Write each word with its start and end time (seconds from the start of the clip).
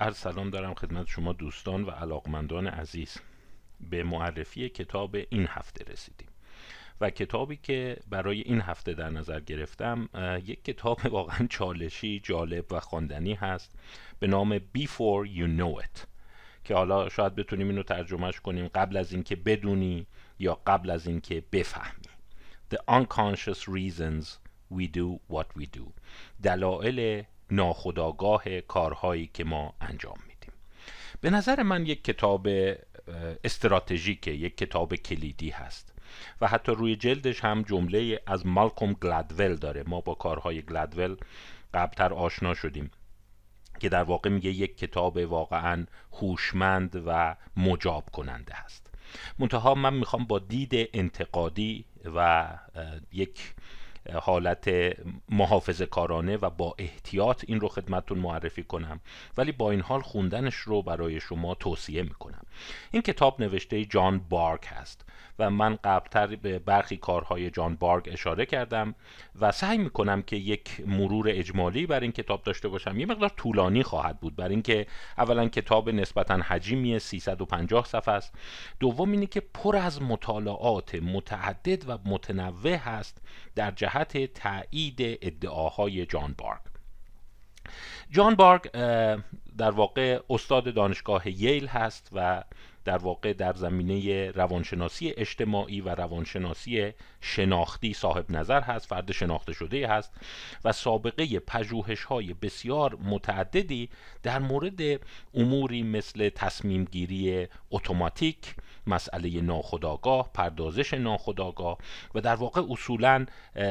عرض 0.00 0.16
سلام 0.16 0.50
دارم 0.50 0.74
خدمت 0.74 1.06
شما 1.06 1.32
دوستان 1.32 1.84
و 1.84 1.90
علاقمندان 1.90 2.66
عزیز. 2.66 3.18
به 3.90 4.02
معرفی 4.02 4.68
کتاب 4.68 5.16
این 5.30 5.46
هفته 5.48 5.92
رسیدیم 5.92 6.28
و 7.00 7.10
کتابی 7.10 7.56
که 7.56 7.96
برای 8.08 8.40
این 8.40 8.60
هفته 8.60 8.94
در 8.94 9.10
نظر 9.10 9.40
گرفتم 9.40 10.08
یک 10.44 10.64
کتاب 10.64 11.06
واقعا 11.16 11.46
چالشی 11.46 12.20
جالب 12.20 12.72
و 12.72 12.80
خواندنی 12.80 13.34
هست 13.34 13.78
به 14.18 14.26
نام 14.26 14.58
Before 14.58 15.28
You 15.36 15.60
Know 15.60 15.84
It 15.84 16.06
که 16.64 16.74
حالا 16.74 17.08
شاید 17.08 17.34
بتونیم 17.34 17.68
اینو 17.68 17.82
ترجمهش 17.82 18.40
کنیم. 18.40 18.68
قبل 18.68 18.96
از 18.96 19.12
اینکه 19.12 19.36
بدونی 19.36 20.06
یا 20.38 20.60
قبل 20.66 20.90
از 20.90 21.06
اینکه 21.06 21.44
بفهمی. 21.52 22.06
The 22.74 22.78
Unconscious 22.88 23.68
Reasons 23.68 24.26
We 24.74 24.86
Do 24.96 25.34
What 25.34 25.60
We 25.60 25.66
Do. 25.76 25.92
دلایل 26.42 27.24
ناخداگاه 27.50 28.60
کارهایی 28.60 29.30
که 29.34 29.44
ما 29.44 29.74
انجام 29.80 30.18
میدیم. 30.28 30.52
به 31.20 31.30
نظر 31.30 31.62
من 31.62 31.86
یک 31.86 32.04
کتاب 32.04 32.48
استراتژیکه 33.44 34.30
یک 34.30 34.56
کتاب 34.56 34.94
کلیدی 34.96 35.50
هست 35.50 35.92
و 36.40 36.46
حتی 36.46 36.72
روی 36.72 36.96
جلدش 36.96 37.44
هم 37.44 37.62
جمله 37.62 38.20
از 38.26 38.46
مالکوم 38.46 38.92
گلدول 38.92 39.56
داره. 39.56 39.82
ما 39.86 40.00
با 40.00 40.14
کارهای 40.14 40.62
گلدول 40.62 41.16
قبلتر 41.74 42.12
آشنا 42.12 42.54
شدیم 42.54 42.90
که 43.80 43.88
در 43.88 44.02
واقع 44.02 44.30
میگه 44.30 44.50
یک 44.50 44.78
کتاب 44.78 45.16
واقعا 45.16 45.86
هوشمند 46.12 47.02
و 47.06 47.36
مجاب 47.56 48.04
کننده 48.12 48.54
هست. 48.54 48.90
منتها 49.38 49.74
من 49.74 49.94
می‌خوام 49.94 50.24
با 50.24 50.38
دید 50.38 50.90
انتقادی 50.94 51.84
و 52.14 52.48
یک 53.12 53.54
حالت 54.22 54.70
محافظه 55.28 55.86
کارانه 55.86 56.36
و 56.36 56.50
با 56.50 56.74
احتیاط 56.78 57.44
این 57.48 57.60
رو 57.60 57.68
خدمتون 57.68 58.18
معرفی 58.18 58.62
کنم. 58.62 59.00
ولی 59.36 59.52
با 59.52 59.70
این 59.70 59.80
حال 59.80 60.00
خوندنش 60.00 60.54
رو 60.54 60.82
برای 60.82 61.20
شما 61.20 61.54
توصیه 61.54 62.02
می‌کنم. 62.02 62.42
این 62.90 63.02
کتاب 63.02 63.42
نوشته 63.42 63.84
جان 63.84 64.18
بارک 64.18 64.66
هست. 64.68 65.04
و 65.40 65.50
من 65.50 65.78
قبلتر 65.84 66.26
به 66.26 66.58
برخی 66.58 66.96
کارهای 66.96 67.50
جان 67.50 67.76
بارگ 67.76 68.08
اشاره 68.12 68.46
کردم 68.46 68.94
و 69.40 69.52
سعی 69.52 69.78
می‌کنم 69.78 70.22
که 70.22 70.36
یک 70.36 70.82
مرور 70.86 71.26
اجمالی 71.28 71.86
بر 71.86 72.00
این 72.00 72.12
کتاب 72.12 72.42
داشته 72.42 72.68
باشم. 72.68 72.98
یه 72.98 73.06
مقدار 73.06 73.28
طولانی 73.28 73.82
خواهد 73.82 74.20
بود 74.20 74.36
بر 74.36 74.48
اینکه 74.48 74.86
اولا 75.18 75.48
کتاب 75.48 75.90
نسبتا 75.90 76.34
حجیمی 76.36 76.98
350 76.98 77.84
صفحه 77.84 78.14
است. 78.14 78.34
دوم 78.80 79.12
اینه 79.12 79.26
که 79.26 79.40
پر 79.40 79.76
از 79.76 80.02
مطالعات 80.02 80.94
متعدد 80.94 81.90
و 81.90 81.98
متنوع 82.04 82.74
هست 82.74 83.22
در 83.54 83.70
جهت 83.70 84.34
تایید 84.34 84.96
ادعاهای 85.00 86.06
جان 86.06 86.34
بارگ. 86.38 86.60
جان 88.10 88.34
بارگ 88.34 88.70
در 89.60 89.70
واقع 89.70 90.20
استاد 90.30 90.74
دانشگاه 90.74 91.28
ییل 91.28 91.66
هست 91.66 92.10
و 92.12 92.44
در 92.84 92.98
واقع 92.98 93.32
در 93.32 93.52
زمینه 93.52 94.30
روانشناسی 94.30 95.10
اجتماعی 95.16 95.80
و 95.80 95.94
روانشناسی 95.94 96.92
شناختی 97.20 97.92
صاحب 97.92 98.30
نظر 98.30 98.60
هست 98.60 98.86
فرد 98.86 99.12
شناخته 99.12 99.52
شده 99.52 99.88
هست 99.88 100.12
و 100.64 100.72
سابقه 100.72 101.38
پژوهش 101.38 102.04
های 102.04 102.34
بسیار 102.34 102.98
متعددی 103.04 103.88
در 104.22 104.38
مورد 104.38 104.80
اموری 105.34 105.82
مثل 105.82 106.28
تصمیم 106.28 106.84
گیری 106.84 107.48
اتوماتیک 107.70 108.54
مسئله 108.90 109.40
ناخداگاه 109.40 110.30
پردازش 110.34 110.94
ناخداگاه 110.94 111.78
و 112.14 112.20
در 112.20 112.34
واقع 112.34 112.62
اصولا 112.70 113.26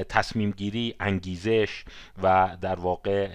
تصمیم 0.09 0.51
گیری 0.51 0.95
انگیزش 0.99 1.83
و 2.23 2.57
در 2.61 2.75
واقع 2.75 3.27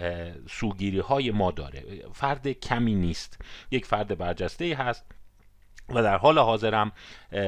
سوگیری 0.50 0.98
های 0.98 1.30
ما 1.30 1.50
داره. 1.50 1.82
فرد 2.12 2.48
کمی 2.48 2.94
نیست. 2.94 3.38
یک 3.70 3.86
فرد 3.86 4.18
برجسته 4.18 4.76
هست 4.76 5.04
و 5.88 6.02
در 6.02 6.16
حال 6.16 6.38
حاضرم 6.38 6.92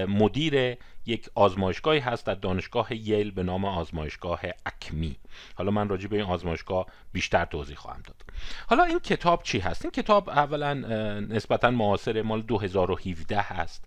مدیر 0.09 0.77
یک 1.07 1.29
آزمایشگاهی 1.35 1.99
هست 1.99 2.27
در 2.27 2.35
دانشگاه 2.35 2.95
ییل 2.95 3.31
به 3.31 3.43
نام 3.43 3.65
آزمایشگاه 3.65 4.41
اکمی. 4.67 5.17
حالا 5.55 5.71
من 5.71 5.89
راجع 5.89 6.09
به 6.09 6.17
این 6.17 6.25
آزمایشگاه 6.25 6.87
بیشتر 7.13 7.45
توضیح 7.45 7.77
خواهم 7.77 8.03
داد. 8.07 8.25
حالا 8.67 8.85
این 8.85 8.99
کتاب 8.99 9.43
چی 9.43 9.59
هست؟ 9.59 9.85
این 9.85 9.91
کتاب 9.91 10.29
اولا 10.29 10.75
نسبتا 11.21 11.71
معاصر 11.71 12.23
مال 12.23 12.43
2017 12.43 13.41
هست 13.41 13.85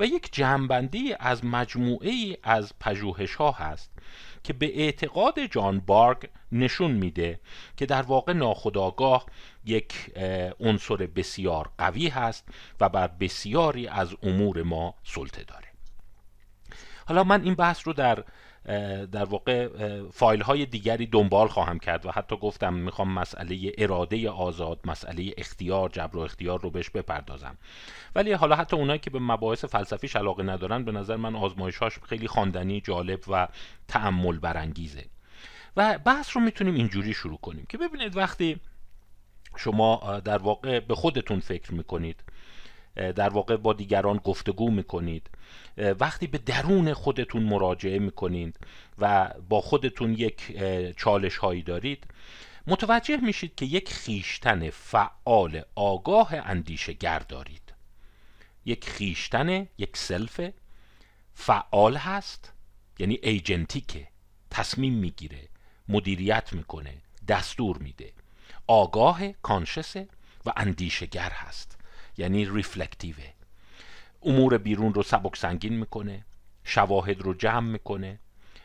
و 0.00 0.04
یک 0.04 0.32
جمعبندی 0.32 1.14
از 1.20 1.44
مجموعه 1.44 2.10
ای 2.10 2.36
از 2.42 2.72
پژوهش 2.80 3.34
ها 3.34 3.50
هست 3.50 3.92
که 4.44 4.52
به 4.52 4.80
اعتقاد 4.80 5.46
جان 5.46 5.80
بارگ 5.80 6.28
نشون 6.52 6.90
میده 6.90 7.40
که 7.76 7.86
در 7.86 8.02
واقع 8.02 8.32
ناخداگاه 8.32 9.26
یک 9.64 9.94
عنصر 10.60 10.96
بسیار 10.96 11.70
قوی 11.78 12.08
هست 12.08 12.48
و 12.80 12.88
بر 12.88 13.06
بسیاری 13.06 13.88
از 13.88 14.16
امور 14.22 14.62
ما 14.62 14.94
سلطه 15.04 15.44
داره. 15.44 15.71
حالا 17.12 17.24
من 17.24 17.42
این 17.42 17.54
بحث 17.54 17.86
رو 17.86 17.92
در 17.92 18.24
در 19.06 19.24
واقع 19.24 19.68
فایل 20.12 20.42
های 20.42 20.66
دیگری 20.66 21.06
دنبال 21.06 21.48
خواهم 21.48 21.78
کرد 21.78 22.06
و 22.06 22.10
حتی 22.10 22.36
گفتم 22.36 22.74
می‌خوام 22.74 23.12
مسئله 23.12 23.72
اراده 23.78 24.30
آزاد 24.30 24.80
مسئله 24.84 25.34
اختیار 25.36 25.88
جبر 25.88 26.16
و 26.16 26.20
اختیار 26.20 26.60
رو 26.60 26.70
بهش 26.70 26.90
بپردازم. 26.90 27.58
ولی 28.14 28.32
حالا 28.32 28.56
حتی 28.56 28.76
اونایی 28.76 28.98
که 28.98 29.10
به 29.10 29.18
مباحث 29.18 29.64
فلسفیش 29.64 30.16
علاقه 30.16 30.42
ندارن 30.42 30.84
به 30.84 30.92
نظر 30.92 31.16
من 31.16 31.36
آزمایشاش 31.36 31.98
خیلی 32.08 32.28
خواندنی 32.28 32.80
جالب 32.80 33.20
و 33.28 33.48
تعمل 33.88 34.38
برانگیزه. 34.38 35.04
و 35.76 35.98
بحث 35.98 36.36
رو 36.36 36.42
می‌تونیم 36.42 36.74
اینجوری 36.74 37.14
شروع 37.14 37.38
کنیم 37.38 37.66
که 37.68 37.78
ببینید 37.78 38.16
وقتی 38.16 38.60
شما 39.56 40.20
در 40.24 40.38
واقع 40.38 40.80
به 40.80 40.94
خودتون 40.94 41.40
فکر 41.40 41.74
می‌کنید 41.74 42.24
در 42.96 43.28
واقع 43.28 43.56
با 43.56 43.72
دیگران 43.72 44.16
گفتگو 44.16 44.70
می‌کنید. 44.70 45.30
وقتی 45.76 46.26
به 46.26 46.38
درون 46.38 46.94
خودتون 46.94 47.42
مراجعه 47.42 47.98
می‌کنید 47.98 48.58
و 48.98 49.34
با 49.48 49.60
خودتون 49.60 50.12
یک 50.12 50.58
چالش 50.96 51.36
هایی 51.36 51.62
دارید 51.62 52.06
متوجه 52.66 53.16
میشید 53.16 53.54
که 53.54 53.66
یک 53.66 53.92
خیشتن 53.92 54.70
فعال 54.70 55.62
آگاه 55.74 56.34
اندیشه 56.34 56.92
گر 56.92 57.18
دارید. 57.18 57.74
یک 58.64 58.88
خیشتن 58.88 59.68
یک 59.78 59.96
سلف 59.96 60.40
فعال 61.34 61.96
هست 61.96 62.52
یعنی 62.98 63.18
ایجنتیکه 63.22 64.08
تصمیم 64.50 64.94
می‌گیره 64.94 65.48
مدیریت 65.88 66.52
می‌کنه 66.52 66.94
دستور 67.28 67.78
میده. 67.78 68.12
آگاه 68.66 69.32
کانشسه 69.32 70.08
و 70.46 70.52
اندیشگر 70.56 71.30
هست. 71.30 71.78
یعنی 72.16 72.44
ریفلکتیوه 72.44 73.24
امور 74.22 74.58
بیرون 74.58 74.94
رو 74.94 75.02
سبک 75.02 75.36
سنگین 75.36 75.72
می‌کنه 75.72 76.24
شواهد 76.64 77.22
رو 77.22 77.34
جمع 77.34 77.70
می‌کنه 77.70 78.18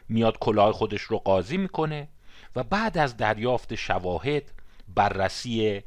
میاد 0.09 0.39
کلاه 0.39 0.71
خودش 0.71 1.01
رو 1.01 1.17
قاضی 1.17 1.57
می‌کنه 1.57 2.07
و 2.55 2.63
بعد 2.63 2.97
از 2.97 3.17
دریافت 3.17 3.75
شواهد 3.75 4.51
بررسی 4.95 5.81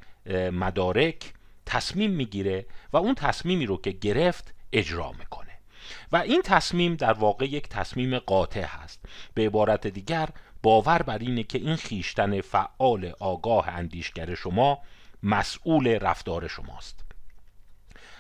مدارک 0.53 1.32
تصمیم 1.66 2.10
می‌گیره 2.10 2.66
و 2.93 2.97
اون 2.97 3.15
تصمیمی 3.15 3.66
رو 3.66 3.81
که 3.81 3.91
گرفت 3.91 4.54
اجرا 4.72 5.12
می‌کنه. 5.12 5.50
و 6.12 6.16
این 6.16 6.42
تصمیم 6.42 6.94
در 6.94 7.12
واقع 7.12 7.44
یک 7.44 7.69
تصمیم 7.69 8.19
قاطع 8.19 8.65
هست. 8.65 9.00
به 9.34 9.47
عبارت 9.47 9.87
دیگر 9.87 10.28
باور 10.62 11.03
بر 11.03 11.19
اینه 11.19 11.42
که 11.42 11.59
این 11.59 11.77
خیشتن 11.77 12.41
فعال 12.41 13.12
آگاه 13.21 13.69
اندیشگر 13.69 14.34
شما 14.34 14.78
مسئول 15.22 15.87
رفتار 15.88 16.48
شماست. 16.48 17.04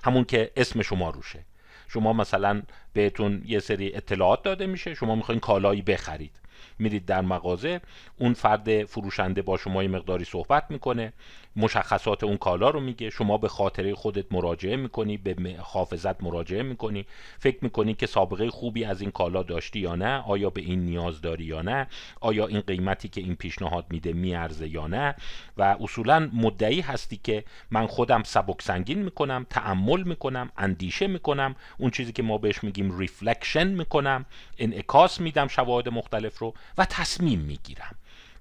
همون 0.04 0.24
که 0.24 0.50
اسم 0.56 0.82
شما 0.82 1.10
روشه. 1.10 1.44
شما 1.88 2.12
مثلا 2.12 2.62
بهتون 2.92 3.42
یه 3.46 3.58
سری 3.58 3.94
اطلاعات 3.94 4.42
داده 4.42 4.66
میشه 4.66 4.94
شما 4.94 5.14
می‌خواین 5.14 5.40
کالایی 5.40 5.82
بخرید. 5.82 6.39
میرید 6.78 7.06
در 7.06 7.20
مغازه 7.20 7.80
اون 8.18 8.34
فرد 8.34 8.84
فروشنده 8.84 9.42
با 9.42 9.56
شما 9.56 9.82
یه 9.82 9.88
مقداری 9.88 10.24
صحبت 10.24 10.64
می‌کنه 10.70 11.12
مشخصات 11.56 12.24
اون 12.24 12.36
کالا 12.36 12.70
رو 12.70 12.80
میگه 12.80 13.10
شما 13.10 13.38
به 13.38 13.48
خاطره 13.48 13.94
خودت 13.94 14.32
مراجعه 14.32 14.76
می‌کنی 14.76 15.16
به 15.16 15.56
حافظت 15.58 16.22
مراجعه 16.22 16.62
می‌کنی 16.62 17.06
فکر 17.38 17.58
می‌کنی 17.62 17.94
که 17.94 18.06
سابقه 18.06 18.50
خوبی 18.50 18.84
از 18.84 19.00
این 19.00 19.10
کالا 19.10 19.42
داشتی 19.42 19.80
یا 19.80 19.94
نه 19.94 20.22
آیا 20.26 20.50
به 20.50 20.60
این 20.60 20.84
نیاز 20.84 21.20
داری 21.20 21.44
یا 21.44 21.62
نه 21.62 21.86
آیا 22.20 22.46
این 22.46 22.60
قیمتی 22.60 23.08
که 23.08 23.20
این 23.20 23.36
پیشنهاد 23.36 23.86
میده 23.90 24.12
میارزه 24.12 24.68
یا 24.68 24.86
نه 24.86 25.14
و 25.56 25.76
اصولا 25.80 26.30
مدعی 26.32 26.80
هستی 26.80 27.20
که 27.22 27.44
من 27.70 27.86
خودم 27.86 28.22
سبک 28.22 28.62
سنگین 28.62 28.98
می‌کنم 29.02 29.46
تأمل 29.50 30.02
می‌کنم 30.02 30.50
اندیشه 30.56 31.06
می‌کنم 31.06 31.56
اون 31.78 31.90
چیزی 31.90 32.12
که 32.12 32.22
ما 32.22 32.38
بهش 32.38 32.64
میگیم 32.64 32.98
reflection 32.98 33.66
می‌کنم 33.66 34.26
انعکاس 34.58 35.20
میدم 35.20 35.48
شواهد 35.48 35.88
مختلف 35.88 36.38
رو 36.38 36.49
و 36.78 36.84
تصمیم 36.84 37.40
می‌گیرم 37.40 37.94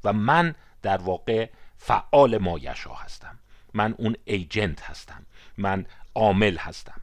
و 0.04 0.14
من 0.14 0.56
در 0.82 0.98
واقع 0.98 1.50
فعال 1.78 2.38
مایشاء 2.38 2.94
هستم. 2.94 3.40
من 3.74 3.96
اون 3.98 4.16
agent 4.26 4.82
هستم. 4.82 5.26
من 5.58 5.86
عامل 6.16 6.58
هستم. 6.58 7.02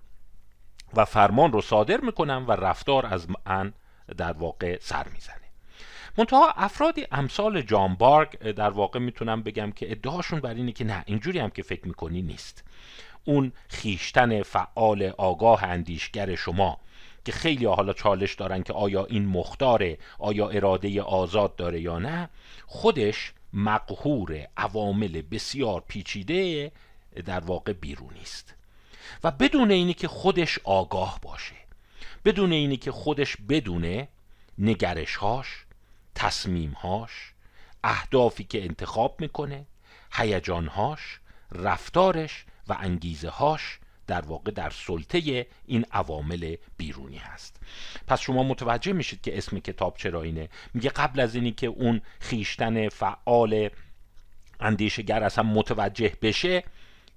و 0.94 1.04
فرمان 1.04 1.52
رو 1.52 1.60
صادر 1.60 2.00
می‌کنم 2.00 2.44
و 2.48 2.52
رفتار 2.52 3.06
از 3.06 3.26
من 3.46 3.72
در 4.16 4.32
واقع 4.32 4.78
سر 4.80 5.06
می‌زنه. 5.08 5.36
منتها 6.18 6.50
افرادی 6.50 7.06
امثال 7.12 7.62
جان 7.62 7.94
بارگ 7.94 8.50
در 8.50 8.70
واقع 8.70 8.98
می‌تونم 8.98 9.42
بگم 9.42 9.72
که 9.72 9.90
ادعاشون 9.90 10.40
بر 10.40 10.54
اینه 10.54 10.72
که 10.72 10.84
نه 10.84 11.02
اینجوری 11.06 11.38
هم 11.38 11.50
که 11.50 11.62
فکر 11.62 11.88
می‌کنی 11.88 12.22
نیست. 12.22 12.64
اون 13.24 13.52
خیشتن 13.68 14.42
فعال 14.42 15.02
آگاه 15.18 15.64
اندیشگر 15.64 16.34
شما 16.34 16.80
که 17.26 17.32
خیلی 17.32 17.64
حالا 17.64 17.92
چالش 17.92 18.34
دارن 18.34 18.62
که 18.62 18.72
آیا 18.72 19.04
این 19.04 19.26
مختاره 19.26 19.98
آیا 20.18 20.48
اراده 20.48 21.02
آزاد 21.02 21.56
داره 21.56 21.80
یا 21.80 21.98
نه 21.98 22.28
خودش 22.66 23.32
مقهور 23.52 24.46
عوامل 24.56 25.22
بسیار 25.22 25.84
پیچیده 25.88 26.72
در 27.24 27.40
واقع 27.40 27.72
بیرونی 27.72 28.20
است. 28.20 28.54
و 29.24 29.30
بدون 29.30 29.70
اینی 29.70 29.94
که 29.94 30.08
خودش 30.08 30.58
آگاه 30.64 31.18
باشه 31.22 31.54
بدون 32.24 32.52
اینی 32.52 32.76
که 32.76 32.92
خودش 32.92 33.36
بدونه 33.48 34.08
نگرشهاش 34.58 35.64
تصمیمهاش 36.14 37.32
اهدافی 37.84 38.44
که 38.44 38.64
انتخاب 38.64 39.16
می‌کنه 39.20 39.66
هیجانهاش 40.12 41.20
رفتارش 41.52 42.44
و 42.68 42.76
انگیزه 42.80 43.28
هاش 43.28 43.78
در 44.06 44.20
واقع 44.20 44.50
در 44.50 44.70
سلطه 44.70 45.46
این 45.66 45.84
عوامل 45.92 46.56
بیرونی 46.76 47.16
هست. 47.16 47.60
پس 48.06 48.20
شما 48.20 48.42
متوجه 48.42 48.92
میشید 48.92 49.20
که 49.20 49.38
اسم 49.38 49.58
کتاب 49.58 49.96
چرا 49.96 50.22
اینه. 50.22 50.48
میگه 50.74 50.90
قبل 50.90 51.20
از 51.20 51.34
اینی 51.34 51.52
که 51.52 51.66
اون 51.66 52.00
خیشتن 52.20 52.88
فعال 52.88 53.70
اندیشگر 54.60 55.22
اصلا 55.22 55.44
متوجه 55.44 56.12
بشه 56.22 56.64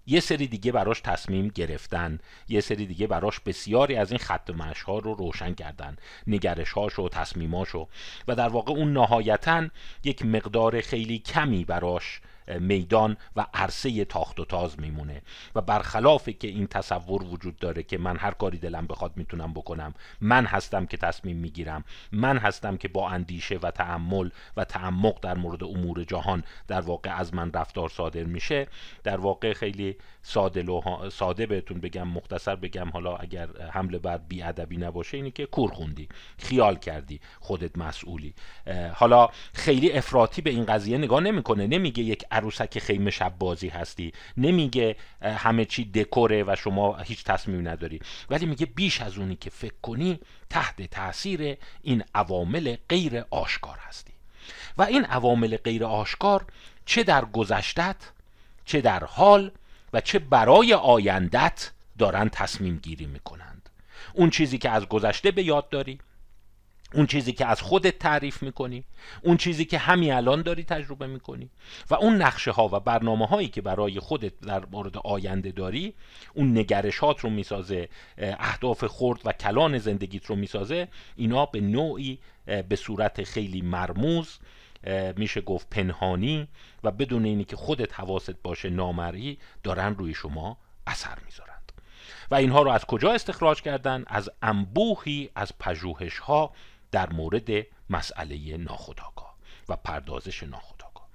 یه 0.07 0.19
سری 0.19 0.47
دیگه 0.47 0.71
براش 0.71 1.01
تصمیم 1.01 1.47
گرفتن. 1.47 2.19
یه 2.47 2.61
سری 2.61 2.85
دیگه 2.85 3.07
براش 3.07 3.39
بسیاری 3.39 3.95
از 3.95 4.11
این 4.11 4.19
خط 4.19 4.49
ها 4.85 4.99
رو 4.99 5.13
روشن 5.13 5.53
کردن. 5.53 5.95
نگرش 6.27 6.71
هاش 6.71 6.99
و 6.99 7.09
تصمیماشو. 7.09 7.87
و 8.27 8.35
در 8.35 8.49
واقع 8.49 8.73
اون 8.73 8.93
نهایتا 8.93 9.67
یک 10.03 10.25
مقدار 10.25 10.81
خیلی 10.81 11.19
کمی 11.19 11.65
براش 11.65 12.21
میدان 12.59 13.17
و 13.35 13.45
عرصه 13.53 14.05
تاخت 14.05 14.39
و 14.39 14.45
تاز 14.45 14.79
میمونه. 14.79 15.21
و 15.55 15.61
برخلافی 15.61 16.33
که 16.33 16.47
این 16.47 16.67
تصور 16.67 17.23
وجود 17.23 17.55
داره 17.57 17.83
که 17.83 17.97
من 17.97 18.17
هر 18.17 18.31
کاری 18.31 18.57
دلم 18.57 18.87
بخواد 18.87 19.11
می‌تونم 19.15 19.53
بکنم. 19.53 19.93
من 20.21 20.45
هستم 20.45 20.85
که 20.85 20.97
تصمیم 20.97 21.37
می‌گیرم. 21.37 21.83
من 22.11 22.37
هستم 22.37 22.77
که 22.77 22.87
با 22.87 23.09
اندیشه 23.09 23.59
و 23.63 23.71
تعمل 23.71 24.29
و 24.57 24.63
تعمق 24.63 25.19
در 25.21 25.37
مورد 25.37 25.63
امور 25.63 26.03
جهان 26.03 26.43
در 26.67 26.81
واقع 26.81 27.15
از 27.19 27.33
من 27.33 27.51
رفتار 27.53 27.89
صادر 27.89 28.23
میشه. 28.23 28.67
در 29.03 29.17
واقع 29.17 29.53
خیلی 29.53 29.95
ساده, 30.21 30.65
ساده 31.09 31.45
بهتون 31.45 31.79
بگم 31.79 32.07
مختصر 32.07 32.55
بگم 32.55 32.89
حالا 32.89 33.15
اگر 33.15 33.47
حمله 33.71 33.99
بر 33.99 34.17
بیادبی 34.17 34.77
نباشه 34.77 35.17
اینی 35.17 35.31
که 35.31 35.45
کور 35.45 35.71
خوندی 35.71 36.09
خیال 36.37 36.75
کردی 36.75 37.19
خودت 37.39 37.77
مسئولی. 37.77 38.33
حالا 38.93 39.29
خیلی 39.53 39.91
افراطی 39.91 40.41
به 40.41 40.49
این 40.49 40.65
قضیه 40.65 40.97
نگاه 40.97 41.19
نمی‌کنه. 41.19 41.67
نمیگه 41.67 42.03
یک 42.03 42.25
عروسک 42.39 42.79
خیمه 42.79 43.11
شب 43.11 43.33
بازی 43.39 43.67
هستی. 43.67 44.13
نمیگه 44.37 44.95
همه 45.21 45.65
چی 45.65 45.85
دکوره 45.85 46.43
و 46.43 46.55
شما 46.55 46.97
هیچ 46.97 47.23
تصمیمی 47.23 47.63
نداری. 47.63 47.99
ولی 48.29 48.45
میگه 48.45 48.65
بیش 48.65 49.01
از 49.01 49.17
اونی 49.17 49.35
که 49.35 49.49
فکر 49.49 49.79
کنی 49.81 50.19
تحت 50.49 50.81
تاثیر 50.81 51.57
این 51.83 52.03
عوامل 52.15 52.75
غیر 52.89 53.23
آشکار 53.29 53.77
هستی. 53.87 54.13
و 54.77 54.81
این 54.81 55.05
عوامل 55.05 55.57
غیر 55.57 55.85
آشکار 55.85 56.45
چه 56.85 57.03
در 57.03 57.25
گذشتت 57.25 57.95
چه 58.65 58.81
در 58.81 59.03
حال 59.03 59.51
و 59.93 60.01
چه 60.01 60.19
برای 60.19 60.73
آیندت 60.73 61.71
دارن 61.97 62.29
تصمیم 62.29 62.77
گیری 62.77 63.05
می‌کنند. 63.05 63.69
اون 64.13 64.29
چیزی 64.29 64.57
که 64.57 64.69
از 64.69 64.85
گذشته 64.85 65.31
به 65.31 65.43
یاد 65.43 65.69
داری 65.69 65.99
اون 66.93 67.05
چیزی 67.05 67.33
که 67.33 67.45
از 67.45 67.61
خودت 67.61 67.99
تعریف 67.99 68.43
می‌کنی 68.43 68.83
اون 69.21 69.37
چیزی 69.37 69.65
که 69.65 69.77
همین 69.77 70.13
الان 70.13 70.41
داری 70.41 70.63
تجربه 70.63 71.07
می‌کنی 71.07 71.49
و 71.89 71.95
اون 71.95 72.15
نقشه 72.15 72.51
ها 72.51 72.67
و 72.67 72.79
برنامه 72.79 73.25
هایی 73.25 73.47
که 73.47 73.61
برای 73.61 73.99
خودت 73.99 74.39
در 74.39 74.65
مورد 74.71 74.97
آینده 74.97 75.51
داری 75.51 75.93
اون 76.33 76.57
نگرشات 76.57 77.19
رو 77.19 77.29
می‌سازه 77.29 77.89
اهداف 78.17 78.83
خرد 78.87 79.19
و 79.25 79.31
کلان 79.31 79.77
زندگیت 79.77 80.25
رو 80.25 80.35
می‌سازه 80.35 80.87
اینا 81.15 81.45
به 81.45 81.61
نوعی 81.61 82.19
به 82.45 82.75
صورت 82.75 83.23
خیلی 83.23 83.61
مرموز 83.61 84.39
میشه 85.15 85.41
گفت 85.41 85.69
پنهانی 85.69 86.47
و 86.83 86.91
بدون 86.91 87.25
اینی 87.25 87.43
که 87.43 87.55
خودت 87.55 87.99
حواست 87.99 88.35
باشه 88.43 88.69
نامری 88.69 89.37
دارن 89.63 89.95
روی 89.95 90.13
شما 90.13 90.57
اثر 90.87 91.17
می‌ذارند. 91.25 91.71
و 92.31 92.35
اینها 92.35 92.61
رو 92.61 92.69
از 92.69 92.85
کجا 92.85 93.11
استخراج 93.11 93.61
کردن؟ 93.61 94.03
از 94.07 94.29
انبوهی 94.41 95.29
از 95.35 95.57
پژوهش 95.59 96.17
ها 96.17 96.53
در 96.91 97.09
مورد 97.09 97.49
مسئله 97.89 98.57
ناخودآگاه 98.57 99.35
و 99.69 99.75
پردازش 99.75 100.43
ناخودآگاه. 100.43 101.09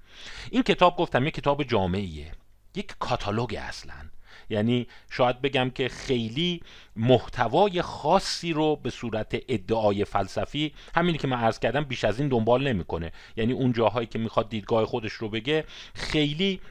این 0.51 0.63
کتاب 0.63 0.97
گفتم 0.97 1.27
یک 1.27 1.33
کتاب 1.33 1.63
جامعیه. 1.63 2.31
یک 2.75 2.95
کاتالوگ 2.99 3.59
اصلا. 3.61 4.09
یعنی 4.49 4.87
شاید 5.09 5.41
بگم 5.41 5.69
که 5.69 5.89
خیلی 5.89 6.61
محتوای 6.95 7.81
خاصی 7.81 8.53
رو 8.53 8.75
به 8.75 8.89
صورت 8.89 9.37
ادعای 9.49 10.05
فلسفی 10.05 10.73
همینی 10.95 11.17
که 11.17 11.27
من 11.27 11.37
عرض 11.37 11.59
کردم 11.59 11.83
بیش 11.83 12.03
از 12.03 12.19
این 12.19 12.29
دنبال 12.29 12.67
نمی‌کنه. 12.67 13.11
یعنی 13.37 13.53
اون 13.53 13.73
جاهایی 13.73 14.07
که 14.07 14.19
می‌خواد 14.19 14.49
دیدگاه 14.49 14.85
خودش 14.85 15.13
رو 15.13 15.29
بگه 15.29 15.65
خیلی 15.93 16.61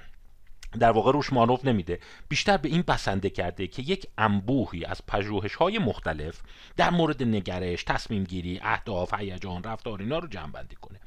در 0.79 0.91
واقع 0.91 1.12
روش 1.12 1.32
مانوف 1.32 1.65
نمیده. 1.65 1.99
بیشتر 2.29 2.56
به 2.56 2.69
این 2.69 2.82
بسنده 2.82 3.31
کرده 3.31 3.67
که 3.67 3.82
یک 3.82 4.06
انبوهی 4.19 4.85
از 4.85 5.06
پژوهش 5.06 5.55
های 5.55 5.79
مختلف 5.79 6.41
در 6.76 6.91
مورد 6.91 7.23
نگرش 7.23 7.85
تصمیم 7.85 8.25
گیری 8.25 8.61
اهداف 8.62 9.15
هیجان 9.15 9.62
رفتار 9.62 10.00
اینا 10.00 10.19
رو 10.19 10.29
جمع 10.29 10.53
بندی 10.53 10.76
کنه. 10.76 11.00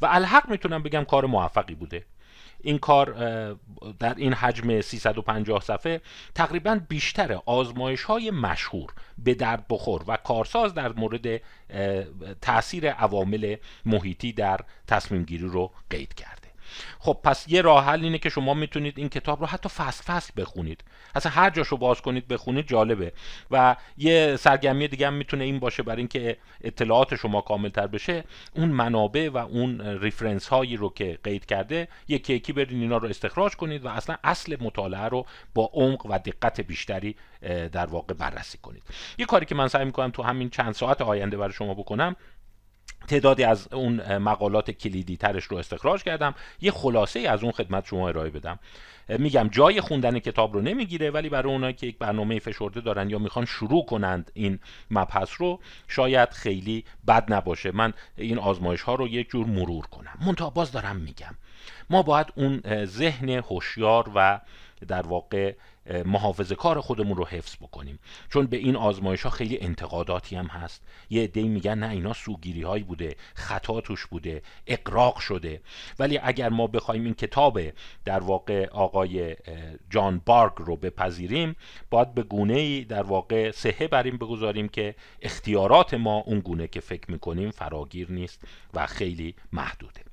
و 0.00 0.06
الحق 0.06 0.50
می‌تونم 0.50 0.82
بگم 0.82 1.04
کار 1.04 1.26
موفقی 1.26 1.74
بوده. 1.74 2.04
این 2.60 2.78
کار 2.78 3.12
در 3.98 4.14
این 4.14 4.32
حجم 4.32 4.80
350 4.80 5.60
صفحه 5.60 6.00
تقریبا 6.34 6.80
بیشتر 6.88 7.40
آزمایش 7.46 8.02
های 8.02 8.30
مشهور 8.30 8.92
به 9.18 9.34
درد 9.34 9.64
بخور 9.70 10.04
و 10.06 10.16
کارساز 10.16 10.74
در 10.74 10.92
مورد 10.92 11.40
تاثیر 12.40 12.90
عوامل 12.90 13.56
محیطی 13.86 14.32
در 14.32 14.60
تصمیم 14.86 15.22
گیری 15.22 15.46
رو 15.46 15.72
قید 15.90 16.14
کرد. 16.14 16.37
خب 16.98 17.18
پس 17.24 17.44
یه 17.48 17.60
راه 17.60 17.84
حل 17.84 18.04
اینه 18.04 18.18
که 18.18 18.28
شما 18.28 18.54
می‌تونید 18.54 18.98
این 18.98 19.08
کتاب 19.08 19.40
رو 19.40 19.46
حتی 19.46 19.68
فصل 19.68 20.02
فصل 20.02 20.32
بخونید. 20.36 20.84
اصلا 21.14 21.32
هر 21.32 21.50
جاشو 21.50 21.76
باز 21.76 22.00
کنید 22.00 22.28
بخونید 22.28 22.68
جالبه. 22.68 23.12
و 23.50 23.76
یه 23.96 24.36
سرگرمی 24.36 24.88
دیگه 24.88 25.06
هم 25.06 25.14
می‌تونه 25.14 25.44
این 25.44 25.58
باشه 25.58 25.82
برای 25.82 25.98
اینکه 25.98 26.36
اطلاعات 26.60 27.14
شما 27.14 27.40
کامل 27.40 27.68
تر 27.68 27.86
بشه. 27.86 28.24
اون 28.54 28.68
منابع 28.68 29.28
و 29.28 29.36
اون 29.36 29.80
ریفرنس 29.80 30.48
هایی 30.48 30.76
رو 30.76 30.92
که 30.94 31.18
قید 31.24 31.46
کرده 31.46 31.88
یکی 32.08 32.34
یکی 32.34 32.52
برین 32.52 32.80
اینا 32.80 32.96
رو 32.96 33.08
استخراج 33.08 33.56
کنید 33.56 33.84
و 33.84 33.88
اصلا 33.88 34.16
اصل 34.24 34.56
مطالعه 34.60 35.04
رو 35.04 35.26
با 35.54 35.70
عمق 35.72 36.06
و 36.06 36.18
دقت 36.18 36.60
بیشتری 36.60 37.16
در 37.72 37.86
واقع 37.86 38.14
بررسی 38.14 38.58
کنید. 38.58 38.82
یه 39.18 39.26
کاری 39.26 39.46
که 39.46 39.54
من 39.54 39.68
سعی 39.68 39.84
می‌کنم 39.84 40.10
تو 40.10 40.22
همین 40.22 40.50
چند 40.50 40.74
ساعت 40.74 41.02
آینده 41.02 41.36
برای 41.36 41.52
شما 41.52 41.74
بکنم 41.74 42.16
تعدادی 43.08 43.44
از 43.44 43.68
اون 43.72 44.18
مقالات 44.18 44.70
کلیدی 44.70 45.16
ترش 45.16 45.44
رو 45.44 45.56
استخراج 45.56 46.02
کردم. 46.02 46.34
یه 46.60 46.70
خلاصه 46.70 47.20
از 47.20 47.42
اون 47.42 47.52
خدمت 47.52 47.86
شما 47.86 48.08
ارائه 48.08 48.30
بدم. 48.30 48.58
میگم 49.08 49.48
جای 49.48 49.80
خوندن 49.80 50.18
کتاب 50.18 50.54
رو 50.54 50.60
نمی‌گیره 50.60 51.10
ولی 51.10 51.28
برای 51.28 51.52
اونایی 51.52 51.74
که 51.74 51.86
یک 51.86 51.98
برنامه 51.98 52.38
فشرده 52.38 52.80
دارن 52.80 53.10
یا 53.10 53.18
می‌خوان 53.18 53.44
شروع 53.44 53.86
کنند 53.86 54.30
این 54.34 54.58
مبحث 54.90 55.30
رو 55.36 55.60
شاید 55.88 56.30
خیلی 56.30 56.84
بد 57.06 57.32
نباشه. 57.32 57.72
من 57.72 57.92
این 58.16 58.38
آزمایش 58.38 58.82
ها 58.82 58.94
رو 58.94 59.08
یک 59.08 59.30
جور 59.30 59.46
مرور 59.46 59.86
کنم. 59.86 60.18
منتها 60.26 60.50
باز 60.50 60.72
دارم 60.72 60.96
میگم. 60.96 61.34
ما 61.90 62.02
باید 62.02 62.26
اون 62.36 62.84
ذهن 62.84 63.28
هوشیار 63.28 64.10
و 64.14 64.40
در 64.88 65.06
واقع 65.06 65.54
محافظه 66.06 66.54
کار 66.54 66.80
خودمون 66.80 67.16
رو 67.16 67.26
حفظ 67.26 67.56
بکنیم. 67.56 67.98
چون 68.30 68.46
به 68.46 68.56
این 68.56 68.76
آزمایش 68.76 69.22
ها 69.22 69.30
خیلی 69.30 69.58
انتقاداتی 69.60 70.36
هم 70.36 70.46
هست. 70.46 70.82
یه 71.10 71.22
عده 71.22 71.42
میگن 71.42 71.78
نه 71.78 71.90
اینا 71.90 72.12
سوگیری 72.12 72.62
هایی 72.62 72.82
بوده 72.84 73.16
خطا 73.34 73.80
توش 73.80 74.06
بوده 74.06 74.42
اقراق 74.66 75.18
شده. 75.18 75.60
ولی 75.98 76.18
اگر 76.22 76.48
ما 76.48 76.66
بخوایم 76.66 77.04
این 77.04 77.14
کتاب 77.14 77.60
در 78.04 78.20
واقع 78.20 78.68
آقای 78.68 79.36
جان 79.90 80.22
بارگ 80.26 80.52
رو 80.56 80.76
بپذیریم 80.76 81.56
باید 81.90 82.14
به 82.14 82.22
گونه 82.22 82.54
ای 82.54 82.84
در 82.84 83.02
واقع 83.02 83.50
صحه 83.50 83.88
بر 83.88 84.02
این 84.02 84.16
بگذاریم 84.16 84.68
که 84.68 84.94
اختیارات 85.22 85.94
ما 85.94 86.16
اون 86.16 86.40
گونه 86.40 86.68
که 86.68 86.80
فکر 86.80 87.10
می‌کنیم 87.10 87.50
فراگیر 87.50 88.12
نیست 88.12 88.42
و 88.74 88.86
خیلی 88.86 89.34
محدوده. 89.52 90.07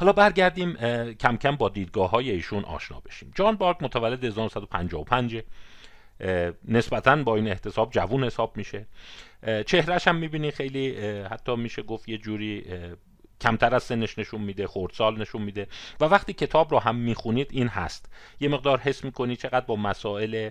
حالا 0.00 0.12
برگردیم 0.12 0.74
کم 1.14 1.36
کم 1.36 1.56
با 1.56 1.68
دیدگاه 1.68 2.10
های 2.10 2.30
ایشون 2.30 2.64
آشنا 2.64 3.00
بشیم. 3.00 3.32
جان 3.34 3.56
بارک 3.56 3.82
متولد 3.82 4.24
1955 4.24 5.42
نسبتا 6.68 7.16
با 7.16 7.36
این 7.36 7.48
احتساب 7.48 7.90
جوون 7.90 8.24
حساب 8.24 8.56
میشه. 8.56 8.86
چهرهش 9.66 10.08
هم 10.08 10.16
می‌بینی 10.16 10.50
خیلی 10.50 10.96
حتی 11.22 11.56
میشه 11.56 11.82
گفت 11.82 12.08
یه 12.08 12.18
جوری 12.18 12.64
کمتر 13.42 13.74
از 13.74 13.82
سنش 13.82 14.18
نشون 14.18 14.40
میده 14.40 14.66
خردسال 14.66 15.20
نشون 15.20 15.42
میده. 15.42 15.66
و 16.00 16.04
وقتی 16.04 16.32
کتاب 16.32 16.70
رو 16.70 16.78
هم 16.78 16.96
می‌خونید 16.96 17.48
این 17.50 17.68
هست. 17.68 18.12
یه 18.40 18.48
مقدار 18.48 18.78
حس 18.78 19.04
می‌کنی 19.04 19.36
چقدر 19.36 19.66
با 19.66 19.76
مسائل 19.76 20.50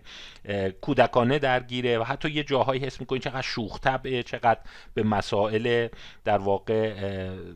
کودکانه 0.81 1.39
درگیره 1.39 1.99
و 1.99 2.03
حتی 2.03 2.29
یه 2.29 2.43
جاهایی 2.43 2.81
حس 2.81 2.99
می‌کنی 2.99 3.19
چقدر 3.19 3.41
شوخ 3.41 3.79
طبعه 3.79 4.23
چقدر 4.23 4.59
به 4.93 5.03
مسائل 5.03 5.87
در 6.23 6.37
واقع 6.37 6.93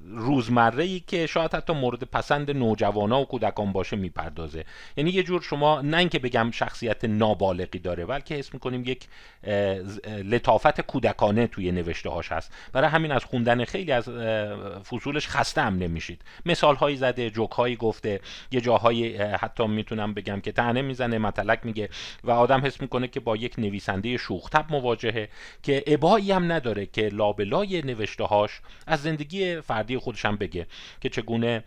روزمره 0.10 0.84
ای 0.84 1.00
که 1.00 1.28
شاید 1.28 1.54
حتی 1.54 1.74
مورد 1.74 2.04
پسند 2.04 2.52
نوجوانا 2.52 3.22
و 3.22 3.26
کودکان 3.26 3.72
باشه 3.72 3.96
می‌پردازه. 3.96 4.66
یعنی 4.98 5.10
یه 5.10 5.24
جور 5.24 5.42
شما 5.42 5.82
نه 5.82 5.98
اینکه 5.98 6.20
بگم 6.20 6.52
شخصیت 6.52 7.06
نابالغی 7.06 7.80
داره 7.80 8.06
بلکه 8.06 8.36
حس 8.36 8.54
می‌کنیم 8.54 8.84
یک 8.86 9.08
لطافت 10.24 10.82
کودکانه 10.82 11.48
توی 11.48 11.72
نوشته 11.72 12.10
هاش 12.10 12.32
هست. 12.32 12.54
برای 12.74 12.90
همین 12.90 13.12
از 13.12 13.24
خوندن 13.24 13.66
خیلی 13.66 13.92
از 13.92 14.10
فصولش 15.26 15.28
خسته 15.28 15.62
هم 15.62 15.78
نمیشید. 15.78 16.22
مثال 16.46 16.76
هایی 16.76 16.98
زده 16.98 17.30
جوک 17.30 17.52
هایی 17.52 17.76
گفته 17.76 18.20
یه 18.52 18.62
جاهایی 18.62 19.18
حتی 19.18 19.68
می‌تونم 19.68 20.14
بگم 20.14 20.42
که 20.42 20.52
تنه 20.52 20.82
می‌زنه 20.82 21.18
مطلق 21.18 21.66
میگه 21.66 21.90
و 22.24 22.32
آدم 22.32 22.66
حس 22.66 22.82
می‌کنه 22.82 23.08
که 23.08 23.20
با 23.20 23.36
یک 23.36 23.60
نویسنده 23.60 24.18
شوختب 24.18 24.66
مواجهه 24.70 25.30
که 25.64 25.84
ابایی 25.88 26.32
هم 26.32 26.52
نداره 26.52 26.86
که 26.86 27.10
لابلای 27.10 27.82
نوشته 27.82 28.24
هاش 28.24 28.62
از 28.88 29.02
زندگی 29.02 29.62
فردی 29.62 29.98
خودش 29.98 30.26
هم 30.26 30.36
بگه 30.36 30.68
که 31.02 31.10
چگونه 31.10 31.64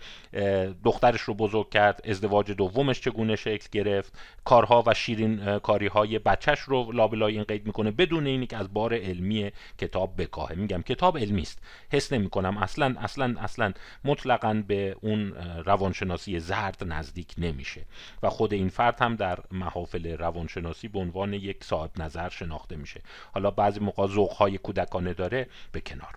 دخترش 0.85 1.21
رو 1.21 1.35
بزرگ 1.35 1.71
کرد 1.71 2.01
ازدواج 2.05 2.53
دومش 2.53 3.01
چگونه 3.01 3.37
شکل 3.37 3.69
گرفت 3.73 4.13
کارها 4.45 4.85
و 4.87 4.95
شیرین 4.95 5.59
کاری 5.59 5.87
های 5.87 6.19
بچهش 6.19 6.61
رو 6.61 6.93
لابلای 6.93 7.35
این 7.35 7.45
قید 7.45 7.67
می‌کنه 7.67 7.91
بدون 7.91 8.27
اینی 8.27 8.47
که 8.47 8.57
از 8.57 8.75
بار 8.75 8.95
علمی 8.95 9.51
کتاب 9.79 10.23
بکاهه. 10.23 10.55
میگم 10.55 10.83
کتاب 10.83 11.19
علمی 11.19 11.43
است. 11.43 11.63
حس 11.93 12.13
نمی‌کنم. 12.13 12.57
اصلا 12.57 12.95
اصلا 12.99 13.35
اصلا 13.39 13.73
مطلقا 14.05 14.63
به 14.69 14.97
اون 15.01 15.33
روانشناسی 15.65 16.41
زرد 16.41 16.85
نزدیک 16.87 17.35
نمیشه 17.39 17.85
و 18.23 18.31
خود 18.31 18.53
این 18.53 18.69
فرد 18.69 19.01
هم 19.01 19.17
در 19.17 19.39
محافل 19.53 20.17
روانشناسی 20.17 20.89
به 20.89 20.99
عنوان 20.99 21.33
یک 21.33 21.65
صاحب 21.65 21.91
نظر 21.97 22.29
شناخته 22.29 22.77
میشه. 22.77 23.01
حالا 23.33 23.51
بعضی 23.51 23.81
موقع 23.81 24.07
ذوقهای 24.07 24.59
کودکانه 24.59 25.15
داره 25.15 25.49
به 25.73 25.81
کنار. 25.81 26.15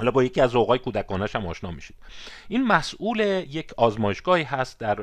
حالا 0.00 0.10
با 0.10 0.24
یکی 0.24 0.40
از 0.40 0.50
ذوقهای 0.50 0.78
کودکانش 0.78 1.36
هم 1.36 1.46
آشنا 1.46 1.70
میشید. 1.70 1.96
این 2.48 2.66
مسئول 2.66 3.20
یک 3.50 3.72
آزمایشگاهی 3.76 4.42
هست 4.42 4.78
در 4.78 4.94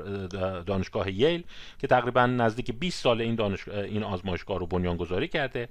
دانشگاه 0.61 1.11
ییل 1.11 1.43
که 1.79 1.87
تقریبا 1.87 2.25
نزدیک 2.25 2.71
20 2.71 3.03
سال 3.03 3.21
این, 3.21 3.35
دانش... 3.35 3.67
این 3.67 4.03
آزمایشگاه 4.03 4.59
رو 4.59 4.67
بنیانگذاری 4.67 5.27
کرده 5.27 5.69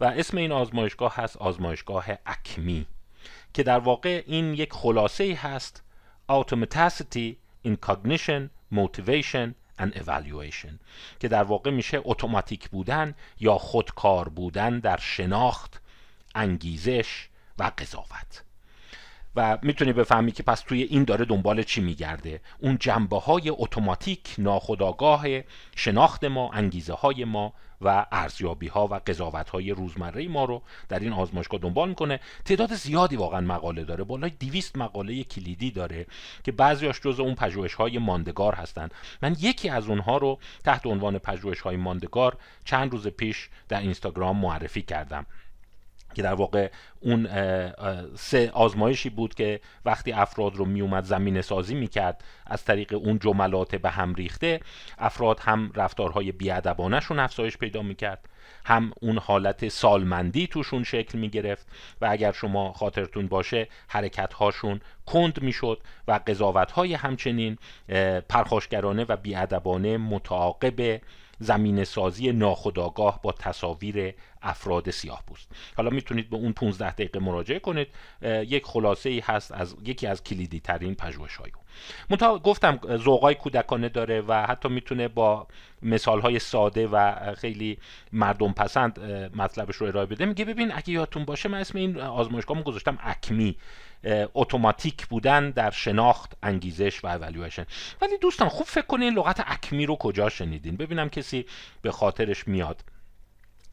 و 0.00 0.04
اسم 0.04 0.36
این 0.36 0.52
آزمایشگاه 0.52 1.16
هست 1.16 1.36
آزمایشگاه 1.36 2.06
اکمی. 2.26 2.86
که 3.54 3.62
در 3.62 3.78
واقع 3.78 4.22
این 4.26 4.54
یک 4.54 4.72
خلاصه 4.72 5.34
هست 5.34 5.82
Automaticity 6.32 7.36
in 7.66 7.76
Cognition, 7.86 8.50
Motivation 8.72 9.54
and 9.78 9.92
Evaluation 9.94 10.78
که 11.20 11.28
در 11.28 11.42
واقع 11.42 11.70
میشه 11.70 12.00
اتوماتیک 12.04 12.68
بودن 12.68 13.14
یا 13.40 13.58
خودکار 13.58 14.28
بودن 14.28 14.78
در 14.78 14.96
شناخت 14.96 15.80
انگیزش 16.34 17.28
و 17.58 17.70
قضاوت. 17.78 18.44
و 19.36 19.58
می‌تونی 19.62 19.92
بفهمی 19.92 20.32
که 20.32 20.42
پس 20.42 20.60
توی 20.60 20.82
این 20.82 21.04
داره 21.04 21.24
دنبال 21.24 21.62
چی 21.62 21.80
میگرده. 21.80 22.40
اون 22.58 22.76
جنبه 22.80 23.18
های 23.18 23.50
اتوماتیک 23.50 24.34
ناخداگاه 24.38 25.26
شناخت 25.76 26.24
ما 26.24 26.50
انگیزه 26.52 26.92
های 26.92 27.24
ما 27.24 27.52
و 27.80 28.06
ارزیابی 28.12 28.68
ها 28.68 28.86
و 28.86 28.94
قضاوت 29.06 29.50
های 29.50 29.70
روزمره 29.70 30.28
ما 30.28 30.44
رو 30.44 30.62
در 30.88 30.98
این 30.98 31.12
آزمایشگاه 31.12 31.60
دنبال 31.60 31.88
می‌کنه. 31.88 32.20
تعداد 32.44 32.74
زیادی 32.74 33.16
واقعا 33.16 33.40
مقاله 33.40 33.84
داره. 33.84 34.04
بالای 34.04 34.30
200 34.30 34.76
مقاله 34.78 35.24
کلیدی 35.24 35.70
داره 35.70 36.06
که 36.44 36.52
بعضیاش 36.52 37.00
جز 37.00 37.20
اون 37.20 37.34
پژوهش 37.34 37.74
های 37.74 37.98
ماندگار 37.98 38.54
هستند 38.54 38.94
من 39.22 39.36
یکی 39.40 39.68
از 39.68 39.88
اونها 39.88 40.16
رو 40.16 40.38
تحت 40.64 40.86
عنوان 40.86 41.18
پژوهش 41.18 41.60
های 41.60 41.76
ماندگار 41.76 42.36
چند 42.64 42.92
روز 42.92 43.06
پیش 43.06 43.48
در 43.68 43.80
اینستاگرام 43.80 44.36
معرفی 44.38 44.82
کردم. 44.82 45.26
که 46.14 46.22
در 46.22 46.34
واقع 46.34 46.70
اون 47.00 47.28
سه 48.14 48.50
آزمایشی 48.50 49.10
بود 49.10 49.34
که 49.34 49.60
وقتی 49.84 50.12
افراد 50.12 50.56
رو 50.56 50.64
میومد 50.64 51.04
زمین 51.04 51.40
سازی 51.40 51.74
می‌کرد 51.74 52.24
از 52.46 52.64
طریق 52.64 52.92
اون 52.92 53.18
جملات 53.18 53.76
به 53.76 53.90
هم 53.90 54.14
ریخته 54.14 54.60
افراد 54.98 55.40
هم 55.40 55.72
رفتارهای 55.74 56.32
بیادبانشون 56.32 57.18
افزایش 57.18 57.56
پیدا 57.56 57.82
می‌کرد 57.82 58.28
هم 58.64 58.92
اون 59.00 59.18
حالت 59.18 59.68
سالمندی 59.68 60.46
توشون 60.46 60.84
شکل 60.84 61.18
می 61.18 61.28
گرفت 61.28 61.66
و 62.00 62.08
اگر 62.10 62.32
شما 62.32 62.72
خاطرتون 62.72 63.26
باشه 63.26 63.68
حرکت 63.88 64.32
هاشون 64.32 64.80
کند 65.06 65.42
می‌شد 65.42 65.80
و 66.08 66.20
قضاوت 66.26 66.72
های 66.72 66.94
همچنین 66.94 67.58
پرخاشگرانه 68.28 69.04
و 69.08 69.16
بیادبانه 69.16 69.98
متعاقب 69.98 71.00
زمین 71.38 71.84
سازی 71.84 72.32
ناخداگاه 72.32 73.22
با 73.22 73.32
تصاویر 73.32 74.14
افراد 74.42 74.90
سیاه 74.90 75.22
پوست 75.26 75.50
حالا 75.76 75.90
می‌تونید 75.90 76.30
به 76.30 76.36
اون 76.36 76.52
15 76.52 76.90
دقیقه 76.90 77.18
مراجعه 77.20 77.58
کنید. 77.58 77.88
یک 78.22 78.64
خلاصه 78.66 79.10
ای 79.10 79.20
هست 79.20 79.52
از 79.52 79.76
یکی 79.84 80.06
از 80.06 80.24
کلیدی 80.24 80.60
ترین 80.60 80.94
پژوهش 80.94 81.36
های 81.36 81.50
منتها 82.10 82.38
گفتم 82.38 82.80
ذوقای 82.96 83.34
کودکانه 83.34 83.88
داره 83.88 84.20
و 84.20 84.46
حتی 84.46 84.68
می‌تونه 84.68 85.08
با 85.08 85.46
مثال 85.82 86.20
های 86.20 86.38
ساده 86.38 86.86
و 86.86 87.34
خیلی 87.34 87.78
مردم 88.12 88.52
پسند 88.52 89.00
مطلبش 89.36 89.76
رو 89.76 89.86
ارائه 89.86 90.06
بده. 90.06 90.26
میگه 90.26 90.44
ببین 90.44 90.72
اگه 90.74 90.90
یادتون 90.90 91.24
باشه 91.24 91.48
من 91.48 91.58
اسم 91.58 91.78
این 91.78 92.00
آزمایشگاه 92.00 92.62
گذاشتم 92.62 92.98
اکمی. 93.02 93.56
اتوماتیک 94.34 95.06
بودن 95.06 95.50
در 95.50 95.70
شناخت 95.70 96.32
انگیزش 96.42 97.04
و 97.04 97.06
اولویشن 97.06 97.66
ولی 98.02 98.18
دوستان 98.18 98.48
خوب 98.48 98.66
فکر 98.66 98.86
کنین 98.86 99.14
لغت 99.14 99.44
اکمی 99.46 99.86
رو 99.86 99.96
کجا 99.96 100.28
شنیدین؟ 100.28 100.76
ببینم 100.76 101.08
کسی 101.08 101.46
به 101.82 101.92
خاطرش 101.92 102.48
میاد. 102.48 102.84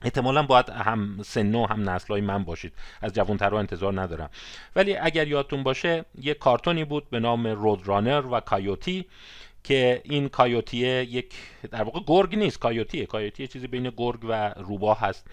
احتمالا 0.01 0.43
باید 0.43 0.69
هم 0.69 1.23
سنو 1.23 1.67
هم 1.67 1.89
نسلای 1.89 2.21
من 2.21 2.43
باشید. 2.43 2.73
از 3.01 3.13
جوانترها 3.13 3.59
انتظار 3.59 4.01
ندارم. 4.01 4.29
ولی 4.75 4.95
اگر 4.95 5.27
یادتون 5.27 5.63
باشه 5.63 6.05
یه 6.21 6.33
کارتونی 6.33 6.85
بود 6.85 7.09
به 7.09 7.19
نام 7.19 7.47
رود 7.47 7.88
رانر 7.88 8.23
و 8.31 8.39
کایوتی 8.39 9.05
که 9.63 10.01
این 10.03 10.30
کایوتیه 10.30 11.03
یک 11.03 11.34
در 11.72 11.84
واقع 11.84 12.00
گرگ 12.08 12.36
نیست. 12.36 12.60
کایوتیه. 12.60 13.06
کایوتیه 13.06 13.48
چیزی 13.48 13.68
بین 13.68 13.91
گرگ 13.98 14.20
و 14.24 14.53
روباه 14.58 15.00
هست. 15.00 15.27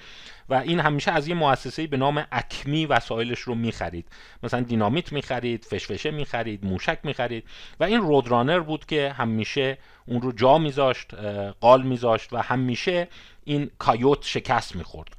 و 0.48 0.54
این 0.54 0.80
همیشه 0.80 1.10
از 1.10 1.28
یه 1.28 1.34
مؤسسه 1.34 1.86
به 1.86 1.96
نام 1.96 2.26
اکمی 2.32 2.86
وسایلش 2.86 3.40
رو 3.40 3.54
می‌خرید. 3.54 4.06
مثلا 4.42 4.60
دینامیت 4.60 5.12
می‌خرید 5.12 5.64
فشفشه 5.64 6.10
می‌خرید 6.10 6.64
موشک 6.64 6.98
می‌خرید. 7.02 7.44
و 7.80 7.84
این 7.84 8.00
رودرانر 8.00 8.60
بود 8.60 8.86
که 8.86 9.14
همیشه 9.18 9.78
اون 10.06 10.22
رو 10.22 10.32
جا 10.32 10.58
میذاشت 10.58 11.14
قال 11.60 11.82
میذاشت 11.82 12.32
و 12.32 12.42
همیشه 12.42 13.08
این 13.44 13.70
کایوت 13.78 14.24
شکست 14.24 14.76
می‌خورد. 14.76 15.16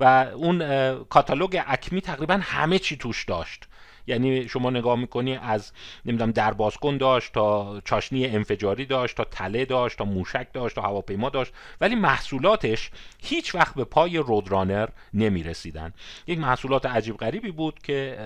و 0.00 0.04
اون 0.34 0.58
کاتالوگ 1.04 1.60
اکمی 1.66 2.00
تقریبا 2.00 2.40
همه 2.42 2.78
چی 2.78 2.96
توش 2.96 3.24
داشت. 3.24 3.64
یعنی 4.06 4.48
شما 4.48 4.70
نگاه 4.70 4.98
می‌کنی 4.98 5.36
از 5.36 5.72
نمی‌دونم 6.04 6.30
دربازکن 6.30 6.96
داشت 6.96 7.32
تا 7.32 7.80
چاشنی 7.84 8.26
انفجاری 8.26 8.86
داشت 8.86 9.16
تا 9.16 9.24
تله 9.24 9.64
داشت 9.64 9.98
تا 9.98 10.04
موشک 10.04 10.46
داشت 10.52 10.74
تا 10.74 10.82
هواپیما 10.82 11.30
داشت. 11.30 11.52
ولی 11.80 11.94
محصولاتش 11.94 12.90
هیچ 13.22 13.54
وقت 13.54 13.74
به 13.74 13.84
پای 13.84 14.18
رودرانر 14.18 14.88
نمی‌رسیدن. 15.14 15.92
یک 16.26 16.38
محصولات 16.38 16.86
عجیب 16.86 17.16
غریبی 17.16 17.50
بود 17.50 17.78
که 17.78 18.18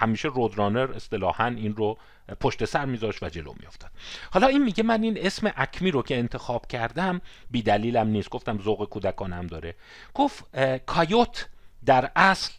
همیشه 0.00 0.28
رودرانر 0.28 0.92
اصطلاحا 0.96 1.46
این 1.46 1.76
رو 1.76 1.98
پشت 2.40 2.64
سر 2.64 2.84
میذاشت 2.84 3.22
و 3.22 3.28
جلو 3.28 3.52
میافتاد. 3.60 3.90
حالا 4.30 4.46
این 4.46 4.64
میگه 4.64 4.82
من 4.82 5.02
این 5.02 5.18
اسم 5.18 5.52
اکمی 5.56 5.90
رو 5.90 6.02
که 6.02 6.18
انتخاب 6.18 6.66
کردم 6.66 7.20
بی 7.50 7.62
دلیلم 7.62 8.06
نیست. 8.08 8.30
گفتم 8.30 8.58
ذوق 8.58 8.88
کودکانم 8.88 9.46
داره. 9.46 9.74
گفت 10.14 10.44
کایوت 10.86 11.48
در 11.86 12.10
اصل 12.16 12.52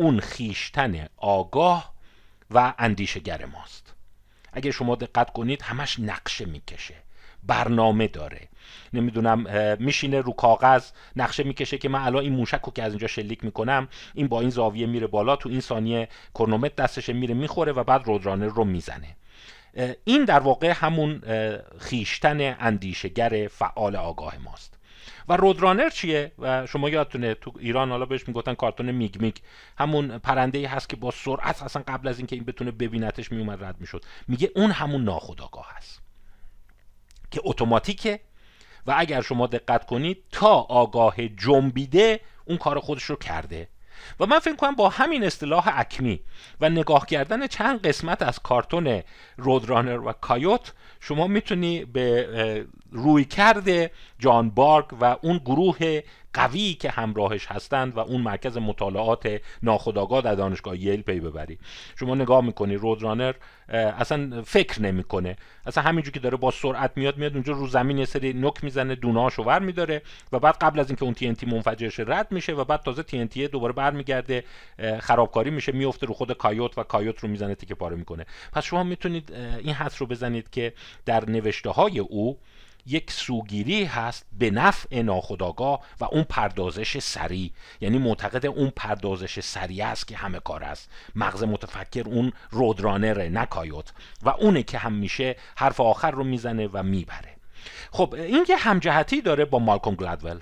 اون 0.00 0.20
خیشتن 0.20 1.06
آگاه 1.16 1.92
و 2.50 2.74
اندیشگر 2.78 3.44
ماست. 3.44 3.94
اگر 4.52 4.70
شما 4.70 4.94
دقت 4.94 5.32
کنید 5.32 5.62
همش 5.62 6.00
نقشه 6.00 6.44
می‌کشه. 6.44 6.94
برنامه 7.42 8.08
داره. 8.08 8.48
نمی‌دونم 8.92 9.46
میشینه 9.80 10.20
رو 10.20 10.32
کاغذ 10.32 10.90
نقشه 11.16 11.42
می‌کشه 11.42 11.78
که 11.78 11.88
من 11.88 12.00
الان 12.00 12.22
این 12.22 12.32
موشک 12.32 12.60
رو 12.64 12.72
که 12.72 12.82
از 12.82 12.92
اینجا 12.92 13.06
شلیک 13.06 13.44
می‌کنم 13.44 13.88
این 14.14 14.28
با 14.28 14.40
این 14.40 14.50
زاویه 14.50 14.86
میره 14.86 15.06
بالا 15.06 15.36
تو 15.36 15.48
این 15.48 15.60
ثانیه 15.60 16.08
کرنومتر 16.38 16.84
دستش 16.84 17.08
میره 17.08 17.34
می‌خوره 17.34 17.72
و 17.72 17.84
بعد 17.84 18.06
رودرانر 18.06 18.46
رو 18.46 18.64
می‌زنه. 18.64 19.16
این 20.04 20.24
در 20.24 20.40
واقع 20.40 20.72
همون 20.76 21.22
خیشتن 21.78 22.56
اندیشگر 22.60 23.48
فعال 23.48 23.96
آگاه 23.96 24.38
ماست. 24.38 24.77
و 25.28 25.36
رودرانر 25.36 25.90
چیه؟ 25.90 26.32
و 26.38 26.66
شما 26.66 26.90
یادتونه 26.90 27.34
تو 27.34 27.52
ایران 27.58 27.90
حالا 27.90 28.06
بهش 28.06 28.28
می‌گفتن 28.28 28.54
کارتون 28.54 28.90
میگ 28.90 29.20
میگ. 29.20 29.36
همون 29.78 30.18
پرنده 30.18 30.58
ای 30.58 30.64
هست 30.64 30.88
که 30.88 30.96
با 30.96 31.10
سرعت 31.10 31.62
اصلا 31.62 31.82
قبل 31.88 32.08
از 32.08 32.18
اینکه 32.18 32.36
این 32.36 32.44
بتونه 32.44 32.70
ببینتش 32.70 33.32
میومد 33.32 33.64
رد 33.64 33.80
می‌شد. 33.80 34.04
میگه 34.28 34.50
اون 34.56 34.70
همون 34.70 35.04
ناخودآگاه 35.04 35.66
هست. 35.76 36.02
که 37.30 37.40
اتوماتیکه. 37.44 38.20
و 38.86 38.94
اگر 38.96 39.20
شما 39.20 39.46
دقت 39.46 39.86
کنید 39.86 40.24
تا 40.32 40.54
آگاه 40.54 41.28
جنبیده 41.28 42.20
اون 42.44 42.58
کار 42.58 42.80
خودش 42.80 43.02
رو 43.02 43.16
کرده. 43.16 43.68
و 44.20 44.26
من 44.26 44.38
فکر 44.38 44.56
کنم 44.56 44.74
با 44.74 44.88
همین 44.88 45.24
اصطلاح 45.24 45.78
اکمی 45.78 46.20
و 46.60 46.68
نگاه 46.68 47.06
کردن 47.06 47.46
چند 47.46 47.86
قسمت 47.86 48.22
از 48.22 48.38
کارتون 48.38 49.02
رودرانر 49.36 50.00
و 50.00 50.12
کایوت 50.12 50.72
شما 51.00 51.26
می‌تونی 51.26 51.84
به 51.84 52.66
روی 52.90 53.24
کرده 53.24 53.90
جان 54.18 54.50
بارک 54.50 54.86
و 55.00 55.16
اون 55.22 55.38
گروه 55.38 56.00
قوی 56.32 56.74
که 56.74 56.90
همراهش 56.90 57.46
هستند 57.46 57.96
و 57.96 57.98
اون 57.98 58.20
مرکز 58.20 58.56
مطالعات 58.56 59.40
ناخودآگاه 59.62 60.20
در 60.20 60.34
دانشگاه 60.34 60.76
ییل 60.76 61.02
پی 61.02 61.20
ببری. 61.20 61.58
شما 61.96 62.14
نگاه 62.14 62.44
می‌کنی 62.44 62.74
رودرانر 62.74 63.34
اصلا 63.68 64.42
فکر 64.42 64.82
نمی‌کنه. 64.82 65.36
اصلا 65.66 65.84
همینجور 65.84 66.12
که 66.12 66.20
داره 66.20 66.36
با 66.36 66.50
سرعت 66.50 66.92
میاد 66.96 67.16
میاد 67.16 67.32
اونجا 67.32 67.52
رو 67.52 67.66
زمین 67.66 67.98
یه 67.98 68.04
سری 68.04 68.32
نک 68.32 68.64
می‌زنه 68.64 68.94
دوناشو 68.94 69.42
ور 69.42 69.58
میداره 69.58 70.02
و 70.32 70.38
بعد 70.38 70.56
قبل 70.60 70.80
از 70.80 70.90
اینکه 70.90 71.04
اون 71.04 71.14
تی 71.14 71.46
منفجرش 71.46 72.00
رد 72.00 72.32
میشه 72.32 72.52
و 72.52 72.64
بعد 72.64 72.82
تازه 72.82 73.02
تی 73.02 73.48
دوباره 73.48 73.72
برمیگرده 73.72 74.44
خرابکاری 75.00 75.50
میشه 75.50 75.72
میفته 75.72 76.06
رو 76.06 76.14
خود 76.14 76.32
کایوت 76.32 76.78
و 76.78 76.82
کایوت 76.82 77.20
رو 77.20 77.28
می‌زنه 77.28 77.54
تیکه 77.54 77.74
پاره 77.74 77.96
می‌کنه. 77.96 78.26
پس 78.52 78.64
شما 78.64 78.82
می‌تونید 78.82 79.32
این 79.32 79.74
حس 79.74 80.02
رو 80.02 80.06
بزنید 80.06 80.50
که 80.50 80.72
در 81.06 81.30
نوشته 81.30 81.70
های 81.70 81.98
او 81.98 82.38
یک 82.88 83.10
سوگیری 83.10 83.84
هست 83.84 84.26
به 84.38 84.50
نفع 84.50 85.02
ناخداگاه 85.02 85.80
و 86.00 86.04
اون 86.04 86.22
پردازش 86.22 86.98
سریع. 86.98 87.50
یعنی 87.80 87.98
معتقد 87.98 88.46
اون 88.46 88.70
پردازش 88.76 89.40
سریع 89.40 89.86
است 89.86 90.08
که 90.08 90.16
همه 90.16 90.40
کار 90.40 90.64
است. 90.64 90.90
مغز 91.16 91.42
متفکر 91.42 92.08
اون 92.08 92.32
رودرانره 92.50 93.28
نکایوت 93.28 93.92
و 94.22 94.28
اونه 94.28 94.62
که 94.62 94.78
هم 94.78 94.92
میشه 94.92 95.36
حرف 95.56 95.80
آخر 95.80 96.10
رو 96.10 96.24
می‌زنه 96.24 96.68
و 96.72 96.82
می‌بره. 96.82 97.36
خب 97.90 98.14
این 98.14 98.44
که 98.44 98.56
همجهتی 98.56 99.20
داره 99.20 99.44
با 99.44 99.58
مالکوم 99.58 99.94
گلادول 99.94 100.40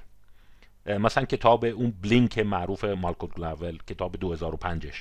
مثلا 0.86 1.24
کتاب 1.24 1.64
اون 1.64 1.90
بلینک 2.02 2.38
معروف 2.38 2.84
مالکوم 2.84 3.30
گلادول 3.36 3.78
کتاب 3.86 4.36
2005ش 4.36 4.94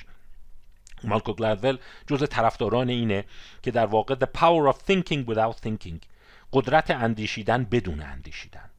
مالکوم 1.04 1.34
گلادول 1.34 1.78
جز 2.06 2.28
طرفداران 2.28 2.88
اینه 2.88 3.24
که 3.62 3.70
در 3.70 3.86
واقع 3.86 4.14
the 4.14 4.38
power 4.38 4.72
of 4.72 4.76
thinking 4.76 5.30
without 5.30 5.66
thinking. 5.66 6.15
قدرت 6.52 6.90
اندیشیدن 6.90 7.64
بدون 7.64 8.02
اندیشیدن. 8.02 8.70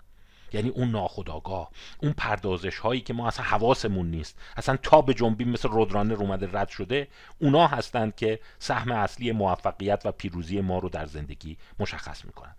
یعنی 0.53 0.69
اون 0.69 0.91
ناخداگاه 0.91 1.71
اون 2.01 2.13
پردازش 2.13 2.77
هایی 2.77 3.01
که 3.01 3.13
ما 3.13 3.27
اصلا 3.27 3.45
حواسمون 3.45 4.11
نیست. 4.11 4.39
اصلا 4.57 4.77
تا 4.77 5.01
به 5.01 5.13
جنبی 5.13 5.45
مثل 5.45 5.69
رودرانه 5.69 6.13
اومده 6.13 6.49
رد 6.51 6.69
شده 6.69 7.07
اونا 7.39 7.67
هستند 7.67 8.15
که 8.15 8.39
سهم 8.59 8.91
اصلی 8.91 9.31
موفقیت 9.31 10.01
و 10.05 10.11
پیروزی 10.11 10.61
ما 10.61 10.79
رو 10.79 10.89
در 10.89 11.05
زندگی 11.05 11.57
مشخص 11.79 12.25
می‌کنن. 12.25 12.55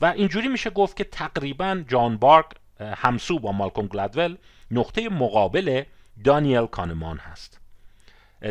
و 0.00 0.06
اینجوری 0.06 0.48
میشه 0.48 0.70
گفت 0.70 0.96
که 0.96 1.04
تقریبا 1.04 1.84
جان 1.88 2.16
بارک 2.16 2.46
همسو 2.80 3.38
با 3.38 3.52
مالکوم 3.52 3.86
گلادول 3.86 4.36
نقطه 4.70 5.08
مقابل 5.08 5.82
دانیل 6.24 6.66
کانمان 6.66 7.18
هست. 7.18 7.57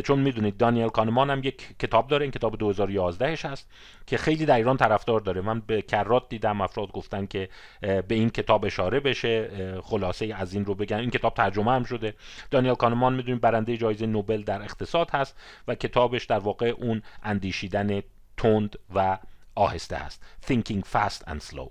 چون 0.03 0.19
می‌دونید 0.19 0.57
دانیل 0.57 0.89
کانمان 0.89 1.29
هم 1.29 1.43
یک 1.43 1.77
کتاب 1.79 2.07
داره 2.07 2.23
این 2.23 2.31
کتاب 2.31 2.57
2011 2.57 3.49
هست 3.49 3.69
که 4.07 4.17
خیلی 4.17 4.45
در 4.45 4.55
ایران 4.55 4.77
طرفدار 4.77 5.19
داره. 5.19 5.41
من 5.41 5.59
به 5.59 5.81
کرات 5.81 6.29
دیدم 6.29 6.61
افراد 6.61 6.91
گفتن 6.91 7.25
که 7.25 7.49
به 7.81 8.05
این 8.09 8.29
کتاب 8.29 8.65
اشاره 8.65 8.99
بشه. 8.99 9.49
خلاصه 9.83 10.35
از 10.35 10.53
این 10.53 10.65
رو 10.65 10.75
بگن 10.75 10.97
این 10.97 11.09
کتاب 11.09 11.33
ترجمه 11.33 11.71
هم 11.71 11.83
شده. 11.83 12.13
دانیل 12.51 12.73
کانمان 12.73 13.13
می‌دونید 13.15 13.41
برنده 13.41 13.77
جایزه 13.77 14.05
نوبل 14.05 14.43
در 14.43 14.61
اقتصاد 14.61 15.09
هست 15.09 15.35
و 15.67 15.75
کتابش 15.75 16.25
در 16.25 16.39
واقع 16.39 16.67
اون 16.77 17.01
اندیشیدن 17.23 18.01
تند 18.37 18.79
و 18.95 19.17
آهسته 19.55 19.95
است 19.95 20.23
Thinking 20.47 20.81
Fast 20.93 21.29
and 21.29 21.53
Slow. 21.53 21.69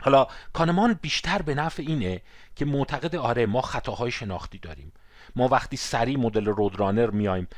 حالا 0.00 0.26
کانمان 0.52 0.98
بیشتر 1.02 1.42
به 1.42 1.54
نفع 1.54 1.82
اینه 1.86 2.22
که 2.56 2.64
معتقد 2.64 3.16
آره 3.16 3.46
ما 3.46 3.60
خطاهای 3.60 4.10
شناختی 4.10 4.58
داریم. 4.58 4.92
ما 5.36 5.48
وقتی 5.48 5.76
سریع 5.76 6.18
مدل 6.18 6.44
رودرانر 6.44 7.10
میایم 7.10 7.48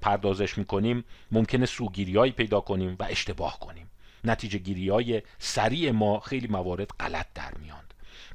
پردازش 0.00 0.58
می‌کنیم 0.58 1.04
ممکنه 1.30 1.66
سوگیریایی 1.66 2.32
پیدا 2.32 2.60
کنیم 2.60 2.96
و 3.00 3.06
اشتباه 3.10 3.58
کنیم. 3.60 3.90
نتیجه 4.24 4.58
گیری 4.58 4.88
های 4.88 5.22
سریع 5.38 5.90
ما 5.90 6.20
خیلی 6.20 6.48
موارد 6.48 6.90
غلط 7.00 7.26
در 7.34 7.52
میان 7.62 7.82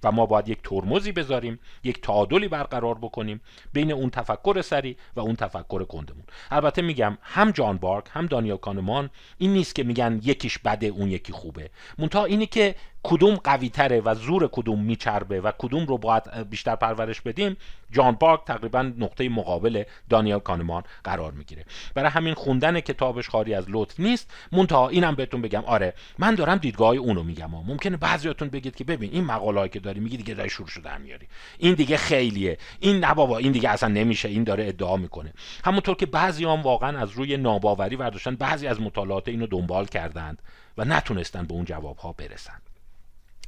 و 0.03 0.11
ما 0.11 0.25
باید 0.25 0.49
یک 0.49 0.59
ترمزی 0.63 1.11
بذاریم 1.11 1.59
یک 1.83 2.01
تعادلی 2.01 2.47
برقرار 2.47 2.95
بکنیم 2.95 3.41
بین 3.73 3.91
اون 3.91 4.09
تفکر 4.09 4.61
سری 4.61 4.97
و 5.15 5.19
اون 5.19 5.35
تفکر 5.35 5.83
کندمون. 5.83 6.23
البته 6.51 6.81
میگم 6.81 7.17
هم 7.21 7.51
جان 7.51 7.77
بارک 7.77 8.05
هم 8.09 8.25
دانیل 8.25 8.57
کانمان 8.57 9.09
این 9.37 9.53
نیست 9.53 9.75
که 9.75 9.83
میگن 9.83 10.19
یکیش 10.23 10.57
بده 10.57 10.87
اون 10.87 11.11
یکی 11.11 11.33
خوبه. 11.33 11.69
منتها 11.97 12.25
اینی 12.25 12.45
که 12.45 12.75
کدوم 13.03 13.35
قوی 13.35 13.69
تره 13.69 14.01
و 14.01 14.15
زور 14.15 14.49
کدوم 14.51 14.83
میچربه 14.83 15.41
و 15.41 15.51
کدوم 15.57 15.85
رو 15.85 15.97
باید 15.97 16.49
بیشتر 16.49 16.75
پرورش 16.75 17.21
بدیم 17.21 17.57
جان 17.91 18.11
بارک 18.11 18.45
تقریبا 18.45 18.81
نقطه 18.81 19.29
مقابل 19.29 19.83
دانیل 20.09 20.39
کانمان 20.39 20.83
قرار 21.03 21.31
می‌گیره. 21.31 21.65
برای 21.93 22.09
همین 22.09 22.33
خوندن 22.33 22.79
کتابش 22.79 23.29
خاری 23.29 23.53
از 23.53 23.65
لطف 23.67 23.99
نیست. 23.99 24.31
منتها 24.51 24.89
اینم 24.89 25.15
بهتون 25.15 25.41
بگم. 25.41 25.63
آره 25.65 25.93
من 26.17 26.35
دارم 26.35 26.57
دیدگاه 26.57 26.95
اونو 26.95 27.23
میگم. 27.23 27.49
ممکنه 27.51 27.97
بعضیاتون 27.97 28.49
بگید 28.49 28.75
که 28.75 28.83
ببین 28.83 29.11
این 29.13 29.23
مقاله‌ای 29.23 29.69
که 29.69 29.79
داری 29.79 29.99
میگی 29.99 30.17
دیگه 30.17 30.33
داری 30.33 30.49
شروع 30.49 30.67
شده 30.67 30.97
میاری. 30.97 31.27
این 31.57 31.73
دیگه 31.73 31.97
خیلیه. 31.97 32.57
این 32.79 33.05
نه 33.05 33.13
بابا 33.13 33.37
این 33.37 33.51
دیگه 33.51 33.69
اصلا 33.69 33.89
نمیشه. 33.89 34.29
این 34.29 34.43
داره 34.43 34.67
ادعا 34.67 34.97
می‌کنه. 34.97 35.33
همونطور 35.65 35.95
که 35.95 36.05
بعضی 36.05 36.45
هم 36.45 36.61
واقعا 36.61 36.99
از 36.99 37.11
روی 37.11 37.37
ناباوری 37.37 37.95
برداشتن 37.95 38.35
بعضی 38.35 38.67
از 38.67 38.81
مطالعات 38.81 39.27
اینو 39.27 39.47
دنبال 39.47 39.85
کردند 39.85 40.41
و 40.77 40.85
نتونستن 40.85 41.43
به 41.43 41.53
اون 41.53 41.65
جوابها 41.65 42.11
برسند 42.13 42.61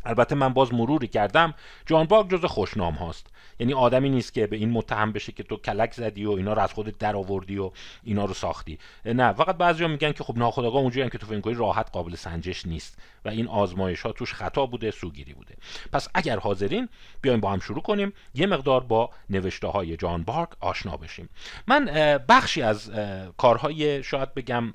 البته 0.06 0.36
من 0.36 0.54
باز 0.54 0.74
مروری 0.74 1.08
کردم. 1.08 1.54
جان 1.86 2.06
باگ 2.06 2.30
جز 2.30 2.46
خوشنام 2.46 2.94
هاست. 2.94 3.28
یعنی 3.60 3.74
آدمی 3.74 4.10
نیست 4.10 4.34
که 4.34 4.48
به 4.48 4.56
این 4.56 4.72
متهم 4.72 5.12
بشه 5.12 5.32
که 5.32 5.44
تو 5.44 5.58
کلک 5.58 5.94
زدی 5.94 6.26
و 6.26 6.32
اینا 6.32 6.54
رو 6.54 6.62
از 6.62 6.74
خودت 6.74 6.98
در 6.98 7.16
آوردی 7.16 7.58
و 7.58 7.72
اینا 8.04 8.26
رو 8.26 8.34
ساختی. 8.34 8.80
نه 9.06 9.34
فقط 9.34 9.58
بعضیا 9.58 9.88
میگن 9.88 10.12
که 10.12 10.24
خب 10.24 10.38
ناخودآگاه 10.38 10.82
اونجوری 10.82 11.10
که 11.10 11.18
تو 11.18 11.28
فکر 11.28 11.54
راحت 11.54 11.90
قابل 11.92 12.16
سنجش 12.16 12.66
نیست 12.66 12.98
و 13.26 13.30
این 13.30 13.48
آزمایش 13.48 14.02
ها 14.02 14.12
توش 14.12 14.34
خطا 14.34 14.66
بوده 14.66 14.92
سوگیری 14.92 15.34
بوده. 15.34 15.56
پس 15.92 16.08
اگر 16.14 16.40
حاضرین 16.40 16.90
بیایم 17.22 17.40
با 17.40 17.52
هم 17.52 17.60
شروع 17.60 17.82
کنیم. 17.82 18.14
یه 18.34 18.48
مقدار 18.48 18.84
با 18.84 19.10
نوشته 19.30 19.68
های 19.68 19.98
جان 19.98 20.24
بارک 20.24 20.50
آشنا 20.60 20.98
بشیم. 20.98 21.30
من 21.68 21.86
بخشی 22.30 22.62
از 22.62 22.92
کارهای 23.38 24.04
شاید 24.04 24.34
بگم 24.34 24.74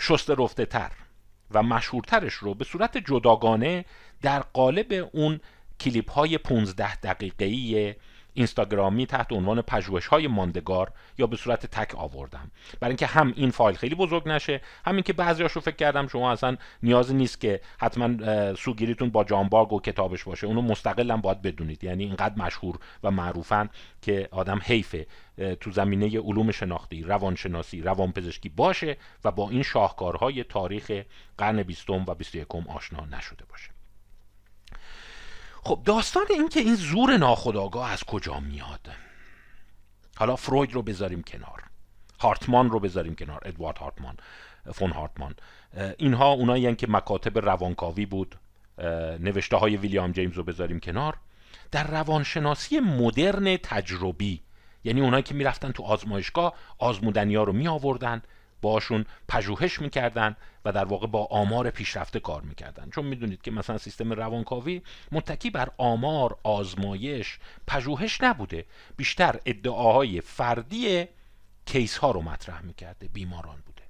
شست 0.00 0.30
رفته 0.30 0.66
تر 0.66 0.92
و 1.50 1.62
مشهورترش 1.62 2.34
رو 2.34 2.54
به 2.54 2.64
صورت 2.64 2.98
جداگانه 2.98 3.84
در 4.22 4.40
قالب 4.40 5.10
اون 5.12 5.40
کلیپ 5.80 6.10
های 6.10 6.38
15 6.38 6.96
دقیقه‌ای 6.96 7.94
اینستاگرامی 8.34 9.06
تحت 9.06 9.32
عنوان 9.32 9.62
پژوهش 9.62 10.06
های 10.06 10.26
ماندگار 10.26 10.92
یا 11.18 11.26
به 11.26 11.36
صورت 11.36 11.66
تک 11.66 11.94
آوردم. 11.94 12.50
برای 12.80 12.90
اینکه 12.90 13.06
هم 13.06 13.32
این 13.36 13.50
فایل 13.50 13.76
خیلی 13.76 13.94
بزرگ 13.94 14.28
نشه 14.28 14.60
همین 14.84 15.02
که 15.02 15.12
بعضیاشو 15.12 15.60
فکر 15.60 15.76
کردم 15.76 16.06
شما 16.06 16.32
اصلا 16.32 16.56
نیازی 16.82 17.14
نیست 17.14 17.40
که 17.40 17.60
حتما 17.78 18.54
سوگیریتون 18.54 19.10
با 19.10 19.24
جان 19.24 19.48
باگ 19.48 19.72
و 19.72 19.80
کتابش 19.80 20.24
باشه. 20.24 20.46
اونو 20.46 20.62
مستقلا 20.62 21.16
باید 21.16 21.42
بدونید. 21.42 21.84
یعنی 21.84 22.04
اینقدر 22.04 22.42
مشهور 22.42 22.78
و 23.02 23.10
معروفن 23.10 23.68
که 24.02 24.28
آدم 24.30 24.60
حیفه 24.62 25.06
تو 25.60 25.70
زمینه 25.70 26.20
علوم 26.20 26.50
شناختی 26.50 27.02
روانشناسی 27.02 27.82
روانپزشکی 27.82 28.48
باشه 28.48 28.96
و 29.24 29.30
با 29.30 29.50
این 29.50 29.62
شاهکارهای 29.62 30.44
تاریخ 30.44 31.02
قرن 31.38 31.62
بیستم 31.62 32.04
و 32.08 32.14
بیست 32.14 32.34
یکم 32.34 32.64
آشنا 32.68 33.04
نشده 33.04 33.44
باشه. 33.44 33.73
خب 35.64 35.80
داستان 35.84 36.26
این 36.30 36.48
که 36.48 36.60
این 36.60 36.74
زور 36.74 37.16
ناخودآگاه 37.16 37.90
از 37.90 38.04
کجا 38.04 38.40
میاد؟ 38.40 38.88
حالا 40.16 40.36
فروید 40.36 40.72
رو 40.72 40.82
بذاریم 40.82 41.22
کنار. 41.22 41.62
هارتمان 42.20 42.70
رو 42.70 42.80
بذاریم 42.80 43.14
کنار. 43.14 43.40
ادوارد 43.44 43.78
هارتمان 43.78 44.16
فون 44.72 44.90
هارتمان. 44.90 45.34
اینها 45.98 46.32
اونایی 46.32 46.74
که 46.74 46.86
مکاتب 46.90 47.38
روانکاوی 47.38 48.06
بود. 48.06 48.36
نوشته 49.20 49.56
های 49.56 49.76
ویلیام 49.76 50.12
جیمز 50.12 50.34
رو 50.34 50.42
بذاریم 50.42 50.80
کنار. 50.80 51.16
در 51.70 51.86
روانشناسی 51.86 52.80
مدرن 52.80 53.56
تجربی 53.56 54.40
یعنی 54.84 55.00
اونایی 55.00 55.22
که 55.22 55.34
می‌رفتن 55.34 55.72
تو 55.72 55.82
آزمایشگاه 55.82 56.54
آزمودنی 56.78 57.34
ها 57.34 57.42
رو 57.42 57.52
می 57.52 57.68
آوردن 57.68 58.22
باشون 58.64 59.04
پژوهش 59.28 59.80
می‌کردن 59.80 60.36
و 60.64 60.72
در 60.72 60.84
واقع 60.84 61.06
با 61.06 61.24
آمار 61.24 61.70
پیشرفته 61.70 62.20
کار 62.20 62.42
می‌کردن. 62.42 62.90
چون 62.90 63.04
می‌دونید 63.04 63.42
که 63.42 63.50
مثلا 63.50 63.78
سیستم 63.78 64.12
روانکاوی 64.12 64.82
متکی 65.12 65.50
بر 65.50 65.68
آمار 65.78 66.36
آزمایش 66.42 67.38
پژوهش 67.66 68.20
نبوده. 68.20 68.64
بیشتر 68.96 69.40
ادعاهای 69.46 70.20
فردی 70.20 71.04
کیس 71.66 71.98
ها 71.98 72.10
رو 72.10 72.22
مطرح 72.22 72.62
می‌کرده 72.62 73.08
بیماران 73.08 73.56
بوده. 73.66 73.82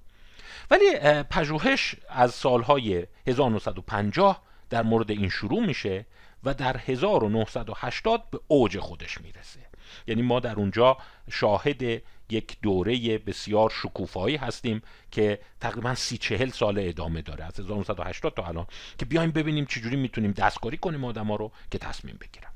ولی 0.70 1.22
پژوهش 1.22 1.94
از 2.08 2.34
سالهای 2.34 3.06
1950 3.26 4.42
در 4.70 4.82
مورد 4.82 5.10
این 5.10 5.28
شروع 5.28 5.66
میشه 5.66 6.06
و 6.44 6.54
در 6.54 6.76
1980 6.76 8.30
به 8.30 8.40
اوج 8.48 8.78
خودش 8.78 9.20
می‌رسه. 9.20 9.60
یعنی 10.06 10.22
ما 10.22 10.40
در 10.40 10.54
اونجا 10.54 10.96
شاهد 11.30 12.02
یک 12.30 12.56
دوره 12.62 13.18
بسیار 13.18 13.70
شکوفایی 13.70 14.36
هستیم 14.36 14.82
که 15.10 15.40
تقریبا 15.60 15.94
سی 15.94 16.18
چهل 16.18 16.50
سال 16.50 16.78
ادامه 16.78 17.22
داره 17.22 17.44
از 17.44 17.60
1980 17.60 18.34
تا 18.34 18.44
الان 18.46 18.66
که 18.98 19.04
بیایم 19.04 19.30
ببینیم 19.30 19.64
چجوری 19.64 19.96
می‌تونیم 19.96 20.32
دستکاری 20.32 20.76
کنیم 20.76 21.04
آدم 21.04 21.26
ها 21.26 21.36
رو 21.36 21.52
که 21.70 21.78
تصمیم 21.78 22.18
بگیرن. 22.20 22.50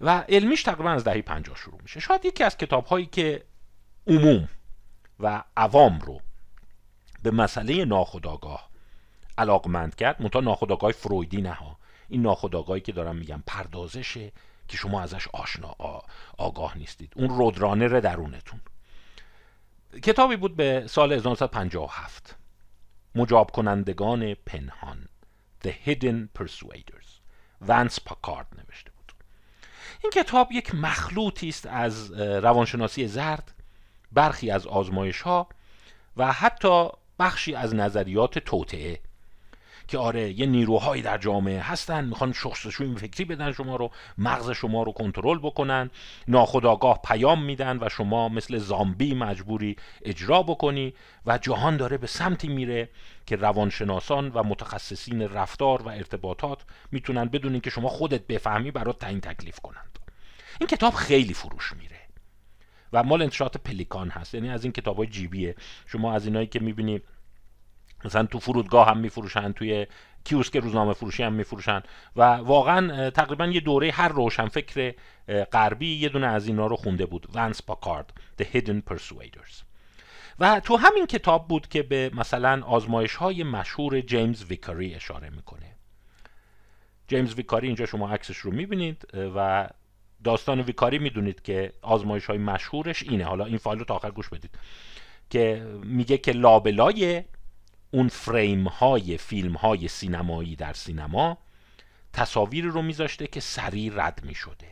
و 0.00 0.24
علمیش 0.28 0.62
تقریبا 0.62 0.90
از 0.90 1.04
دهه 1.04 1.22
50 1.22 1.56
شروع 1.56 1.82
میشه. 1.82 2.00
شاید 2.00 2.24
یکی 2.24 2.44
از 2.44 2.56
کتاب 2.56 2.86
هایی 2.86 3.06
که 3.06 3.44
عموم 4.06 4.48
و 5.20 5.42
عوام 5.56 5.98
رو 5.98 6.20
به 7.22 7.30
مسئله 7.30 7.84
ناخودآگاه 7.84 8.70
علاقمند 9.38 9.94
کرد 9.94 10.22
منتها 10.22 10.40
ناخودآگاه 10.40 10.92
فرویدی 10.92 11.42
نه 11.42 11.58
این 12.08 12.22
ناخودآگاهی 12.22 12.80
که 12.80 12.92
دارم 12.92 13.16
میگم 13.16 13.42
پردازشه 13.46 14.32
که 14.68 14.76
شما 14.76 15.02
ازش 15.02 15.28
آشنا 15.32 15.76
آگاه 16.38 16.78
نیستید. 16.78 17.12
اون 17.16 17.28
رودرانر 17.28 18.00
درونتون. 18.00 18.60
کتابی 20.02 20.36
بود 20.36 20.56
به 20.56 20.84
سال 20.86 21.12
1957 21.12 22.36
مجاب 23.14 23.50
کنندگان 23.50 24.34
پنهان. 24.34 25.08
The 25.64 25.70
Hidden 25.86 26.28
Persuaders. 26.38 27.20
ونس 27.60 28.00
پاکارد 28.04 28.46
نوشته 28.58 28.90
بود. 28.90 29.12
این 30.02 30.12
کتاب 30.12 30.52
یک 30.52 30.74
مخلوطی 30.74 31.48
است 31.48 31.66
از 31.66 32.12
روانشناسی 32.20 33.08
زرد 33.08 33.54
برخی 34.12 34.50
از 34.50 34.66
آزمایش 34.66 35.20
ها 35.20 35.48
و 36.16 36.32
حتی 36.32 36.88
بخشی 37.18 37.54
از 37.54 37.74
نظریات 37.74 38.38
توطعه 38.38 39.00
که 39.88 39.98
آره 39.98 40.40
یه 40.40 40.46
نیروهایی 40.46 41.02
در 41.02 41.18
جامعه 41.18 41.60
هستن 41.60 42.04
می‌خوان 42.04 42.32
شخصشوی 42.32 42.96
فکری 42.96 43.24
بدن 43.24 43.52
شما 43.52 43.76
رو 43.76 43.90
مغز 44.18 44.50
شما 44.50 44.82
رو 44.82 44.92
کنترل 44.92 45.38
بکنن 45.38 45.90
ناخداگاه 46.28 47.00
پیام 47.04 47.44
میدن 47.44 47.78
و 47.80 47.88
شما 47.88 48.28
مثل 48.28 48.58
زامبی 48.58 49.14
مجبوری 49.14 49.76
اجرا 50.02 50.42
بکنی 50.42 50.94
و 51.26 51.38
جهان 51.38 51.76
داره 51.76 51.98
به 51.98 52.06
سمتی 52.06 52.48
میره 52.48 52.88
که 53.26 53.36
روانشناسان 53.36 54.28
و 54.34 54.42
متخصصین 54.42 55.22
رفتار 55.22 55.82
و 55.82 55.88
ارتباطات 55.88 56.62
می‌تونن 56.92 57.24
بدونین 57.24 57.60
که 57.60 57.70
شما 57.70 57.88
خودت 57.88 58.26
بفهمی 58.26 58.70
برات 58.70 58.98
تعیین 58.98 59.20
تکلیف 59.20 59.60
کنند. 59.60 59.98
این 60.60 60.66
کتاب 60.66 60.94
خیلی 60.94 61.34
فروش 61.34 61.72
میره 61.72 62.00
و 62.92 63.02
مال 63.02 63.22
انتشارات 63.22 63.56
پلیکان 63.56 64.08
هست 64.08 64.34
یعنی 64.34 64.50
از 64.50 64.64
این 64.64 64.72
کتاب 64.72 64.96
های 64.96 65.06
جیبیه. 65.06 65.54
شما 65.86 66.14
از 66.14 66.26
اینایی 66.26 66.46
که 66.46 66.60
می‌بینی 66.60 67.00
مثلا 68.04 68.26
تو 68.26 68.38
فرودگاه 68.38 68.88
هم 68.88 68.98
میفروشن 68.98 69.52
توی 69.52 69.86
کیوسک 70.24 70.56
روزنامه 70.56 70.92
فروشی 70.92 71.22
هم 71.22 71.32
میفروشن. 71.32 71.82
و 72.16 72.22
واقعا 72.22 73.10
تقریبا 73.10 73.46
یه 73.46 73.60
دوره 73.60 73.90
هر 73.90 74.08
روشن 74.08 74.48
فکر 74.48 74.94
غربی 75.52 75.94
یه 75.94 76.08
دونه 76.08 76.26
از 76.26 76.46
اینا 76.46 76.66
رو 76.66 76.76
خونده 76.76 77.06
بود. 77.06 77.26
ونس 77.34 77.62
پاکارد 77.62 78.12
The 78.42 78.44
Hidden 78.44 78.92
Persuaders. 78.92 79.62
و 80.38 80.60
تو 80.60 80.76
همین 80.76 81.06
کتاب 81.06 81.48
بود 81.48 81.68
که 81.68 81.82
به 81.82 82.10
مثلا 82.14 82.62
آزمایش 82.66 83.14
های 83.14 83.42
مشهور 83.42 84.00
جیمز 84.00 84.44
ویکاری 84.44 84.94
اشاره 84.94 85.30
می‌کنه. 85.30 85.76
جیمز 87.08 87.34
ویکاری 87.34 87.66
اینجا 87.66 87.86
شما 87.86 88.08
عکسش 88.08 88.36
رو 88.36 88.50
می‌بینید 88.50 89.08
و 89.36 89.68
داستان 90.24 90.60
ویکاری 90.60 90.98
می‌دونید 90.98 91.42
که 91.42 91.72
آزمایش 91.82 92.26
های 92.26 92.38
مشهورش 92.38 93.02
اینه. 93.02 93.24
حالا 93.24 93.44
این 93.44 93.58
فایل 93.58 93.78
رو 93.78 93.84
تا 93.84 93.94
آخر 93.94 94.10
گوش 94.10 94.28
بدید. 94.28 94.50
که 95.30 95.66
میگه 95.84 96.18
که 96.18 96.32
لابلای 96.32 97.24
اون 97.94 98.08
فریم 98.08 98.68
های 98.68 99.18
فیلم 99.18 99.56
های 99.56 99.88
سینمایی 99.88 100.56
در 100.56 100.72
سینما 100.72 101.38
تصاویر 102.12 102.64
رو 102.64 102.82
میذاشته 102.82 103.26
که 103.26 103.40
سریع 103.40 103.92
رد 103.94 104.24
می 104.24 104.34
شده 104.34 104.68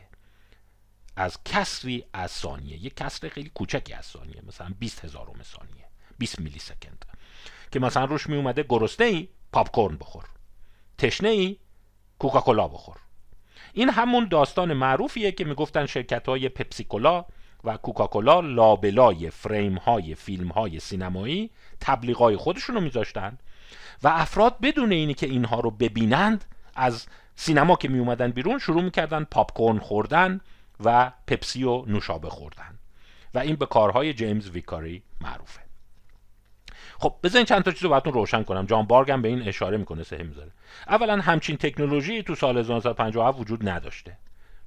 از 1.17 1.39
کسری 1.45 2.05
از 2.13 2.31
ثانیه 2.31 2.85
یک 2.85 2.97
کسر 2.97 3.29
خیلی 3.29 3.51
کوچکی 3.55 3.93
از 3.93 4.07
ثانیه 4.07 4.43
مثلا 4.47 4.75
20 4.79 5.05
هزارم 5.05 5.43
ثانیه 5.43 5.85
20 6.19 6.41
میلی 6.41 6.59
سکند 6.59 7.05
که 7.73 7.81
مثلا 7.81 8.05
روش 8.05 8.27
می 8.27 8.37
اومده 8.37 8.67
گرسنه 8.69 9.07
ای 9.07 9.29
پاپ 9.53 9.71
کورن 9.71 9.97
بخور 9.97 10.25
تشنه 10.99 11.29
ای 11.29 11.57
کوکاکولا 12.19 12.69
بخور. 12.69 12.97
این 13.73 13.91
همون 13.91 14.29
داستان 14.29 14.73
معروفیه 14.73 15.33
که 15.33 15.45
می‌گفتن 15.45 15.87
شرکت 15.87 16.29
های 16.29 16.49
پپسیکولا 16.49 17.25
و 17.65 17.77
کوکاکولا 17.77 18.41
لابلای 18.41 19.31
فریم 19.31 19.77
های 19.77 20.15
فیلم 20.15 20.49
های 20.49 20.81
سینمایی 20.81 21.51
تبلیغای 21.81 22.37
خودشون 22.37 22.75
رو 22.75 22.81
میذاشتن 22.81 23.39
و 24.03 24.09
افراد 24.09 24.57
بدون 24.63 24.93
اینی 24.93 25.15
که 25.15 25.27
اینها 25.27 25.61
رو 25.61 25.71
ببینند 25.71 26.45
از 26.75 27.07
سینما 27.37 27.77
که 27.77 27.89
می 27.89 27.99
اومدن 27.99 28.31
بیرون 28.31 28.59
شروع 28.59 28.83
می‌کردن 28.83 29.25
پاپ 29.25 29.53
کورن 29.53 29.79
خوردن 29.79 30.41
و 30.85 31.13
پپسی 31.27 31.65
و 31.65 31.85
نوشابه 31.87 32.31
خوردن 32.31 32.79
و 33.35 33.39
این 33.39 33.57
به 33.57 33.67
کارهای 33.67 34.15
جیمز 34.15 34.51
ویکاری 34.51 35.03
معروفه. 35.21 35.61
خب 36.99 37.15
بذارین 37.23 37.47
چند 37.47 37.63
تا 37.63 37.71
چیز 37.71 37.83
رو 37.83 37.91
براتون 37.91 38.13
روشن 38.13 38.43
کنم. 38.43 38.67
جان 38.67 38.87
بارگ 38.87 39.11
هم 39.11 39.23
به 39.23 39.29
این 39.29 39.49
اشاره 39.49 39.77
می‌کنه 39.77 40.03
سه 40.03 40.23
می‌ذاره. 40.23 40.51
اولا 40.89 41.21
همچین 41.21 41.57
تکنولوژی 41.57 42.23
تو 42.23 42.35
سال 42.35 42.59
1957 42.59 43.41
وجود 43.41 43.69
نداشته. 43.69 44.17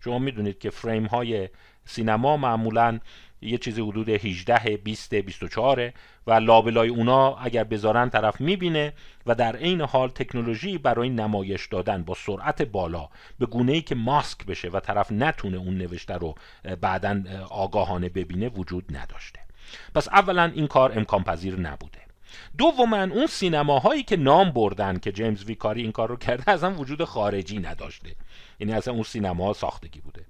شما 0.06 0.20
می‌دونید 0.20 0.60
که 0.60 0.70
فریم 0.70 1.06
های 1.06 1.50
سینما 1.86 2.38
معمولا 2.38 3.00
یه 3.42 3.58
چیزی 3.58 3.82
حدود 3.82 4.10
18 4.10 4.78
20 4.78 5.16
24 5.16 5.92
و 6.28 6.34
لابلای 6.34 6.90
اونا 6.90 7.36
اگر 7.36 7.64
بذارن 7.64 8.10
طرف 8.10 8.42
می‌بینه 8.42 8.94
و 9.26 9.36
در 9.36 9.56
عین 9.56 9.82
حال 9.82 10.10
تکنولوژی 10.10 10.78
برای 10.78 11.10
نمایش 11.10 11.68
دادن 11.68 12.04
با 12.04 12.14
سرعت 12.14 12.62
بالا 12.62 13.10
به 13.40 13.46
گونه 13.46 13.72
ای 13.72 13.82
که 13.82 13.96
ماسک 13.96 14.46
بشه 14.46 14.70
و 14.70 14.80
طرف 14.80 15.12
نتونه 15.12 15.58
اون 15.58 15.78
نوشته 15.78 16.14
رو 16.14 16.36
بعدا 16.82 17.24
آگاهانه 17.50 18.10
ببینه 18.10 18.50
وجود 18.50 18.98
نداشته. 18.98 19.40
پس 19.96 20.08
اولا 20.08 20.44
این 20.44 20.68
کار 20.68 20.98
امکان 20.98 21.24
پذیر 21.24 21.60
نبوده. 21.60 22.05
دوما 22.58 23.04
اون 23.04 23.28
سینماهایی 23.28 24.04
که 24.04 24.18
نام 24.18 24.52
بردن 24.52 24.98
که 25.00 25.12
جیمز 25.12 25.44
ویکاری 25.44 25.82
این 25.82 25.92
کار 25.92 26.10
رو 26.10 26.16
کرده 26.16 26.52
اصلا 26.52 26.74
وجود 26.74 27.04
خارجی 27.04 27.60
نداشته. 27.60 28.16
یعنی 28.60 28.74
اصلا 28.74 28.94
اون 28.94 29.04
سینما 29.04 29.54
ساختگی 29.54 30.00
بوده. 30.00 30.26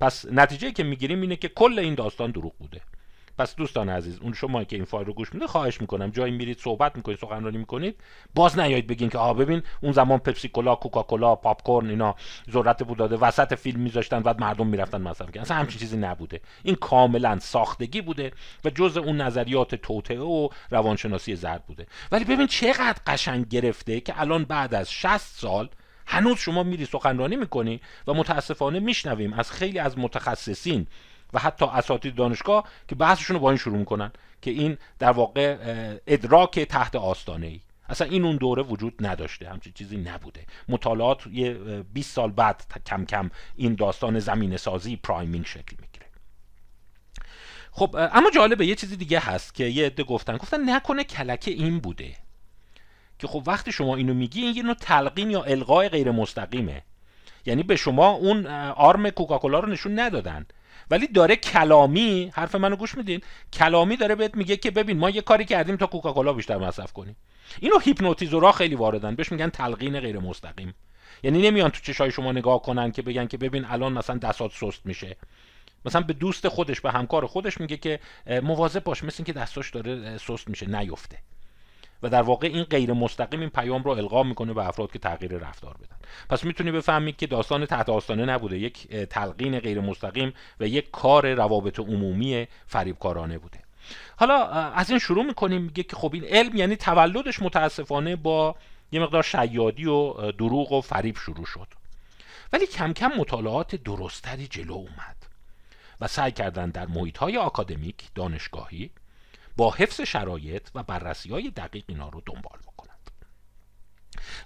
پس 0.00 0.24
نتیجه 0.32 0.72
که 0.72 0.82
می‌گیریم 0.82 1.20
اینه 1.20 1.36
که 1.36 1.48
کل 1.48 1.78
این 1.78 1.94
داستان 1.94 2.30
دروغ 2.30 2.52
بوده. 2.58 2.80
پس 3.38 3.56
دوستان 3.56 3.88
عزیز 3.88 4.18
اون 4.20 4.32
شما 4.32 4.64
که 4.64 4.76
این 4.76 4.84
فایل 4.84 5.06
رو 5.06 5.12
گوش 5.12 5.34
میده 5.34 5.46
خواهش 5.46 5.80
می‌کنم. 5.80 6.10
جایی 6.10 6.32
میرید 6.32 6.58
صحبت 6.58 6.96
می‌کنید 6.96 7.18
سخنرانی 7.18 7.58
می‌کنید 7.58 7.96
باز 8.34 8.58
نیایید 8.58 8.86
بگین 8.86 9.08
که 9.08 9.18
آ 9.18 9.34
ببین 9.34 9.62
اون 9.80 9.92
زمان 9.92 10.18
پپسی 10.18 10.48
کولا 10.48 10.74
کوکاکولا 10.74 11.34
پاپ 11.36 11.62
کورن 11.62 11.90
اینا 11.90 12.14
ذرت 12.50 12.82
بود 12.82 12.98
داده 12.98 13.16
وسط 13.16 13.54
فیلم 13.54 13.80
میذاشتن 13.80 14.20
بعد 14.20 14.40
مردم 14.40 14.66
می‌رفتن 14.66 15.00
مصرف 15.00 15.26
کردن 15.26 15.40
اصلا 15.40 15.56
همچین 15.56 15.80
چیزی 15.80 15.96
نبوده. 15.96 16.40
این 16.62 16.74
کاملا 16.74 17.38
ساختگی 17.38 18.00
بوده 18.00 18.32
و 18.64 18.70
جزء 18.70 19.00
اون 19.00 19.20
نظریات 19.20 19.74
توطئه 19.74 20.20
و 20.20 20.48
روانشناسی 20.70 21.36
زرد 21.36 21.66
بوده. 21.66 21.86
ولی 22.12 22.24
ببین 22.24 22.46
چقدر 22.46 22.96
قشنگ 23.06 23.48
گرفته 23.48 24.00
که 24.00 24.20
الان 24.20 24.44
بعد 24.44 24.74
از 24.74 24.92
60 24.92 25.18
سال 25.18 25.68
هنوز 26.06 26.38
شما 26.38 26.62
میری 26.62 26.84
سخنرانی 26.84 27.36
می‌کنی 27.36 27.80
و 28.06 28.14
متاسفانه 28.14 28.80
میشنویم 28.80 29.32
از 29.32 29.52
خیلی 29.52 29.78
از 29.78 29.98
متخصصین 29.98 30.86
و 31.32 31.38
حتی 31.38 31.64
اساتید 31.64 32.14
دانشگاه 32.14 32.64
که 32.88 32.94
بحثشون 32.94 33.36
رو 33.36 33.42
با 33.42 33.50
این 33.50 33.58
شروع 33.58 33.78
می‌کنن 33.78 34.12
که 34.42 34.50
این 34.50 34.78
در 34.98 35.10
واقع 35.10 35.56
ادراک 36.06 36.60
تحت 36.60 36.96
آستانه 36.96 37.46
ای 37.46 37.60
اصلا 37.88 38.06
این 38.06 38.24
اون 38.24 38.36
دوره 38.36 38.62
وجود 38.62 39.06
نداشته 39.06 39.48
همچین 39.48 39.72
چیزی 39.72 39.96
نبوده. 39.96 40.46
مطالعات 40.68 41.26
یه 41.26 41.52
20 41.94 42.14
سال 42.14 42.30
بعد 42.30 42.64
کم 42.86 43.04
کم 43.04 43.30
این 43.56 43.74
داستان 43.74 44.18
زمین 44.18 44.56
سازی 44.56 44.96
پرایمینگ 44.96 45.46
شکل 45.46 45.76
می‌گیره. 45.80 46.06
خب 47.70 47.96
اما 48.12 48.30
جالبه 48.30 48.66
یه 48.66 48.74
چیزی 48.74 48.96
دیگه 48.96 49.20
هست 49.20 49.54
که 49.54 49.64
یه 49.64 49.86
عده 49.86 50.02
گفتن. 50.02 50.36
گفتن 50.36 50.70
نکنه 50.70 51.04
کلکه 51.04 51.50
این 51.50 51.78
بوده 51.78 52.16
که 53.18 53.26
خب 53.26 53.42
وقتی 53.46 53.72
شما 53.72 53.96
اینو 53.96 54.14
میگی 54.14 54.42
این 54.42 54.56
یه 54.56 54.62
نوع 54.62 54.74
تلقین 54.74 55.30
یا 55.30 55.42
القای 55.42 55.88
غیر 55.88 56.10
مستقیمه 56.10 56.82
یعنی 57.46 57.62
به 57.62 57.76
شما 57.76 58.08
اون 58.08 58.46
آرم 58.76 59.10
کوکاکولا 59.10 59.58
رو 59.60 59.68
نشون 59.68 59.98
ندادن. 59.98 60.46
ولی 60.92 61.06
داره 61.06 61.36
کلامی 61.36 62.30
حرف 62.34 62.54
منو 62.54 62.76
گوش 62.76 62.94
میدین 62.94 63.20
کلامی 63.52 63.96
داره 63.96 64.14
بهت 64.14 64.34
میگه 64.34 64.56
که 64.56 64.70
ببین 64.70 64.98
ما 64.98 65.10
یه 65.10 65.22
کاری 65.22 65.44
کردیم 65.44 65.76
تا 65.76 65.86
کوکاکولا 65.86 66.32
بیشتر 66.32 66.56
مصرف 66.56 66.92
کنیم. 66.92 67.16
اینو 67.60 67.78
هیپنوتیزورا 67.78 68.52
خیلی 68.52 68.74
واردن 68.74 69.14
بهش 69.14 69.32
میگن 69.32 69.48
تلقین 69.48 70.00
غیر 70.00 70.18
مستقیم 70.18 70.74
یعنی 71.22 71.50
نمیان 71.50 71.70
تو 71.70 71.80
چشای 71.80 72.10
شما 72.10 72.32
نگاه 72.32 72.62
کنن 72.62 72.92
که 72.92 73.02
بگن 73.02 73.26
که 73.26 73.36
ببین 73.36 73.64
الان 73.64 73.92
مثلا 73.92 74.16
دستات 74.16 74.52
سست 74.52 74.86
میشه. 74.86 75.16
مثلا 75.84 76.00
به 76.00 76.12
دوست 76.12 76.48
خودش 76.48 76.80
به 76.80 76.90
همکار 76.90 77.26
خودش 77.26 77.60
میگه 77.60 77.76
که 77.76 78.00
مواظب 78.42 78.84
باش 78.84 79.04
مثل 79.04 79.16
اینکه 79.18 79.32
دستاش 79.32 79.70
داره 79.70 80.18
سست 80.18 80.48
میشه 80.48 80.66
نیفته. 80.66 81.18
و 82.02 82.08
در 82.08 82.22
واقع 82.22 82.46
این 82.46 82.64
غیر 82.64 82.92
مستقیم 82.92 83.40
این 83.40 83.48
پیام 83.48 83.82
رو 83.82 83.90
القا 83.90 84.22
می‌کنه 84.22 84.52
به 84.52 84.68
افراد 84.68 84.92
که 84.92 84.98
تغییر 84.98 85.32
رفتار 85.32 85.74
بدن. 85.74 85.96
پس 86.28 86.44
می‌تونی 86.44 86.70
بفهمید 86.70 87.16
که 87.16 87.26
داستان 87.26 87.66
تحت 87.66 87.88
آستانه 87.88 88.24
نبوده. 88.24 88.58
یک 88.58 88.88
تلقین 88.88 89.58
غیر 89.58 89.80
مستقیم 89.80 90.32
و 90.60 90.66
یک 90.66 90.90
کار 90.90 91.34
روابط 91.34 91.80
عمومی 91.80 92.46
فریبکارانه 92.66 93.38
بوده. 93.38 93.58
حالا 94.16 94.46
از 94.50 94.90
این 94.90 94.98
شروع 94.98 95.24
می‌کنیم 95.24 95.62
میگه 95.62 95.82
که 95.82 95.96
خب 95.96 96.10
این 96.14 96.24
علم 96.24 96.56
یعنی 96.56 96.76
تولدش 96.76 97.42
متاسفانه 97.42 98.16
با 98.16 98.56
یه 98.92 99.00
مقدار 99.00 99.22
شیادی 99.22 99.86
و 99.86 100.12
دروغ 100.32 100.72
و 100.72 100.80
فریب 100.80 101.16
شروع 101.16 101.46
شد. 101.46 101.66
ولی 102.52 102.66
کم 102.66 102.92
کم 102.92 103.10
مطالعات 103.18 103.74
درستری 103.76 104.46
جلو 104.46 104.72
اومد 104.72 105.16
و 106.00 106.08
سعی 106.08 106.32
کردن 106.32 106.70
در 106.70 106.86
محیط 106.86 107.18
های 107.18 107.36
آکادمیک 107.36 107.96
دانشگاهی 108.14 108.90
با 109.56 109.70
حفظ 109.70 110.00
شرایط 110.00 110.68
و 110.74 110.82
بررسی 110.82 111.30
های 111.30 111.50
دقیق 111.50 111.84
اینا 111.86 112.08
رو 112.08 112.22
دنبال 112.26 112.58
بکنند 112.66 113.10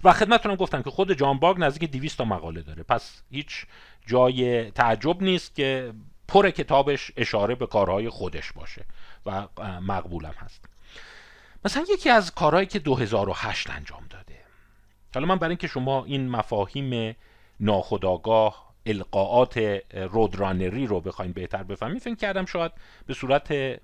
و 0.03 0.13
خدمتتونم 0.13 0.55
گفتم 0.55 0.81
که 0.81 0.89
خود 0.89 1.13
جان 1.13 1.39
باگ 1.39 1.59
نزدیک 1.59 1.91
200 1.91 2.17
تا 2.17 2.25
مقاله 2.25 2.61
داره. 2.61 2.83
پس 2.83 3.21
هیچ 3.31 3.65
جای 4.05 4.71
تعجب 4.71 5.23
نیست 5.23 5.55
که 5.55 5.93
پر 6.27 6.49
کتابش 6.49 7.11
اشاره 7.17 7.55
به 7.55 7.67
کارهای 7.67 8.09
خودش 8.09 8.51
باشه 8.51 8.85
و 9.25 9.47
مقبولم 9.81 10.33
هست. 10.37 10.65
مثلا 11.65 11.85
یکی 11.89 12.09
از 12.09 12.35
کارهایی 12.35 12.67
که 12.67 12.79
2008 12.79 13.69
انجام 13.69 14.03
داده. 14.09 14.37
حالا 15.13 15.27
من 15.27 15.35
برای 15.35 15.51
اینکه 15.51 15.67
شما 15.67 16.05
این 16.05 16.29
مفاهیم 16.29 17.15
ناخداگاه 17.59 18.67
القاعات 18.85 19.57
رودرانری 19.93 20.87
رو 20.87 21.01
بخواین 21.01 21.31
بهتر 21.31 21.63
بفهمید 21.63 22.01
فکر 22.01 22.15
کردم 22.15 22.45
شاید 22.45 22.71
به 23.05 23.13
صورت 23.13 23.79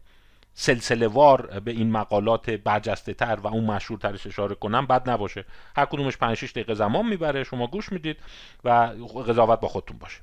سلسله 0.54 1.08
وار 1.08 1.60
به 1.60 1.72
این 1.72 1.92
مقالات 1.92 2.50
برجسته 2.50 3.13
تر 3.13 3.39
و 3.44 3.48
اون 3.48 3.63
مشهورترش 3.63 4.28
اشاره 4.28 4.56
کنم 4.56 4.86
بد 4.86 5.10
نباشه. 5.10 5.46
هر 5.76 5.86
کدومش 5.86 6.18
5 6.18 6.38
6 6.38 6.52
دقیقه 6.52 6.74
زمان 6.74 7.06
می‌بره 7.06 7.44
شما 7.44 7.68
گوش 7.68 7.92
می‌دید 7.92 8.18
و 8.63 8.70
قضاوت 9.28 9.60
با 9.60 9.68
خودتون 9.68 9.98
باشه. 9.98 10.20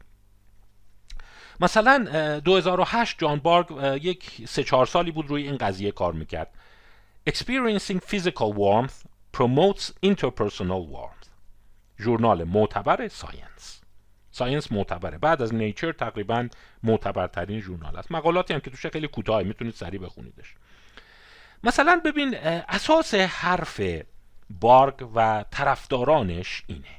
مثلا 1.60 2.40
2008 2.40 3.18
جان 3.18 3.38
بارگ 3.38 3.66
یک 4.04 4.48
سه 4.48 4.64
چهار 4.64 4.86
سالی 4.86 5.10
بود 5.10 5.28
روی 5.28 5.42
این 5.42 5.56
قضیه 5.56 5.92
کار 5.92 6.12
می‌کرد. 6.12 6.50
Experiencing 7.30 7.98
physical 8.10 8.54
warmth 8.54 9.04
promotes 9.36 9.92
interpersonal 10.06 10.84
warmth. 10.92 11.28
ژورنال 11.98 12.44
معتبر 12.44 13.08
Science. 13.08 13.79
Science 14.40 14.72
معتبره. 14.72 15.18
بعد 15.18 15.42
از 15.42 15.54
Nature 15.54 15.92
تقریبا 15.92 16.48
معتبرترین 16.82 17.60
ژورنال 17.60 17.96
است. 17.96 18.12
مقالاتی 18.12 18.54
هم 18.54 18.60
که 18.60 18.70
توش 18.70 18.86
خیلی 18.86 19.08
کوتاه 19.08 19.42
می‌تونید 19.42 19.74
سریع 19.74 20.00
بخونیدش. 20.00 20.54
مثلا 21.64 22.00
ببین 22.04 22.34
اساس 22.68 23.14
حرف 23.14 23.80
بارگ 24.60 25.08
و 25.14 25.44
طرفدارانش 25.50 26.62
اینه 26.66 26.94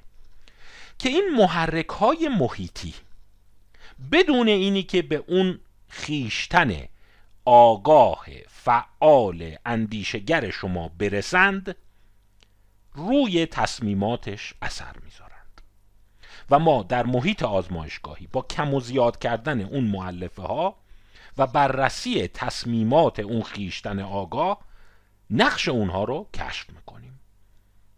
که 0.99 1.09
این 1.09 1.29
محرک 1.37 1.89
های 1.89 2.27
محیطی 2.27 2.93
بدون 4.11 4.47
اینی 4.47 4.83
که 4.83 5.01
به 5.01 5.23
اون 5.27 5.59
خیشتن 5.87 6.71
آگاه 7.45 8.25
فعال 8.47 9.55
اندیشگر 9.65 10.49
شما 10.49 10.87
برسند 10.87 11.75
روی 12.93 13.45
تصمیماتش 13.45 14.53
اثر 14.61 14.95
می‌ذارند 15.03 15.20
و 16.51 16.59
ما 16.59 16.83
در 16.83 17.05
محیط 17.05 17.43
آزمایشگاهی 17.43 18.27
با 18.27 18.41
کم 18.41 18.73
و 18.73 18.79
زیاد 18.79 19.19
کردن 19.19 19.61
اون 19.61 19.83
معلفه 19.83 20.41
ها 20.41 20.75
و 21.37 21.47
بررسی 21.47 22.27
تصمیمات 22.27 23.19
اون 23.19 23.43
خیشتن 23.43 23.99
آگاه 23.99 24.61
نقش 25.29 25.69
اونها 25.69 26.03
رو 26.03 26.29
کشف 26.33 26.69
می‌کنیم. 26.69 27.19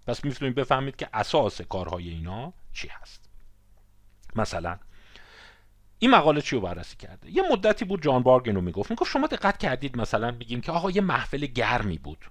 پس 0.07 0.25
می‌تونید 0.25 0.55
بفهمید 0.55 0.95
که 0.95 1.09
اساس 1.13 1.61
کارهای 1.61 2.09
اینا 2.09 2.53
چی 2.73 2.87
هست. 2.87 3.29
مثلا 4.35 4.79
این 5.99 6.11
مقاله 6.11 6.41
چی 6.41 6.55
رو 6.55 6.61
بررسی 6.61 6.95
کرده؟ 6.97 7.31
یه 7.31 7.43
مدتی 7.51 7.85
بود 7.85 8.03
جان 8.03 8.23
بارگ 8.23 8.49
رو 8.49 8.61
می‌گفت. 8.61 8.91
می‌گفت 8.91 9.11
شما 9.11 9.27
دقت 9.27 9.57
کردید 9.57 9.97
مثلا 9.97 10.31
بگیم 10.31 10.61
که 10.61 10.71
آقا 10.71 10.91
یه 10.91 11.01
محفل 11.01 11.45
گرمی 11.45 11.97
بود. 11.97 12.25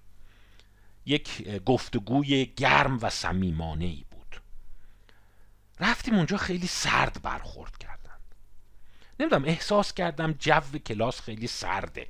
یک 1.07 1.59
گفتگوی 1.59 2.47
گرم 2.47 2.99
و 3.03 3.11
صمیمانه 3.11 3.85
ای 3.85 4.05
رفتیم 5.81 6.15
اونجا 6.15 6.37
خیلی 6.37 6.67
سرد 6.67 7.21
برخورد 7.23 7.79
کردن. 7.79 8.17
نمی‌دونم 9.21 9.45
احساس 9.45 9.93
کردم 9.93 10.33
جو 10.33 10.79
کلاس 10.87 11.21
خیلی 11.21 11.47
سرده. 11.47 12.07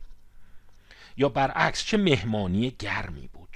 یا 1.17 1.29
برعکس 1.29 1.85
چه 1.85 1.97
مهمانی 1.97 2.71
گرمی 2.71 3.29
بود. 3.33 3.49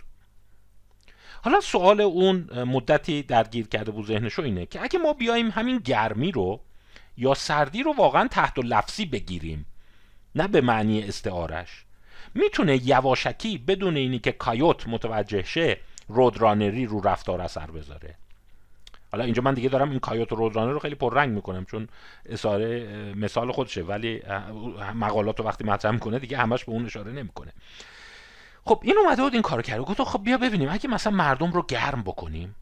حالا 1.42 1.60
سوال 1.60 2.00
اون 2.00 2.62
مدتی 2.62 3.22
درگیر 3.22 3.66
کرده 3.66 3.90
بود 3.90 4.06
ذهنشو 4.06 4.42
اینه 4.42 4.66
که 4.66 4.82
اگه 4.82 4.98
ما 4.98 5.12
بیایم 5.12 5.50
همین 5.50 5.78
گرمی 5.78 6.32
رو 6.32 6.60
یا 7.16 7.34
سردی 7.34 7.82
رو 7.82 7.92
واقعا 7.92 8.28
تحت 8.28 8.58
و 8.58 8.62
لفظی 8.62 9.06
بگیریم 9.06 9.66
نه 10.34 10.48
به 10.48 10.60
معنی 10.60 11.02
استعارش 11.02 11.84
می‌تونه 12.34 12.86
یواشکی 12.86 13.58
بدون 13.58 13.96
اینی 13.96 14.18
که 14.18 14.32
کایوت 14.32 14.88
متوجه 14.88 15.42
شه 15.42 15.78
رودرانری 16.08 16.86
رو 16.86 17.00
رفتار 17.00 17.40
اثر 17.40 17.70
بذاره. 17.70 18.14
حالا 19.12 19.24
اینجا 19.24 19.42
من 19.42 19.54
دیگه 19.54 19.68
دارم 19.68 19.90
این 19.90 19.98
کایوت 19.98 20.32
و 20.32 20.36
رودرانر 20.36 20.72
رو 20.72 20.78
خیلی 20.78 20.94
پررنگ 20.94 21.34
می‌کنم 21.34 21.64
چون 21.64 21.88
اصاره 22.26 22.86
مثال 23.14 23.52
خودشه 23.52 23.82
ولی 23.82 24.22
مقالات 24.94 25.40
رو 25.40 25.46
وقتی 25.46 25.64
مطرح 25.64 25.92
می‌کنه 25.92 26.18
دیگه 26.18 26.36
همش 26.38 26.64
به 26.64 26.72
اون 26.72 26.86
اشاره 26.86 27.12
نمی‌کنه. 27.12 27.52
خب 28.64 28.80
این 28.82 28.98
اومده 28.98 29.22
بود 29.22 29.32
این 29.32 29.42
کارو 29.42 29.62
کرد. 29.62 29.80
گفت 29.80 30.02
خب 30.02 30.22
بیا 30.24 30.38
ببینیم 30.38 30.68
اگه 30.70 30.88
مثلا 30.88 31.12
مردم 31.12 31.52
رو 31.52 31.62
گرم 31.62 32.02
بکنیم 32.02 32.54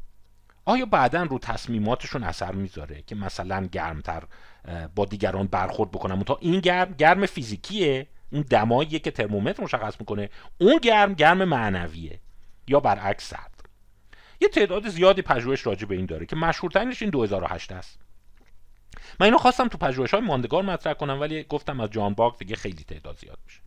آیا 0.64 0.86
بعدا 0.86 1.22
رو 1.22 1.38
تصمیماتشون 1.38 2.22
اثر 2.22 2.52
می‌ذاره 2.52 3.02
که 3.06 3.14
مثلا 3.14 3.68
گرمتر 3.72 4.22
با 4.94 5.04
دیگران 5.04 5.46
برخورد 5.46 5.90
بکنم؟ 5.90 6.22
تا 6.22 6.38
این 6.40 6.60
گرم 6.60 6.94
گرم 6.98 7.26
فیزیکیه 7.26 8.06
اون 8.32 8.42
دماییه 8.42 8.98
که 8.98 9.10
ترمومتر 9.10 9.62
مشخص 9.62 9.94
می‌کنه. 10.00 10.30
اون 10.58 10.78
گرم 10.78 11.14
گرم 11.14 11.44
معنویه. 11.44 12.20
یا 12.68 12.80
برعکس 12.80 13.28
سرد 13.28 13.53
یه 14.40 14.48
تعداد 14.48 14.88
زیادی 14.88 15.22
پژوهش 15.22 15.66
راجع 15.66 15.86
به 15.86 15.94
این 15.94 16.06
داره 16.06 16.26
که 16.26 16.36
مشهورترینش 16.36 17.02
این 17.02 17.10
2008 17.10 17.72
است. 17.72 17.98
من 19.20 19.24
اینو 19.24 19.38
خواستم 19.38 19.68
تو 19.68 19.78
پژوهش 19.78 20.10
های 20.10 20.22
ماندگار 20.22 20.62
مطرح 20.62 20.94
کنم 20.94 21.20
ولی 21.20 21.44
گفتم 21.44 21.80
از 21.80 21.90
جان 21.90 22.14
باگ 22.14 22.38
دیگه 22.38 22.56
خیلی 22.56 22.84
تعداد 22.84 23.18
زیاد 23.18 23.38
میشه. 23.46 23.60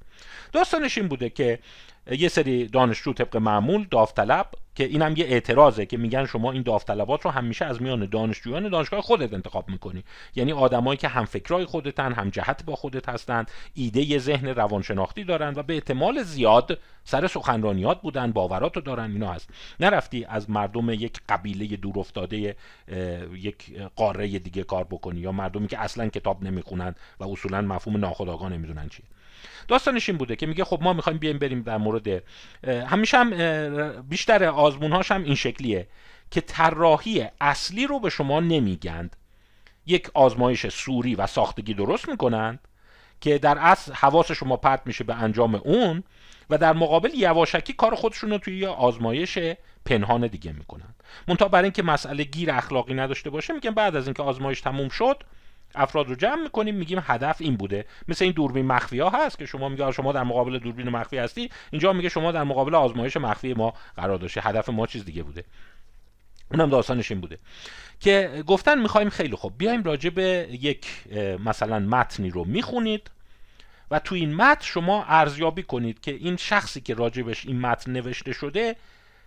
داستانش 0.52 0.98
این 0.98 1.08
بوده 1.08 1.30
که 1.30 1.60
یه 2.12 2.28
سری 2.28 2.68
دانشجو 2.68 3.14
طبق 3.14 3.38
معمول 3.38 3.88
داوطلب 3.92 4.48
که 4.76 4.84
اینم 4.84 5.14
یه 5.18 5.26
اعتراضه 5.26 5.86
که 5.86 5.98
میگن 5.98 6.26
شما 6.26 6.52
این 6.52 6.62
داوطلبات 6.62 7.26
رو 7.26 7.32
همیشه 7.32 7.66
از 7.66 7.82
میان 7.82 8.06
دانشجویان 8.06 8.70
دانشگاه 8.70 9.02
خودت 9.02 9.34
انتخاب 9.34 9.70
می‌کنی. 9.70 10.04
یعنی 10.36 10.52
آدمایی 10.52 10.98
که 10.98 11.08
هم 11.08 11.26
فکرای 11.26 11.66
خودتن 11.66 12.14
هم 12.14 12.30
جهت 12.30 12.66
با 12.66 12.76
خودت 12.76 13.10
هستند 13.10 13.52
ایده 13.74 14.02
یه 14.02 14.20
ذهن 14.20 14.48
روانشناختی 14.48 15.24
دارن 15.24 15.54
و 15.56 15.64
به 15.64 15.74
احتمال 15.74 16.24
زیاد 16.24 16.80
سر 17.04 17.28
سخنرانیات 17.28 18.02
بودن 18.02 18.32
باورات 18.32 18.76
رو 18.76 18.82
دارن 18.82 19.12
اینا 19.12 19.34
هست. 19.34 19.50
نرفتی 19.80 20.26
از 20.26 20.50
مردم 20.50 20.90
یک 20.90 21.20
قبیله 21.30 21.78
دور 21.78 22.00
افتاده 22.00 22.56
یک 23.36 23.78
قاره 23.96 24.40
دیگه 24.40 24.64
کار 24.64 24.84
بکنی 24.84 25.20
یا 25.20 25.32
مردمی 25.32 25.68
که 25.68 25.80
اصلا 25.80 26.08
کتاب 26.08 26.44
نمی‌خونن 26.44 26.96
و 27.20 27.24
اصولا 27.24 27.62
مفهوم 27.62 27.98
ناخودآگاه 27.98 28.50
نمی‌دونن 28.50 28.90
چیه. 28.90 29.06
داستانش 29.68 30.10
این 30.10 30.18
بوده 30.18 30.36
که 30.36 30.46
میگه 30.46 30.64
خب 30.64 30.80
ما 30.82 30.94
می‌خوایم 30.94 31.20
بیایم 31.20 31.40
بریم 31.40 31.62
در 31.62 31.78
مورد 31.78 32.24
همیشه 32.64 33.18
هم 33.18 34.02
بیشتر 34.02 34.44
آزمون 34.44 34.92
هاش 34.92 35.12
هم 35.12 35.24
این 35.24 35.36
شکلیه 35.36 35.88
که 36.32 36.42
طراحی 36.42 37.26
اصلی 37.42 37.88
رو 37.88 38.00
به 38.00 38.10
شما 38.10 38.40
نمیگند. 38.40 39.16
یک 39.86 40.10
آزمایش 40.14 40.68
سوری 40.68 41.16
و 41.16 41.28
ساختگی 41.28 41.74
درست 41.74 42.10
می‌کنند 42.10 42.60
که 43.22 43.38
در 43.38 43.58
اصل 43.58 43.94
حواس 43.94 44.32
شما 44.32 44.58
پرت 44.58 44.82
میشه 44.86 45.04
به 45.04 45.16
انجام 45.16 45.56
اون 45.56 46.04
و 46.50 46.58
در 46.58 46.74
مقابل 46.74 47.10
یواشکی 47.14 47.74
کار 47.74 47.96
خودشون 47.96 48.30
رو 48.30 48.38
توی 48.38 48.58
یه 48.60 48.68
آزمایش 48.68 49.40
پنهان 49.86 50.28
دیگه 50.28 50.52
می‌کنن. 50.52 50.96
منتها 51.28 51.48
برای 51.48 51.64
اینکه 51.64 51.84
مسئله 51.84 52.24
گیر 52.24 52.52
اخلاقی 52.52 52.94
نداشته 52.94 53.30
باشه 53.30 53.54
میگن 53.54 53.72
بعد 53.72 53.96
از 53.96 54.08
اینکه 54.08 54.24
آزمایش 54.24 54.62
تموم 54.62 54.90
شد 54.90 55.24
افراد 55.76 56.08
رو 56.08 56.16
جمع 56.16 56.44
می‌کنیم 56.44 56.76
میگیم 56.76 57.00
هدف 57.04 57.38
این 57.40 57.56
بوده. 57.56 57.86
مثل 58.08 58.26
این 58.26 58.34
دوربین 58.34 58.66
مخفی 58.66 59.00
ها 59.00 59.10
هست 59.10 59.40
که 59.40 59.46
شما 59.46 59.70
میگه 59.70 59.92
شما 59.92 60.12
در 60.12 60.24
مقابل 60.24 60.60
دوربین 60.60 60.90
مخفی 60.90 61.18
هستی 61.18 61.50
اینجا 61.72 61.94
میگه 61.94 62.10
شما 62.10 62.32
در 62.32 62.44
مقابل 62.44 62.76
آزمایش 62.76 63.18
مخفی 63.18 63.54
ما 63.54 63.74
قرار 63.96 64.18
داشته 64.18 64.42
هدف 64.42 64.70
ما 64.70 64.88
چیز 64.88 65.06
دیگه 65.06 65.24
بوده. 65.24 65.44
اونم 66.52 66.70
داستانش 66.70 67.12
این 67.12 67.22
بوده. 67.22 67.40
که 68.00 68.44
گفتن 68.48 68.82
می‌خوایم 68.82 69.10
خیلی 69.10 69.36
خوب. 69.36 69.58
بیایم 69.58 69.84
راجع 69.84 70.10
به 70.10 70.48
یک 70.52 70.88
مثلا 71.46 71.80
متنی 71.80 72.30
رو 72.30 72.44
می‌خونید 72.46 73.12
و 73.92 74.00
تو 74.00 74.16
این 74.16 74.36
متن 74.36 74.66
شما 74.66 75.04
ارزیابی 75.04 75.64
کنید 75.64 76.02
که 76.02 76.12
این 76.12 76.38
شخصی 76.38 76.82
که 76.82 76.94
راجبش 76.94 77.46
این 77.46 77.60
متن 77.60 77.92
نوشته 77.92 78.34
شده 78.34 78.76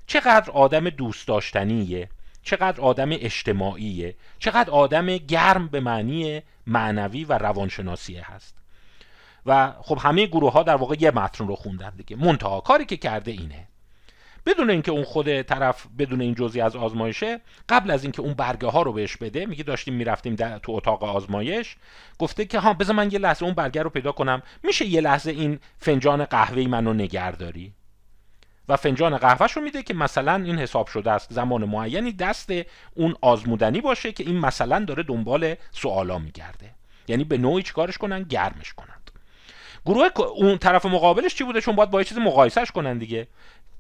چقدر 0.07 0.51
آدم 0.51 0.91
دوست 0.91 1.29
داشتنیه. 1.29 2.09
چقدر 2.51 2.81
آدم 2.81 3.09
اجتماعیه 3.13 4.15
چقدر 4.39 4.71
آدم 4.71 5.17
گرم 5.17 5.69
به 5.69 5.81
معنی 5.81 6.43
معنوی 6.67 7.25
و 7.25 7.39
روانشناسی 7.39 8.17
هست. 8.17 8.57
و 9.47 9.73
خب 9.83 9.99
همه 10.01 10.27
گروه 10.27 10.53
ها 10.53 10.63
در 10.63 10.77
واقع 10.77 10.97
یه 11.01 11.11
متن 11.11 11.47
رو 11.47 11.57
خوندن 11.57 11.93
دیگه. 11.97 12.17
منتها 12.17 12.61
کاری 12.61 12.85
که 12.85 12.97
کرده 12.97 13.31
اینه 13.31 13.69
بدون 14.47 14.71
اینکه 14.71 14.91
اون 14.91 15.05
خود 15.05 15.43
طرف 15.43 15.87
بدون 15.99 16.21
این 16.21 16.35
جزئی 16.35 16.61
از 16.61 16.77
آزمایشه 16.77 17.41
قبل 17.69 17.91
از 17.91 18.03
اینکه 18.03 18.23
اون 18.23 18.35
برگه 18.35 18.69
ها 18.69 18.83
رو 18.83 18.93
بهش 18.93 19.17
بده 19.17 19.47
میگه 19.47 19.63
داشتیم 19.63 19.95
می‌رفتیم 19.95 20.37
تو 20.37 20.73
اتاق 20.73 21.05
آزمایش 21.05 21.77
گفته 22.19 22.45
که 22.45 22.59
ها 22.59 22.73
بذار 22.73 22.97
من 22.97 23.13
یه 23.13 23.19
لحظه 23.19 23.45
اون 23.45 23.55
برگه 23.55 23.83
رو 23.83 23.91
پیدا 23.91 24.13
کنم. 24.13 24.43
میشه 24.63 24.87
یه 24.87 25.01
لحظه 25.01 25.31
این 25.31 25.59
فنجان 25.79 26.25
قهوه‌ای 26.25 26.67
منو 26.67 26.93
نگهداری؟ 26.93 27.73
و 28.71 28.77
فنجان 28.77 29.17
قهوهش 29.17 29.53
رو 29.53 29.63
میده 29.63 29.83
که 29.83 29.95
مثلا 29.95 30.35
این 30.35 30.59
حساب 30.59 30.87
شده 30.87 31.11
است. 31.11 31.33
زمان 31.33 31.65
معینی 31.65 32.13
دست 32.13 32.53
اون 32.95 33.15
آزمودنی 33.21 33.81
باشه 33.81 34.13
که 34.13 34.25
این 34.25 34.39
مثلا 34.39 34.85
داره 34.85 35.03
دنبال 35.03 35.55
سوالا 35.73 36.19
میگرده. 36.19 36.71
یعنی 37.09 37.25
به 37.25 37.39
نوعی 37.39 37.63
چیکارش 37.63 37.99
کنن؟ 37.99 38.23
گرمش 38.23 38.73
کنند 38.73 39.11
گروه 39.87 40.09
اون 40.21 40.59
طرف 40.59 40.87
مقابلش 40.87 41.35
چی 41.35 41.45
بوده؟ 41.45 41.61
چون 41.61 41.77
باید 41.77 41.91
با 41.91 42.01
یه 42.01 42.05
چیز 42.05 42.19
مقایسهش 42.19 42.71
کنن 42.71 42.99
دیگه. 42.99 43.29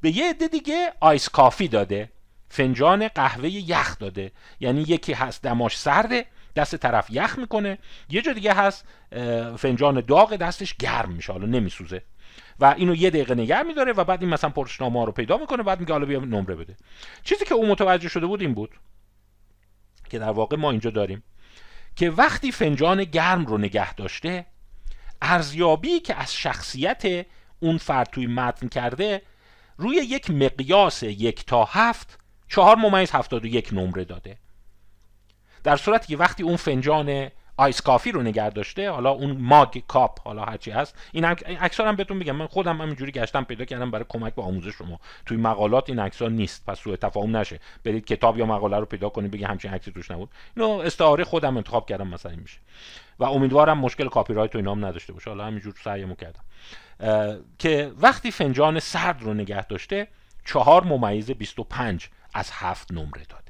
به 0.00 0.16
یه 0.16 0.30
عده 0.30 0.48
دیگه 0.48 0.92
آیس 1.00 1.28
کافی 1.28 1.68
داده. 1.68 2.10
فنجان 2.48 3.08
قهوه 3.08 3.48
یخ 3.48 3.98
داده. 3.98 4.32
یعنی 4.60 4.80
یکی 4.80 5.12
هست 5.12 5.42
دماش 5.42 5.78
سرده 5.78 6.26
دست 6.56 6.76
طرف 6.76 7.10
یخ 7.10 7.38
می‌کنه. 7.38 7.78
یه 8.08 8.22
جا 8.22 8.32
دیگه 8.32 8.54
هست 8.54 8.84
فنجان 9.58 10.00
داغ 10.00 10.36
دستش 10.36 10.74
گرم 10.74 11.12
میشه. 11.12 11.32
حالا 11.32 11.46
نمیسوزه. 11.46 12.02
و 12.60 12.74
اینو 12.76 12.94
یه 12.94 13.10
دقیقه 13.10 13.34
نگه 13.34 13.62
میداره 13.62 13.92
و 13.92 14.04
بعد 14.04 14.22
این 14.22 14.30
مثلا 14.30 14.50
پرسنامه 14.50 15.04
رو 15.04 15.12
پیدا 15.12 15.36
می‌کنه 15.36 15.62
بعد 15.62 15.80
میگه 15.80 15.92
حالا 15.92 16.06
بیا 16.06 16.20
نمره 16.20 16.54
بده. 16.54 16.76
چیزی 17.22 17.44
که 17.44 17.54
او 17.54 17.66
متوجه 17.66 18.08
شده 18.08 18.26
بود 18.26 18.40
این 18.40 18.54
بود 18.54 18.70
که 20.10 20.18
در 20.18 20.30
واقع 20.30 20.56
ما 20.56 20.70
اینجا 20.70 20.90
داریم 20.90 21.22
که 21.96 22.10
وقتی 22.10 22.52
فنجان 22.52 23.04
گرم 23.04 23.46
رو 23.46 23.58
نگه 23.58 23.94
داشته 23.94 24.46
ارزیابی 25.22 26.00
که 26.00 26.14
از 26.14 26.34
شخصیت 26.34 27.26
اون 27.60 27.78
فرد 27.78 28.08
توی 28.12 28.26
متن 28.26 28.68
کرده 28.68 29.22
روی 29.76 29.96
یک 29.96 30.30
مقیاس 30.30 31.02
یک 31.02 31.46
تا 31.46 31.64
هفت 31.64 32.18
چهار 32.48 32.76
ممیز 32.76 33.10
هفتاد 33.10 33.44
و 33.44 33.46
یک 33.46 33.68
نمره 33.72 34.04
داده. 34.04 34.38
در 35.64 35.76
صورتی 35.76 36.06
که 36.06 36.16
وقتی 36.16 36.42
اون 36.42 36.56
فنجان 36.56 37.30
iced 37.60 37.80
coffee 37.80 38.12
رو 38.12 38.22
نگه 38.22 38.50
داشته 38.50 38.90
حالا 38.90 39.10
اون 39.10 39.36
mug 39.40 39.78
cup 39.88 40.20
حالا 40.24 40.44
هرچی 40.44 40.70
هست. 40.70 40.98
این 41.12 41.24
عکس 41.24 41.80
هم 41.80 41.96
بهتون 41.96 42.16
میگم 42.16 42.36
من 42.36 42.46
خودم 42.46 42.80
همینجوری 42.80 43.12
گشتم 43.12 43.44
پیدا 43.44 43.64
کردم 43.64 43.90
برای 43.90 44.04
کمک 44.08 44.34
به 44.34 44.42
آموزش 44.42 44.74
شما. 44.74 45.00
توی 45.26 45.36
مقالات 45.36 45.90
این 45.90 45.98
عکس 45.98 46.22
نیست 46.22 46.66
پس 46.66 46.78
سوء 46.78 46.96
تفاهم 46.96 47.36
نشه. 47.36 47.60
برید 47.84 48.04
کتاب 48.04 48.38
یا 48.38 48.46
مقاله 48.46 48.78
رو 48.78 48.84
پیدا 48.84 49.08
کنید 49.08 49.30
بگی 49.30 49.44
همچین 49.44 49.70
عکسی 49.70 49.92
توش 49.92 50.10
نبود. 50.10 50.30
اینو 50.56 50.68
استعاره 50.70 51.24
خودم 51.24 51.56
انتخاب 51.56 51.88
کردم 51.88 52.08
مثلا 52.08 52.36
میشه. 52.36 52.58
و 53.18 53.24
امیدوارم 53.24 53.78
مشکل 53.78 54.08
کاپی 54.08 54.34
رایت 54.34 54.54
و 54.54 54.58
اینام 54.58 54.84
نداشته 54.84 55.12
باشه. 55.12 55.30
حالا 55.30 55.44
همینجور 55.44 55.74
سعیمو 55.84 56.14
کردم. 56.14 56.44
که 57.58 57.92
وقتی 57.98 58.30
فنجان 58.30 58.80
سرد 58.80 59.22
رو 59.22 59.34
نگه 59.34 59.66
داشته 59.66 60.08
چهار 60.44 60.84
ممیز 60.84 61.30
25 61.30 62.08
از 62.34 62.50
هفت 62.52 62.92
نمره 62.92 63.24
داده. 63.28 63.49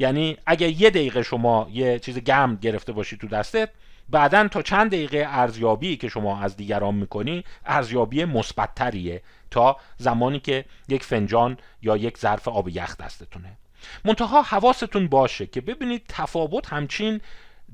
یعنی 0.00 0.36
اگر 0.46 0.68
یه 0.68 0.90
دقیقه 0.90 1.22
شما 1.22 1.68
یه 1.72 1.98
چیز 1.98 2.18
گرم 2.18 2.56
گرفته 2.56 2.92
باشی 2.92 3.16
تو 3.16 3.28
دستت 3.28 3.70
بعدا 4.08 4.48
تا 4.48 4.62
چند 4.62 4.90
دقیقه 4.90 5.24
ارزیابی 5.28 5.96
که 5.96 6.08
شما 6.08 6.40
از 6.40 6.56
دیگران 6.56 6.94
می‌کنی 6.94 7.44
ارزیابی 7.66 8.24
مثبتتریه 8.24 9.22
تا 9.50 9.76
زمانی 9.96 10.40
که 10.40 10.64
یک 10.88 11.04
فنجان 11.04 11.56
یا 11.82 11.96
یک 11.96 12.18
ظرف 12.18 12.48
آب 12.48 12.68
یخ 12.68 12.96
دستتونه. 12.96 13.56
منتها 14.04 14.42
حواستون 14.42 15.08
باشه 15.08 15.46
که 15.46 15.60
ببینید 15.60 16.04
تفاوت 16.08 16.72
همچین 16.72 17.20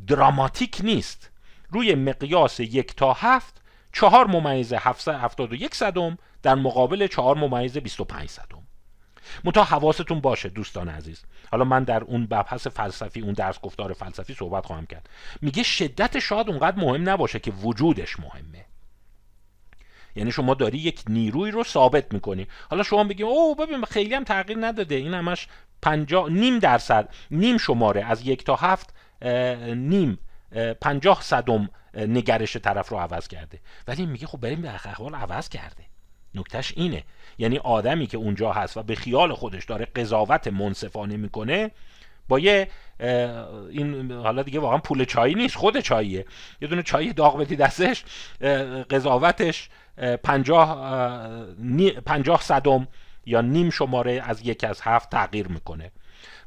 دراماتیک 0.06 0.80
نیست. 0.84 1.30
روی 1.70 1.94
مقیاس 1.94 2.60
یک 2.60 2.96
تا 2.96 3.12
هفت 3.12 3.62
چهار 3.92 4.26
ممیز 4.26 4.72
هفتاد 4.72 5.52
و 5.52 5.54
یک 5.54 5.74
صدم 5.74 6.18
در 6.42 6.54
مقابل 6.54 7.06
چهار 7.06 7.36
ممیز 7.36 7.78
بیست 7.78 8.00
و 8.00 8.04
پنج 8.04 8.28
صدم. 8.28 8.65
منتها 9.44 9.64
حواستون 9.64 10.20
باشه 10.20 10.48
دوستان 10.48 10.88
عزیز. 10.88 11.24
حالا 11.50 11.64
من 11.64 11.84
در 11.84 12.04
اون 12.04 12.26
بحث 12.26 12.66
فلسفی 12.66 13.20
اون 13.20 13.32
درس 13.32 13.60
گفتار 13.60 13.92
فلسفی 13.92 14.34
صحبت 14.34 14.66
خواهم 14.66 14.86
کرد. 14.86 15.08
میگه 15.42 15.62
شدت 15.62 16.18
شاد 16.18 16.48
اونقدر 16.48 16.80
مهم 16.80 17.08
نباشه 17.08 17.38
که 17.38 17.50
وجودش 17.50 18.20
مهمه. 18.20 18.64
یعنی 20.16 20.32
شما 20.32 20.54
داری 20.54 20.78
یک 20.78 21.02
نیروی 21.08 21.50
رو 21.50 21.64
ثابت 21.64 22.14
می‌کنی. 22.14 22.46
حالا 22.70 22.82
شما 22.82 23.04
بگیم 23.04 23.26
او 23.26 23.54
ببین 23.54 23.84
خیلی 23.84 24.14
هم 24.14 24.24
تغییر 24.24 24.58
نداده. 24.60 24.94
این 24.94 25.14
همش 25.14 25.48
پنجا 25.82 26.28
نیم 26.28 26.58
درصد 26.58 27.08
نیم 27.30 27.58
شماره 27.58 28.04
از 28.04 28.26
یک 28.26 28.44
تا 28.44 28.56
هفت 28.56 28.94
نیم 29.74 30.18
پنجاه 30.80 31.22
صدم 31.22 31.68
نگرش 31.94 32.56
طرف 32.56 32.88
رو 32.88 32.98
عوض 32.98 33.28
کرده. 33.28 33.60
ولی 33.88 34.06
میگه 34.06 34.26
خب 34.26 34.40
بریم 34.40 34.62
به 34.62 34.74
احوال 34.74 35.14
عوض 35.14 35.48
کرده. 35.48 35.84
نکتهش 36.34 36.72
اینه. 36.76 37.04
یعنی 37.38 37.58
آدمی 37.58 38.06
که 38.06 38.16
اونجا 38.16 38.52
هست 38.52 38.76
و 38.76 38.82
به 38.82 38.94
خیال 38.94 39.34
خودش 39.34 39.64
داره 39.64 39.84
قضاوت 39.84 40.48
منصفانه 40.48 41.16
می‌کنه 41.16 41.70
با 42.28 42.38
یه 42.38 42.68
این 43.70 44.12
حالا 44.12 44.42
دیگه 44.42 44.60
واقعا 44.60 44.78
پول 44.78 45.04
چایی 45.04 45.34
نیست 45.34 45.56
خود 45.56 45.80
چاییه. 45.80 46.24
یه 46.60 46.68
دونه 46.68 46.82
چای 46.82 47.12
داغ 47.12 47.38
بدی 47.38 47.56
دستش 47.56 48.04
قضاوتش 48.90 49.68
پنجاه, 50.22 50.76
پنجاه 52.06 52.42
صدم 52.42 52.88
یا 53.26 53.40
نیم 53.40 53.70
شماره 53.70 54.22
از 54.24 54.46
یک 54.46 54.64
از 54.64 54.80
هفت 54.80 55.10
تغییر 55.10 55.48
می‌کنه. 55.48 55.90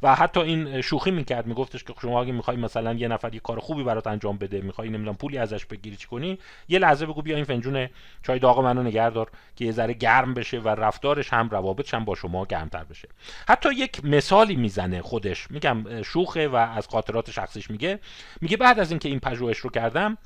و 0.03 0.15
حتی 0.15 0.39
این 0.39 0.81
شوخی 0.81 1.11
می‌کرد 1.11 1.47
میگفتش 1.47 1.83
که 1.83 1.93
شما 2.01 2.21
اگه 2.21 2.31
می‌خوای 2.31 2.57
مثلا 2.57 2.93
یه 2.93 3.07
نفر 3.07 3.33
یه 3.33 3.39
کار 3.39 3.59
خوبی 3.59 3.83
برات 3.83 4.07
انجام 4.07 4.37
بده 4.37 4.61
می‌خوای 4.61 4.89
نمی‌دونم 4.89 5.15
پولی 5.15 5.37
ازش 5.37 5.65
بگیری 5.65 5.95
چی 5.95 6.07
کنی 6.07 6.39
یه 6.67 6.79
لحظه 6.79 7.05
بگو 7.05 7.21
بیا 7.21 7.35
این 7.35 7.45
فنجون 7.45 7.89
چای 8.23 8.39
داغ 8.39 8.59
منو 8.59 8.83
نگهدار 8.83 9.31
که 9.55 9.65
یه 9.65 9.71
ذره 9.71 9.93
گرم 9.93 10.33
بشه 10.33 10.59
و 10.59 10.67
رفتارش 10.67 11.33
هم 11.33 11.49
روابطش 11.49 11.93
هم 11.93 12.05
با 12.05 12.15
شما 12.15 12.45
گرمتر 12.45 12.83
بشه. 12.83 13.07
حتی 13.47 13.69
یک 13.73 14.05
مثالی 14.05 14.55
می‌زنه 14.55 15.01
خودش. 15.01 15.51
میگم 15.51 16.01
شوخه 16.01 16.47
و 16.47 16.55
از 16.55 16.87
خاطرات 16.87 17.31
شخصیش 17.31 17.69
میگه. 17.69 17.99
میگه 18.41 18.57
بعد 18.57 18.79
از 18.79 18.91
اینکه 18.91 19.09
این 19.09 19.19
پژوهش 19.19 19.57
رو 19.57 19.69
کردم 19.69 20.17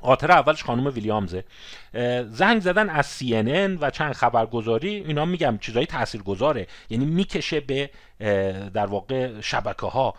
خاطر 0.00 0.32
اولش 0.32 0.64
خانم 0.64 0.86
ویلیامزه. 0.86 1.44
زنگ 2.28 2.60
زدن 2.60 2.90
از 2.90 3.18
CNN 3.18 3.78
و 3.80 3.90
چند 3.90 4.12
خبرگزاری 4.12 4.88
اینا 4.88 5.24
میگم 5.24 5.58
چیزای 5.58 5.86
تاثیرگذاره. 5.86 6.66
یعنی 6.90 7.04
می‌کشه 7.04 7.60
به 7.60 7.90
در 8.74 8.86
واقع 8.86 9.40
شبکه 9.40 9.86
ها 9.86 10.14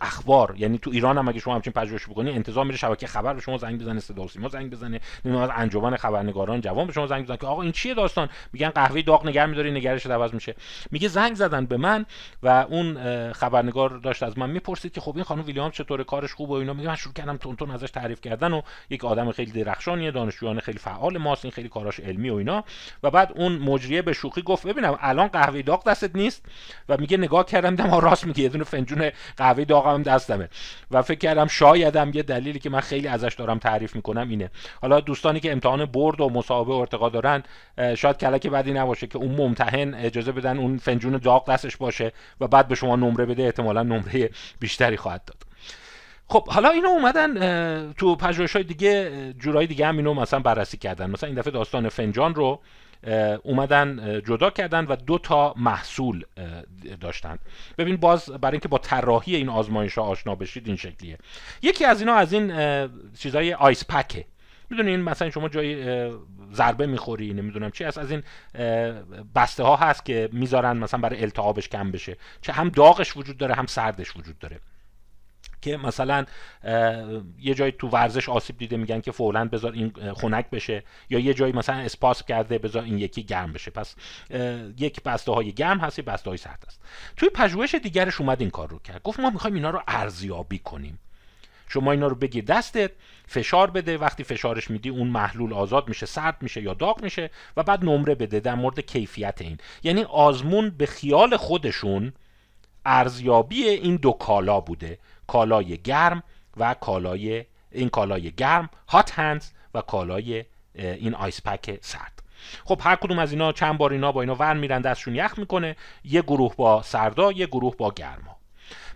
اخبار 0.00 0.54
یعنی 0.58 0.78
تو 0.78 0.90
ایران 0.90 1.18
هم 1.18 1.28
اگه 1.28 1.40
شما 1.40 1.54
همچین 1.54 1.72
پژوهش 1.72 2.06
بکنی 2.06 2.30
انتظار 2.30 2.64
میره 2.64 2.76
شبکه 2.76 3.06
خبر 3.06 3.34
به 3.34 3.40
شما 3.40 3.58
زنگ 3.58 3.80
بزنه 3.80 4.00
صدا 4.00 4.28
سیما 4.28 4.48
زنگ 4.48 4.70
بزنه 4.70 5.00
از 5.24 5.50
انجمن 5.54 5.96
خبرنگاران 5.96 6.60
جوان 6.60 6.86
به 6.86 6.92
شما 6.92 7.06
زنگ 7.06 7.24
بزنه 7.24 7.36
که 7.36 7.46
آقا 7.46 7.62
این 7.62 7.72
چیه 7.72 7.94
داستان؟ 7.94 8.28
میگن 8.52 8.68
قهوه 8.68 9.02
داغ 9.02 9.26
نگه 9.26 9.46
میداری 9.46 9.70
نگرش 9.70 10.06
عوض 10.06 10.34
میشه. 10.34 10.54
میگه 10.90 11.08
زنگ 11.08 11.34
زدن 11.34 11.66
به 11.66 11.76
من 11.76 12.06
و 12.42 12.48
اون 12.48 12.96
خبرنگار 13.32 13.90
داشت 13.90 14.22
از 14.22 14.38
من 14.38 14.50
می‌پرسید 14.50 14.92
که 14.92 15.00
خب 15.00 15.12
این 15.14 15.24
خانم 15.24 15.44
ویلیام 15.44 15.70
چطور 15.70 16.02
کارش 16.02 16.34
خوبه 16.34 16.54
و 16.54 16.56
اینا. 16.56 16.72
میگه 16.72 16.88
من 16.88 16.96
شروع 16.96 17.14
کردم 17.14 17.36
تون 17.36 17.56
تون 17.56 17.70
ازش 17.70 17.90
تعریف 17.90 18.20
کردن 18.20 18.52
و 18.52 18.62
یک 18.90 19.04
آدم 19.04 19.32
خیلی 19.32 19.64
درخشانیه 19.64 20.10
دانشجویان 20.10 20.60
خیلی 20.60 20.78
فعال 20.78 21.18
ماست 21.18 21.44
این 21.44 21.52
خیلی 21.52 21.68
کاراش 21.68 22.00
علمی 22.00 22.30
و 22.30 22.34
اینا. 22.34 22.64
و 23.02 23.10
بعد 23.10 23.32
اون 23.34 23.52
مجریه 23.52 24.02
به 24.02 24.12
شوخی 24.12 24.42
گفت 24.42 24.66
ببینم 24.66 24.98
الان 25.00 25.28
قهوه 25.28 25.62
داغ 25.62 25.88
دستت 25.88 26.16
نیست؟ 26.16 26.44
و 26.88 26.96
میگه 26.96 27.16
نگاه 27.26 27.44
کردم 27.44 27.70
دیدم 27.70 27.94
راست 27.94 28.26
میگه 28.26 28.42
یه 28.42 28.48
دونه 28.48 28.64
فنجون 28.64 29.10
قهوه 29.36 29.64
داغم 29.64 30.02
دستمه. 30.02 30.48
و 30.90 31.02
فکر 31.02 31.18
کردم 31.18 31.46
شایدم 31.46 32.10
یه 32.14 32.22
دلیلی 32.22 32.58
که 32.58 32.70
من 32.70 32.80
خیلی 32.80 33.08
ازش 33.08 33.34
دارم 33.38 33.58
تعریف 33.58 33.96
می‌کنم 33.96 34.28
اینه. 34.28 34.50
حالا 34.82 35.00
دوستانی 35.00 35.40
که 35.40 35.52
امتحان 35.52 35.84
برد 35.84 36.20
و 36.20 36.30
مصاحبه 36.30 36.72
و 36.72 36.76
ارتقا 36.76 37.08
دارن 37.08 37.42
شاید 37.96 38.16
کلک 38.16 38.46
بدی 38.46 38.72
نباشه 38.72 39.06
که 39.06 39.18
اون 39.18 39.34
ممتحن 39.34 39.94
اجازه 39.94 40.32
بدن 40.32 40.58
اون 40.58 40.78
فنجون 40.78 41.16
داغ 41.16 41.50
دستش 41.50 41.76
باشه 41.76 42.12
و 42.40 42.48
بعد 42.48 42.68
به 42.68 42.74
شما 42.74 42.96
نمره 42.96 43.26
بده 43.26 43.42
احتمالا 43.42 43.82
نمره 43.82 44.30
بیشتری 44.60 44.96
خواهد 44.96 45.24
داد. 45.24 45.36
خب 46.28 46.48
حالا 46.48 46.68
اینو 46.68 46.88
اومدن 46.88 47.92
تو 47.92 48.16
پژوهش 48.16 48.52
های 48.52 48.64
دیگه 48.64 49.10
جورای 49.38 49.66
دیگه 49.66 49.86
هم 49.86 49.96
اینو 49.96 50.14
مثلا 50.14 50.40
بررسی 50.40 50.76
کردن. 50.76 51.10
مثلا 51.10 51.26
این 51.26 51.38
دفعه 51.38 51.52
داستان 51.52 51.88
فنجان 51.88 52.34
رو 52.34 52.60
اومدن 53.42 54.20
جدا 54.26 54.50
کردن 54.50 54.84
و 54.84 54.96
دو 54.96 55.18
تا 55.18 55.54
محصول 55.56 56.24
داشتن. 57.00 57.38
ببین 57.78 57.96
باز 57.96 58.30
برای 58.30 58.52
اینکه 58.52 58.68
با 58.68 58.78
طراحی 58.78 59.36
این 59.36 59.48
آزمایش 59.48 59.98
آشنا 59.98 60.34
بشید 60.34 60.66
این 60.66 60.76
شکلیه. 60.76 61.18
یکی 61.62 61.84
از 61.84 62.00
اینا 62.00 62.14
از 62.14 62.32
این 62.32 62.52
چیزای 63.18 63.54
آیس 63.54 63.84
پکه. 63.84 64.24
می‌دونین 64.70 65.00
مثلا 65.00 65.30
شما 65.30 65.48
جای 65.48 66.10
ضربه 66.52 66.86
می‌خوری 66.86 67.34
نمی‌دونم 67.34 67.70
چی 67.70 67.84
از 67.84 67.98
از 67.98 68.10
این 68.10 68.22
بسته 69.34 69.62
ها 69.62 69.76
هست 69.76 70.04
که 70.04 70.28
می‌ذارن 70.32 70.76
مثلا 70.76 71.00
برای 71.00 71.22
التهابش 71.22 71.68
کم 71.68 71.90
بشه. 71.90 72.16
چه 72.40 72.52
هم 72.52 72.68
داغش 72.68 73.16
وجود 73.16 73.36
داره 73.36 73.54
هم 73.54 73.66
سردش 73.66 74.16
وجود 74.16 74.38
داره. 74.38 74.60
که 75.62 75.76
مثلا 75.76 76.24
یه 77.38 77.54
جایی 77.54 77.72
تو 77.72 77.88
ورزش 77.88 78.28
آسیب 78.28 78.58
دیده 78.58 78.76
میگن 78.76 79.00
که 79.00 79.12
فولا 79.12 79.44
بذار 79.44 79.72
این 79.72 79.92
خنک 80.16 80.50
بشه 80.50 80.82
یا 81.10 81.18
یه 81.18 81.34
جایی 81.34 81.52
مثلا 81.52 81.76
اسپاس 81.76 82.22
کرده 82.22 82.58
بذار 82.58 82.82
این 82.82 82.98
یکی 82.98 83.22
گرم 83.22 83.52
بشه. 83.52 83.70
پس 83.70 83.94
یک 84.78 85.02
بسته 85.02 85.32
های 85.32 85.52
گرم 85.52 85.78
هست 85.78 86.00
بسته 86.00 86.30
های 86.30 86.36
سرد 86.36 86.64
است. 86.66 86.80
توی 87.16 87.28
پژوهش 87.28 87.74
دیگرش 87.74 88.20
اومد 88.20 88.40
این 88.40 88.50
کار 88.50 88.68
رو 88.68 88.78
کرد. 88.78 89.02
گفت 89.02 89.20
ما 89.20 89.30
می‌خوایم 89.30 89.54
اینا 89.54 89.70
رو 89.70 89.82
ارزیابی 89.88 90.58
کنیم. 90.58 90.98
شما 91.68 91.92
اینا 91.92 92.06
رو 92.06 92.14
بگیر 92.14 92.44
دستت 92.44 92.90
فشار 93.26 93.70
بده. 93.70 93.98
وقتی 93.98 94.24
فشارش 94.24 94.70
میدی 94.70 94.88
اون 94.88 95.08
محلول 95.08 95.52
آزاد 95.52 95.88
میشه 95.88 96.06
سرد 96.06 96.36
میشه 96.40 96.62
یا 96.62 96.74
داغ 96.74 97.02
میشه 97.02 97.30
و 97.56 97.62
بعد 97.62 97.84
نمره 97.84 98.14
بده 98.14 98.40
در 98.40 98.54
مورد 98.54 98.80
کیفیت 98.80 99.38
این. 99.40 99.58
یعنی 99.82 100.02
آزمون 100.02 100.70
به 100.70 100.86
خیال 100.86 101.36
خودشون 101.36 102.12
ارزیابی 102.84 103.62
این 103.64 103.96
دو 103.96 104.12
کالا 104.12 104.60
بوده. 104.60 104.98
کالای 105.26 105.78
گرم 105.78 106.22
و 106.56 106.74
کالای 106.74 107.44
این 107.70 107.88
کالای 107.88 108.32
گرم 108.32 108.70
هات 108.88 109.18
هندز 109.18 109.50
و 109.74 109.80
کالای 109.80 110.44
این 110.74 111.14
آیس 111.14 111.42
پک 111.42 111.78
سرد. 111.80 112.22
خب 112.64 112.80
هر 112.82 112.96
کدوم 112.96 113.18
از 113.18 113.32
اینا 113.32 113.52
چند 113.52 113.78
بار 113.78 113.92
اینا 113.92 114.12
با 114.12 114.20
اینا 114.20 114.34
ور 114.34 114.54
میرن 114.54 114.80
دستشون 114.80 115.14
یخ 115.14 115.38
می‌کنه 115.38 115.76
یه 116.04 116.22
گروه 116.22 116.56
با 116.56 116.82
سردا 116.82 117.32
یه 117.32 117.46
گروه 117.46 117.76
با 117.76 117.90
گرما. 117.90 118.36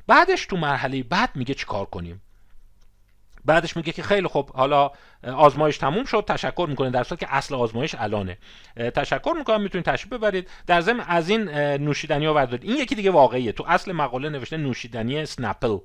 بعدش 0.06 0.46
تو 0.46 0.56
مرحله 0.56 1.02
بعد 1.02 1.30
میگه 1.34 1.54
چیکار 1.54 1.84
کنیم؟ 1.84 2.22
بعدش 3.44 3.76
میگه 3.76 3.92
که 3.92 4.02
خیلی 4.02 4.28
خب 4.28 4.50
حالا 4.50 4.90
آزمایش 5.22 5.78
تموم 5.78 6.04
شد 6.04 6.24
تشکر 6.28 6.66
می‌کنه 6.68 6.90
در 6.90 7.02
صورتی 7.02 7.26
که 7.26 7.34
اصل 7.34 7.54
آزمایش 7.54 7.94
الانه. 7.98 8.38
تشکر 8.76 9.34
می‌کنم 9.38 9.62
می‌تونید 9.62 9.84
تشریف 9.84 10.12
ببرید. 10.12 10.50
در 10.66 10.80
ضمن 10.80 11.00
از 11.00 11.28
این 11.28 11.48
نوشیدنی 11.58 12.26
ها 12.26 12.40
این 12.40 12.76
یکی 12.76 12.94
دیگه 12.94 13.10
واقعیه. 13.10 13.52
تو 13.52 13.64
اصل 13.68 13.92
مقاله 13.92 14.28
نوشته 14.28 14.56
نوشیدنی 14.56 15.26
سنپل 15.26 15.78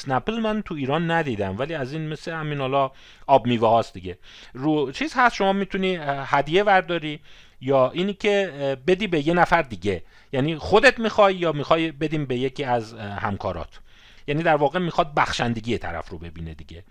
سنپل 0.00 0.40
من 0.40 0.62
تو 0.62 0.74
ایران 0.74 1.10
ندیدم 1.10 1.58
ولی 1.58 1.74
از 1.74 1.92
این 1.92 2.08
مثل 2.08 2.32
همین 2.32 2.58
حالا 2.58 2.90
آب 3.26 3.46
میوه 3.46 3.68
هاست 3.68 3.94
دیگه. 3.94 4.18
رو 4.52 4.92
چیز 4.92 5.12
هست 5.16 5.34
شما 5.34 5.52
می‌تونی 5.52 5.98
هدیه 6.02 6.62
ورداری 6.62 7.20
یا 7.60 7.90
اینی 7.90 8.12
که 8.12 8.52
بدی 8.86 9.06
به 9.06 9.26
یه 9.28 9.34
نفر 9.34 9.62
دیگه. 9.62 10.02
یعنی 10.32 10.56
خودت 10.56 10.98
می‌خوای 10.98 11.34
یا 11.34 11.52
می‌خوای 11.52 11.92
بدیم 11.92 12.24
به 12.24 12.36
یکی 12.36 12.64
از 12.64 12.94
همکارات. 12.94 13.80
یعنی 14.26 14.42
در 14.42 14.56
واقع 14.56 14.78
می‌خواد 14.78 15.14
بخشندگی 15.14 15.78
طرف 15.78 16.08
رو 16.08 16.18
ببینه 16.18 16.54
دیگه. 16.54 16.84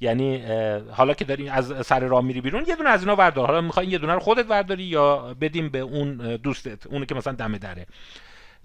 یعنی 0.00 0.42
حالا 0.90 1.14
که 1.14 1.24
داری 1.24 1.48
از 1.48 1.86
سر 1.86 2.00
راه 2.00 2.24
میری 2.24 2.40
بیرون 2.40 2.64
یه 2.68 2.76
دونه 2.76 2.90
از 2.90 3.00
اینا 3.00 3.16
وردار. 3.16 3.46
حالا 3.46 3.60
می‌خوای 3.60 3.86
یه 3.86 3.98
دونه 3.98 4.12
رو 4.12 4.20
خودت 4.20 4.50
ورداری 4.50 4.82
یا 4.82 5.36
بدیم 5.40 5.68
به 5.68 5.78
اون 5.78 6.36
دوستت 6.36 6.86
اونی 6.86 7.06
که 7.06 7.14
مثلا 7.14 7.32
دم 7.32 7.56
دره. 7.56 7.86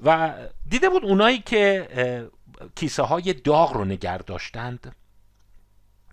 و 0.06 0.34
دیده 0.70 0.90
بود 0.90 1.06
اونایی 1.06 1.40
که 1.40 1.88
کیسه 2.76 3.04
های 3.04 3.34
داغ 3.34 3.74
رو 3.74 3.86
نگر 3.86 4.18
داشتند. 4.18 4.96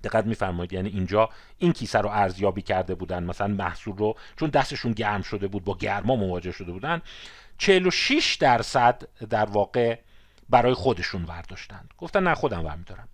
دقت 0.04 0.26
میفرمایید 0.26 0.72
یعنی 0.72 0.88
اینجا 0.88 1.28
این 1.58 1.72
کیسه 1.72 1.98
رو 1.98 2.08
ارزیابی 2.08 2.62
کرده 2.62 2.94
بودن 2.94 3.24
مثلا 3.24 3.46
محصول 3.46 3.96
رو 3.96 4.16
چون 4.36 4.50
دستشون 4.50 4.92
گرم 4.92 5.22
شده 5.22 5.48
بود 5.48 5.64
با 5.64 5.76
گرما 5.76 6.16
مواجه 6.16 6.52
شده 6.52 6.72
بودن 6.72 7.02
46 7.58 8.36
درصد 8.40 9.08
در 9.30 9.44
واقع 9.44 9.98
برای 10.48 10.74
خودشون 10.74 11.24
ورداشتند 11.24 11.94
گفتن 11.98 12.22
نه 12.22 12.34
خودم 12.34 12.62
برمیدارم. 12.62 13.08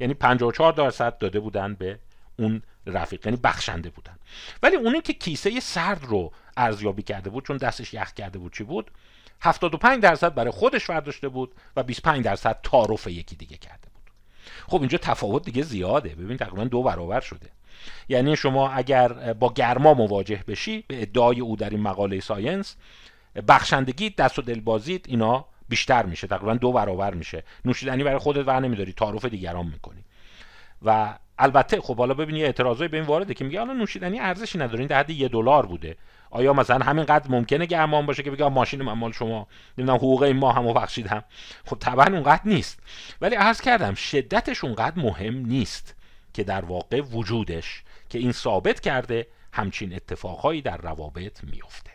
یعنی 0.00 0.14
54 0.14 0.72
درصد 0.72 1.18
داده 1.18 1.40
بودن 1.40 1.74
به 1.74 1.98
اون 2.38 2.62
رفیق 2.86 3.26
یعنی 3.26 3.38
بخشنده 3.44 3.90
بودن. 3.90 4.18
ولی 4.62 4.76
اونی 4.76 5.00
که 5.00 5.12
کیسه 5.12 5.60
سرد 5.60 6.04
رو 6.04 6.32
ارزیابی 6.56 7.02
کرده 7.02 7.30
بود 7.30 7.46
چون 7.46 7.56
دستش 7.56 7.94
یخ 7.94 8.12
کرده 8.12 8.38
بود 8.38 8.52
چی 8.52 8.64
بود؟ 8.64 8.90
75 9.42 10.02
درصد 10.02 10.34
برای 10.34 10.50
خودش 10.50 10.90
ورداشته 10.90 11.28
بود 11.28 11.54
و 11.76 11.82
25 11.82 12.24
درصد 12.24 12.60
تعارف 12.62 13.06
یکی 13.06 13.36
دیگه 13.36 13.56
کرده 13.56 13.88
بود. 13.94 14.10
خب 14.66 14.80
اینجا 14.80 14.98
تفاوت 14.98 15.44
دیگه 15.44 15.62
زیاده. 15.62 16.08
ببین 16.08 16.36
تقریبا 16.36 16.64
دو 16.64 16.82
برابر 16.82 17.20
شده. 17.20 17.50
یعنی 18.08 18.36
شما 18.36 18.70
اگر 18.70 19.32
با 19.32 19.52
گرما 19.52 19.94
مواجه 19.94 20.44
بشی 20.48 20.84
به 20.88 21.02
ادعای 21.02 21.40
او 21.40 21.56
در 21.56 21.70
این 21.70 21.80
مقاله 21.80 22.20
ساینس 22.20 22.76
بخشندگی 23.48 24.10
دست 24.10 24.38
و 24.38 24.42
دلبازیت 24.42 25.08
اینا 25.08 25.44
بیشتر 25.68 26.06
میشه. 26.06 26.26
تقریبا 26.26 26.54
دو 26.54 26.72
برابر 26.72 27.14
میشه. 27.14 27.44
نوشیدنی 27.64 28.04
برای 28.04 28.18
خودت 28.18 28.48
ور 28.48 28.60
نمیداری 28.60 28.92
تعارف 28.92 29.24
دیگران 29.24 29.66
می‌کنی. 29.66 30.04
و 30.82 31.18
البته 31.38 31.80
خب 31.80 31.96
حالا 31.96 32.14
ببینی 32.14 32.44
اعتراضای 32.44 32.88
به 32.88 32.96
این 32.96 33.06
وارده 33.06 33.34
که 33.34 33.44
میگه 33.44 33.58
حالا 33.58 33.72
نوشیدنی 33.72 34.20
ارزشی 34.20 34.58
نداره. 34.58 34.78
این 34.78 34.88
در 34.88 34.98
حد 34.98 35.10
یه 35.10 35.28
دلار 35.28 35.66
بوده. 35.66 35.96
آیا 36.32 36.52
مثلا 36.52 36.84
همینقدر 36.84 37.30
ممکنه 37.30 37.66
گرمان 37.66 38.06
باشه 38.06 38.22
که 38.22 38.30
بگم 38.30 38.52
ماشین 38.52 38.82
من 38.82 38.92
مال 38.92 39.12
شما. 39.12 39.46
نمی‌دونم 39.78 39.98
حقوق 39.98 40.22
این 40.22 40.36
ما 40.36 40.52
هم 40.52 40.72
بخشیدم 40.72 41.24
خب 41.64 41.76
طبعا 41.80 42.06
اونقدر 42.06 42.42
نیست. 42.44 42.80
ولی 43.20 43.34
عرض 43.34 43.60
کردم 43.60 43.94
شدتش 43.94 44.64
اونقدر 44.64 44.98
مهم 45.02 45.34
نیست 45.34 45.94
که 46.34 46.44
در 46.44 46.64
واقع 46.64 47.00
وجودش 47.00 47.82
که 48.08 48.18
این 48.18 48.32
ثابت 48.32 48.80
کرده 48.80 49.26
همچین 49.52 49.94
اتفاقهایی 49.94 50.62
در 50.62 50.76
روابط 50.76 51.44
میفته 51.44 51.90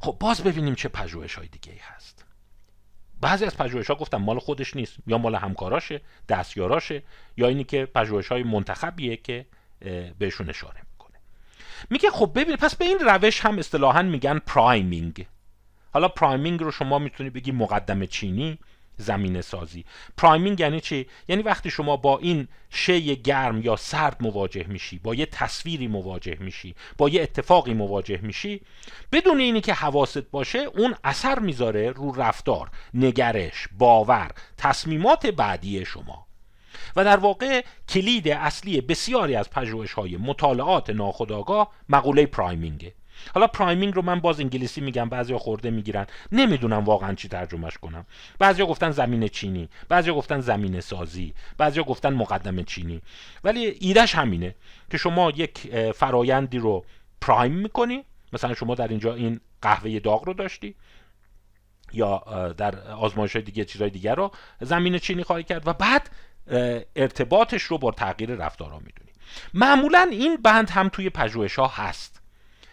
خب 0.00 0.16
باز 0.20 0.44
ببینیم 0.44 0.74
چه 0.74 0.88
پژوهش 0.88 1.34
های 1.34 1.48
دیگه 1.48 1.72
ای 1.72 1.78
هست. 1.82 2.24
بعضی 3.20 3.44
از 3.44 3.56
پژوهش 3.56 3.86
ها 3.86 3.94
گفتم 3.94 4.16
مال 4.16 4.38
خودش 4.38 4.76
نیست 4.76 4.96
یا 5.06 5.18
مال 5.18 5.34
همکاراشه 5.34 6.00
دستیاراشه 6.28 7.02
یا 7.36 7.48
اینی 7.48 7.64
که 7.64 7.86
پژوهش 7.86 8.28
های 8.28 8.42
منتخبیه 8.42 9.16
که 9.16 9.46
بهشون 10.18 10.48
اشاره 10.48 10.83
میگه 11.90 12.10
خب 12.10 12.30
ببین 12.34 12.56
پس 12.56 12.76
به 12.76 12.84
این 12.84 12.98
روش 12.98 13.40
هم 13.40 13.58
اصطلاحا 13.58 14.02
میگن 14.02 14.38
priming 14.38 15.26
حالا 15.92 16.08
priming 16.08 16.60
رو 16.62 16.70
شما 16.70 16.98
می‌تونی 16.98 17.30
بگی 17.30 17.52
مقدمه 17.52 18.06
چینی 18.06 18.58
زمینه 18.96 19.40
سازی. 19.40 19.84
priming 20.16 20.60
یعنی 20.60 20.80
چی؟ 20.80 21.06
یعنی 21.28 21.42
وقتی 21.42 21.70
شما 21.70 21.96
با 21.96 22.18
این 22.18 22.48
شی 22.70 23.16
گرم 23.16 23.62
یا 23.62 23.76
سرد 23.76 24.16
مواجه 24.20 24.64
میشی 24.68 24.98
با 24.98 25.14
یه 25.14 25.26
تصویری 25.26 25.86
مواجه 25.86 26.36
میشی 26.40 26.74
با 26.98 27.08
یه 27.08 27.22
اتفاقی 27.22 27.74
مواجه 27.74 28.18
میشی 28.22 28.60
بدون 29.12 29.40
اینی 29.40 29.60
که 29.60 29.74
حواست 29.74 30.18
باشه 30.30 30.58
اون 30.58 30.94
اثر 31.04 31.38
می‌ذاره 31.38 31.90
رو 31.90 32.12
رفتار 32.12 32.70
نگرش 32.94 33.68
باور 33.78 34.30
تصمیمات 34.58 35.26
بعدی 35.26 35.84
شما. 35.84 36.26
و 36.96 37.04
در 37.04 37.16
واقع 37.16 37.64
کلید 37.88 38.28
اصلی 38.28 38.80
بسیاری 38.80 39.36
از 39.36 39.50
پژوهش 39.50 39.92
های 39.92 40.16
مطالعات 40.16 40.90
ناخودآگاه 40.90 41.72
مقوله 41.88 42.26
پرایمینگه. 42.26 42.94
حالا 43.34 43.46
پرایمینگ 43.46 43.94
رو 43.94 44.02
من 44.02 44.20
باز 44.20 44.40
انگلیسی 44.40 44.80
میگم 44.80 45.08
بعضیا 45.08 45.38
خورده 45.38 45.70
می‌گیرن. 45.70 46.06
نمی‌دونم 46.32 46.84
واقعا 46.84 47.14
چی 47.14 47.28
ترجمهش 47.28 47.78
کنم. 47.78 48.06
بعضیا 48.38 48.66
گفتن 48.66 48.90
زمین 48.90 49.28
چینی 49.28 49.68
بعضیا 49.88 50.14
گفتن 50.14 50.40
زمین 50.40 50.80
سازی 50.80 51.34
بعضیا 51.58 51.82
گفتن 51.82 52.14
مقدم 52.14 52.62
چینی. 52.62 53.00
ولی 53.44 53.66
ایدهش 53.80 54.14
همینه 54.14 54.54
که 54.90 54.98
شما 54.98 55.30
یک 55.30 55.58
فرایندی 55.92 56.58
رو 56.58 56.84
پرایم 57.20 57.52
می‌کنی. 57.52 58.04
مثلا 58.32 58.54
شما 58.54 58.74
در 58.74 58.88
اینجا 58.88 59.14
این 59.14 59.40
قهوه 59.62 59.98
داغ 59.98 60.24
رو 60.24 60.34
داشتی 60.34 60.74
یا 61.92 62.18
در 62.56 62.92
آزمایش 62.92 63.36
دیگه 63.36 63.64
چیزهای 63.64 63.90
دیگر 63.90 64.14
رو 64.14 64.30
زمین 64.60 64.98
چینی 64.98 65.22
خواهی 65.22 65.44
کرد 65.44 65.68
و 65.68 65.72
بعد 65.72 66.10
ارتباطش 66.96 67.62
رو 67.62 67.78
با 67.78 67.90
تغییر 67.90 68.30
رفتارها 68.30 68.78
می‌دونی. 68.78 69.10
معمولا 69.54 70.08
این 70.10 70.36
بند 70.36 70.70
هم 70.70 70.88
توی 70.88 71.10
پژوهش 71.10 71.58
ها 71.58 71.66
هست 71.66 72.20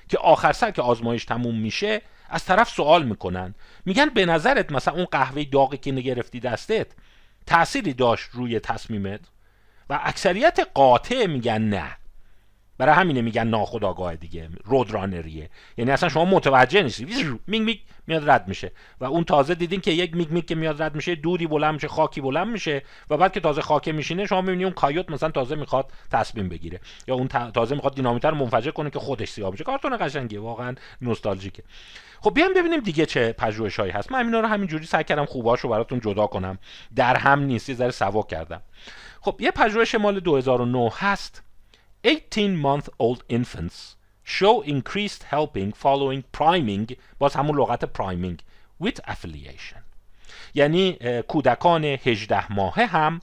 که 0.10 0.18
آخر 0.18 0.54
سر 0.54 0.72
که 0.72 0.82
آزمایش 0.82 1.26
تموم 1.26 1.60
میشه 1.60 2.02
از 2.30 2.46
طرف 2.46 2.70
سوال 2.70 3.04
می‌کنن. 3.04 3.56
میگن 3.86 4.10
به 4.10 4.26
نظرت 4.26 4.72
مثلا 4.72 4.94
اون 4.94 5.06
قهوه 5.06 5.44
داغی 5.44 5.78
که 5.78 5.92
نگرفتی 5.92 6.40
دستت 6.40 6.88
تأثیری 7.46 7.94
داشت 7.94 8.30
روی 8.34 8.60
تصمیمت؟ 8.60 9.20
و 9.90 10.00
اکثریت 10.04 10.60
قاطع 10.74 11.26
میگن 11.26 11.62
نه. 11.62 11.98
برای 12.82 12.96
همینه 12.96 13.22
میگن 13.22 13.48
ناخودآگاه 13.48 14.16
دیگه 14.16 14.50
رودرانریه. 14.64 15.50
یعنی 15.78 15.92
اصلا 15.92 16.10
شما 16.10 16.26
متوجه 16.26 16.84
نیستی. 16.84 17.06
میگ 17.48 17.62
میگ 17.62 17.78
میاد 18.08 18.30
رد 18.30 18.48
میشه. 18.48 18.72
و 19.00 19.06
اون 19.06 19.24
تازه 19.24 19.56
دیدین 19.56 19.82
که 19.82 19.92
یک 19.92 20.16
میگ 20.16 20.32
میگ 20.32 20.46
که 20.46 20.56
میاد 20.56 20.82
رد 20.82 20.96
میشه 20.96 21.16
دودی 21.16 21.48
بلند 21.48 21.74
میشه 21.74 21.88
خاکی 21.88 22.22
بلند 22.22 22.48
میشه 22.48 22.84
و 23.10 23.18
بعد 23.18 23.34
که 23.34 23.40
تازه 23.40 23.62
خاکه 23.62 23.92
میشینه 23.92 24.26
شما 24.26 24.42
می‌بینید 24.42 24.64
اون 24.64 24.74
کایوت 24.74 25.12
مثلا 25.12 25.32
تازه 25.32 25.56
می‌خواد 25.56 25.92
تصمیم 26.12 26.50
بگیره. 26.50 26.80
یا 27.08 27.16
اون 27.16 27.28
تازه 27.28 27.76
می‌خواد 27.76 27.96
دینامیت 27.96 28.26
رو 28.26 28.36
منفجر 28.36 28.72
کنه 28.72 28.90
که 28.90 29.00
خودش 29.00 29.30
سیاه 29.30 29.52
بشه. 29.52 29.64
کارتون 29.64 29.98
قشنگه 29.98 30.40
واقعا 30.40 30.76
نوستالژیکه. 31.02 31.64
خب 32.22 32.34
بیام 32.34 32.54
ببینیم 32.54 32.80
دیگه 32.80 33.06
چه 33.06 33.34
پژوهشایی 33.34 33.92
هست. 33.92 34.12
من 34.12 34.26
اینا 34.26 34.40
رو 34.40 34.48
همینجوری 34.48 34.86
سعی 34.86 35.04
کردم 35.04 35.26
خوباشو 35.26 35.70
براتون 35.70 36.00
جدا 36.00 36.28
کنم. 36.28 36.58
در 36.96 37.16
هم 37.16 37.40
نیست 37.40 37.70
یه 37.70 37.76
ذره 37.76 37.92
سوا 37.92 38.24
کردم. 38.24 38.62
خب 39.22 39.36
یه 39.40 39.52
پژوهش 39.52 39.96
مال 39.96 40.20
2009 40.20 40.92
هست. 40.98 41.44
18 42.04 42.56
month 42.56 42.90
old 43.00 43.24
infants 43.30 43.96
show 44.24 44.62
increased 44.62 45.24
helping 45.24 45.72
following 45.72 46.24
priming 46.38 46.96
باز 47.20 47.36
همون 47.36 47.58
لغت 47.58 47.86
priming 47.86 48.38
with 48.84 49.00
affiliation. 49.12 49.82
یعنی 50.54 50.98
کودکان 51.28 51.84
18 51.86 52.54
ماهه 52.54 52.86
هم 52.86 53.22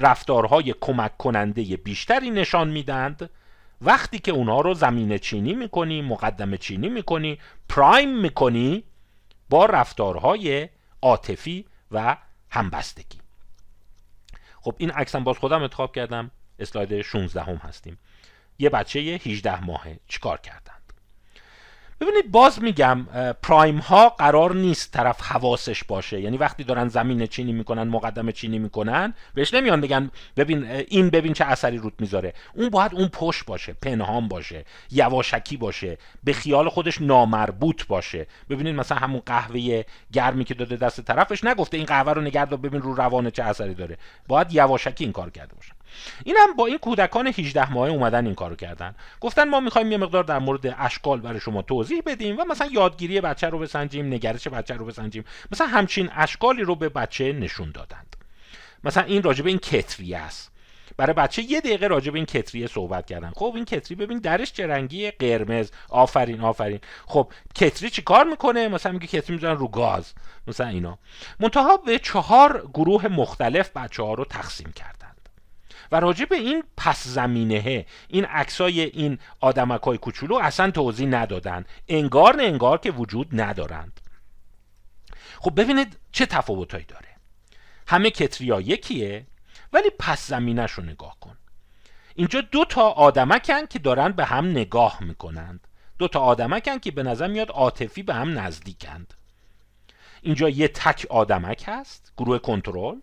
رفتارهای 0.00 0.74
کمک 0.80 1.16
کننده 1.16 1.76
بیشتری 1.76 2.30
نشان 2.30 2.68
میدند 2.68 3.30
وقتی 3.80 4.18
که 4.18 4.32
اونها 4.32 4.60
رو 4.60 4.74
زمین 4.74 5.18
چینی 5.18 5.54
می‌کنی 5.54 6.02
مقدم 6.02 6.56
چینی 6.56 6.88
می‌کنی 6.88 7.38
پرایم 7.68 8.18
می‌کنی 8.18 8.84
با 9.50 9.66
رفتارهای 9.66 10.68
عاطفی 11.02 11.64
و 11.90 12.16
همبستگی. 12.50 13.18
خب 14.60 14.74
این 14.78 14.90
عکسم 14.90 15.24
باز 15.24 15.38
خودم 15.38 15.62
انتخاب 15.62 15.94
کردم. 15.94 16.30
اسلاید 16.58 17.02
16 17.02 17.42
هم 17.42 17.56
هستیم. 17.56 17.98
یه 18.58 18.70
بچه 18.70 19.00
18 19.00 19.64
ماهه. 19.64 19.98
چیکار 20.08 20.38
کردند 20.38 20.78
ببینید 22.00 22.30
باز 22.30 22.62
میگم 22.62 23.06
پرایم 23.42 23.78
ها 23.78 24.08
قرار 24.08 24.54
نیست 24.54 24.92
طرف 24.92 25.20
حواسش 25.20 25.84
باشه. 25.84 26.20
یعنی 26.20 26.36
وقتی 26.36 26.64
دارن 26.64 26.88
زمین 26.88 27.26
چینی 27.26 27.52
می‌کنن 27.52 27.82
مقدم 27.82 28.30
چینی 28.30 28.58
می‌کنن 28.58 29.14
بهش 29.34 29.54
نمیان 29.54 29.80
بگن 29.80 30.10
ببین 30.36 30.64
این 30.70 31.10
ببین 31.10 31.32
چه 31.32 31.44
اثری 31.44 31.78
روت 31.78 31.92
می‌ذاره. 31.98 32.34
اون 32.54 32.68
باید 32.68 32.94
اون 32.94 33.08
پشت 33.08 33.44
باشه 33.44 33.72
پنهان 33.72 34.28
باشه 34.28 34.64
یواشکی 34.90 35.56
باشه 35.56 35.98
به 36.24 36.32
خیال 36.32 36.68
خودش 36.68 37.00
نامربوط 37.00 37.86
باشه. 37.86 38.26
ببینید 38.50 38.74
مثلا 38.74 38.98
همون 38.98 39.22
قهوه 39.26 39.84
گرمی 40.12 40.44
که 40.44 40.54
داده 40.54 40.76
دست 40.76 41.00
طرفش 41.00 41.44
نگفته 41.44 41.76
این 41.76 41.86
قهوه 41.86 42.12
رو 42.12 42.20
نگرد 42.20 42.62
ببین 42.62 42.82
رو 42.82 42.94
روانه 42.94 43.30
چه 43.30 43.42
اثری 43.42 43.74
داره. 43.74 43.98
باید 44.28 44.52
یواشکی 44.52 45.04
این 45.04 45.12
کار 45.12 45.30
کرده 45.30 45.54
باشه. 45.54 45.72
اینم 46.24 46.56
با 46.56 46.66
این 46.66 46.78
کودکان 46.78 47.26
18 47.26 47.72
ماهه 47.72 47.90
اومدن 47.90 48.26
این 48.26 48.34
کارو 48.34 48.56
کردن. 48.56 48.94
گفتن 49.20 49.48
ما 49.48 49.60
می‌خوایم 49.60 49.92
یه 49.92 49.98
مقدار 49.98 50.24
در 50.24 50.38
مورد 50.38 50.74
اشکال 50.78 51.20
برای 51.20 51.40
شما 51.40 51.62
توضیح 51.62 52.02
بدیم 52.06 52.38
و 52.38 52.44
مثلا 52.44 52.68
یادگیری 52.72 53.20
بچه 53.20 53.46
رو 53.46 53.58
بسنجیم 53.58 54.06
نگرش 54.06 54.48
بچه 54.48 54.74
رو 54.74 54.86
بسنجیم. 54.86 55.24
مثلا 55.52 55.66
همچین 55.66 56.10
اشکالی 56.16 56.62
رو 56.62 56.74
به 56.74 56.88
بچه 56.88 57.32
نشون 57.32 57.70
دادند. 57.70 58.16
مثلا 58.84 59.02
این 59.02 59.22
راجبه 59.22 59.50
این 59.50 59.58
کتری 59.58 60.14
است. 60.14 60.52
برای 60.96 61.12
بچه 61.12 61.42
یه 61.42 61.60
دقیقه 61.60 61.86
راجع 61.86 62.14
این 62.14 62.24
کتریه 62.24 62.66
صحبت 62.66 63.06
کردن. 63.06 63.32
خب 63.36 63.52
این 63.54 63.64
کتری 63.64 63.94
ببین 63.94 64.18
درش 64.18 64.52
چه 64.52 64.66
رنگی 64.66 65.10
قرمز. 65.10 65.70
آفرین 65.88 66.40
آفرین. 66.40 66.80
خب 67.06 67.32
کتری 67.54 67.90
چی 67.90 68.02
کار 68.02 68.24
می‌کنه؟ 68.24 68.68
مثلا 68.68 68.92
میگه 68.92 69.06
کتری 69.06 69.36
می‌زنن 69.36 69.56
رو 69.56 69.68
گاز. 69.68 70.12
مثلا 70.46 70.66
اینا. 70.66 70.98
منتها 71.40 71.76
به 71.76 71.98
چهار 71.98 72.70
گروه 72.74 73.08
مختلف 73.08 73.70
بچه 73.76 74.02
ها 74.02 74.14
رو 74.14 74.24
تقسیم 74.24 74.72
کردند 74.72 74.97
و 75.92 76.00
راجع 76.00 76.24
به 76.24 76.36
این 76.36 76.62
پس 76.76 77.06
زمینه 77.06 77.86
این 78.08 78.24
عکسای 78.24 78.80
این 78.80 79.18
آدمک 79.40 79.82
های 79.82 79.98
کوچولو 79.98 80.36
اصلا 80.36 80.70
توضیح 80.70 81.08
ندادن. 81.08 81.64
انگار 81.88 82.36
نه 82.36 82.42
انگار 82.42 82.78
که 82.78 82.90
وجود 82.90 83.40
ندارند. 83.40 84.00
خب 85.40 85.60
ببینید 85.60 85.98
چه 86.12 86.26
تفاوتایی 86.26 86.84
داره. 86.84 87.08
همه 87.86 88.10
کتریا 88.10 88.60
یکیه 88.60 89.26
ولی 89.72 89.90
پس 89.98 90.26
زمینش 90.26 90.72
رو 90.72 90.84
نگاه 90.84 91.16
کن. 91.20 91.36
اینجا 92.14 92.40
دو 92.40 92.64
تا 92.64 92.88
آدمکن 92.88 93.66
که 93.66 93.78
دارن 93.78 94.12
به 94.12 94.24
هم 94.24 94.50
نگاه 94.50 94.98
می‌کنند. 95.04 95.68
دو 95.98 96.08
تا 96.08 96.20
آدمکن 96.20 96.78
که 96.78 96.90
به 96.90 97.02
نظر 97.02 97.26
میاد 97.26 97.50
عاطفی 97.50 98.02
به 98.02 98.14
هم 98.14 98.38
نزدیکند. 98.38 99.14
اینجا 100.22 100.48
یه 100.48 100.68
تک 100.68 101.06
آدمک 101.10 101.64
هست 101.66 102.12
گروه 102.16 102.38
کنترل. 102.38 103.00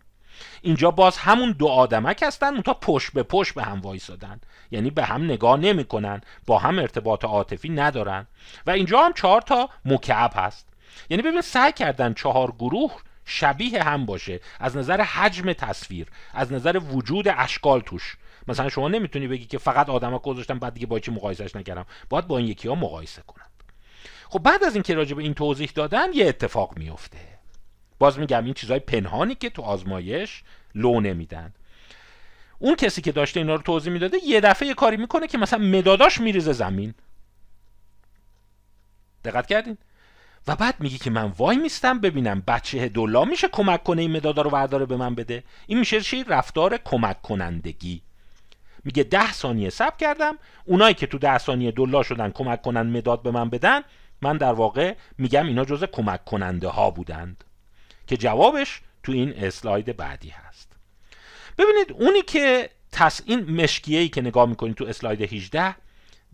اینجا 0.62 0.92
باز 0.92 1.18
همون 1.18 1.52
دو 1.52 1.68
آدمک 1.68 2.24
هستن 2.24 2.62
تا 2.62 2.74
پشت 2.74 3.14
به 3.14 3.24
پشت 3.24 3.54
به 3.54 3.64
هم 3.64 3.82
وایسادن. 3.82 4.42
یعنی 4.72 4.90
به 4.90 5.04
هم 5.04 5.24
نگاه 5.24 5.60
نمی‌کنن 5.60 6.22
با 6.46 6.60
هم 6.60 6.80
ارتباط 6.80 7.26
عاطفی 7.26 7.70
ندارن. 7.70 8.28
و 8.68 8.72
اینجا 8.72 9.02
هم 9.02 9.14
چهار 9.14 9.42
تا 9.42 9.70
مکعب 9.86 10.32
هست. 10.36 10.68
یعنی 11.10 11.24
ببین 11.24 11.42
سعی 11.42 11.72
کردن 11.72 12.14
چهار 12.14 12.52
گروه 12.52 12.92
شبیه 13.26 13.84
هم 13.84 14.06
باشه. 14.06 14.40
از 14.60 14.78
نظر 14.78 15.02
حجم 15.02 15.54
تصویر 15.54 16.08
از 16.34 16.54
نظر 16.54 16.82
وجود 16.92 17.28
اشکال 17.28 17.82
توش. 17.82 18.18
مثلا 18.48 18.70
شما 18.70 18.88
نمی‌تونی 18.88 19.28
بگی 19.28 19.46
که 19.46 19.58
فقط 19.58 19.90
آدما 19.90 20.20
گذاشتن 20.20 20.60
بعد 20.60 20.74
دیگه 20.74 20.86
با 20.86 21.00
چی 21.00 21.12
مقایسهش 21.12 21.56
نکردم. 21.56 21.86
باید 22.10 22.28
با 22.28 22.38
این 22.38 22.48
یکی 22.48 22.68
ها 22.68 22.76
مقایسه 22.76 23.22
کنند 23.28 23.50
خب 24.30 24.40
بعد 24.40 24.64
از 24.64 24.74
اینکه 24.74 24.96
راجع 24.96 25.16
به 25.16 25.24
این 25.24 25.34
توضیح 25.34 25.72
دادن 25.76 26.14
یه 26.14 26.28
اتفاق 26.28 26.78
میفته 26.78 27.35
باز 28.00 28.20
میگم 28.20 28.46
این 28.46 28.54
چیزهای 28.54 28.80
پنهانی 28.80 29.36
که 29.36 29.50
تو 29.50 29.62
آزمایش 29.62 30.43
لو 30.76 31.02
نمیدن. 31.02 31.54
اون 32.60 32.76
کسی 32.76 33.02
که 33.02 33.12
داشته 33.12 33.39
اینا 33.39 33.56
رو 33.56 33.62
توضیح 33.62 33.93
می‌داده 33.93 34.18
یه 34.24 34.41
دفعه 34.41 34.68
یه 34.68 34.74
کاری 34.74 34.98
می‌کنه 34.98 35.28
که 35.28 35.38
مثلا 35.38 35.60
مداداش 35.60 36.22
میریزه 36.22 36.54
زمین. 36.54 36.93
دقت 39.24 39.48
کردین؟ 39.48 39.78
و 40.48 40.56
بعد 40.56 40.76
میگه 40.80 40.98
که 40.98 41.10
من 41.10 41.34
وای 41.38 41.58
میستم 41.58 42.00
ببینم 42.00 42.43
بچه 42.48 42.89
دولا 42.89 43.26
میشه 43.26 43.48
کمک 43.48 43.84
کنه 43.84 44.02
این 44.02 44.12
مدادا 44.12 44.41
رو 44.41 44.50
ورداره 44.50 44.86
به 44.86 44.98
من 44.98 45.16
بده؟ 45.16 45.43
این 45.68 45.80
میشه 45.80 46.02
چی؟ 46.02 46.24
رفتار 46.24 46.78
کمک 46.78 47.22
کنندگی. 47.22 48.02
میگه 48.84 49.04
ده 49.04 49.32
ثانیه 49.32 49.70
سب 49.70 49.98
کردم 49.98 50.38
اونایی 50.66 50.93
که 50.93 51.08
تو 51.08 51.18
ده 51.18 51.38
ثانیه 51.38 51.72
دولا 51.72 52.04
شدن 52.04 52.32
کمک 52.32 52.62
کنن 52.62 52.82
مداد 52.82 53.22
به 53.22 53.32
من 53.32 53.50
بدن 53.50 53.82
من 54.22 54.38
در 54.38 54.54
واقع 54.54 54.96
میگم 55.18 55.46
اینا 55.48 55.66
جز 55.66 55.84
کمک 55.84 56.26
کننده 56.26 56.68
ها 56.68 56.91
بودند. 56.91 57.43
که 58.08 58.18
جوابش 58.18 58.82
تو 59.03 59.12
این 59.12 59.34
اسلاید 59.43 59.97
بعدی 59.97 60.30
هست. 60.30 60.72
ببینید 61.58 61.91
اونی 61.91 62.22
که 62.22 62.70
تس 62.91 63.22
این 63.26 63.62
مشکیه 63.62 63.99
ای 63.99 64.10
که 64.10 64.22
نگاه 64.22 64.49
می‌کنید 64.49 64.76
تو 64.76 64.86
اسلاید 64.86 65.22
18 65.22 65.76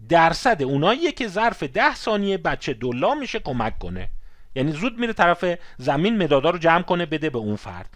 درصد 0.09 0.63
اوناییه 0.63 1.11
که 1.11 1.27
ظرف 1.27 1.63
ده 1.63 1.95
ثانیه 1.95 2.37
بچه 2.37 2.73
دلا 2.73 3.15
میشه 3.15 3.39
کمک 3.39 3.79
کنه. 3.79 4.09
یعنی 4.55 4.71
زود 4.71 4.99
میره 4.99 5.13
طرف 5.13 5.45
زمین 5.77 6.23
مدادا 6.23 6.49
رو 6.49 6.57
جمع 6.57 6.81
کنه 6.81 7.05
بده 7.05 7.29
به 7.29 7.37
اون 7.37 7.55
فرد. 7.55 7.89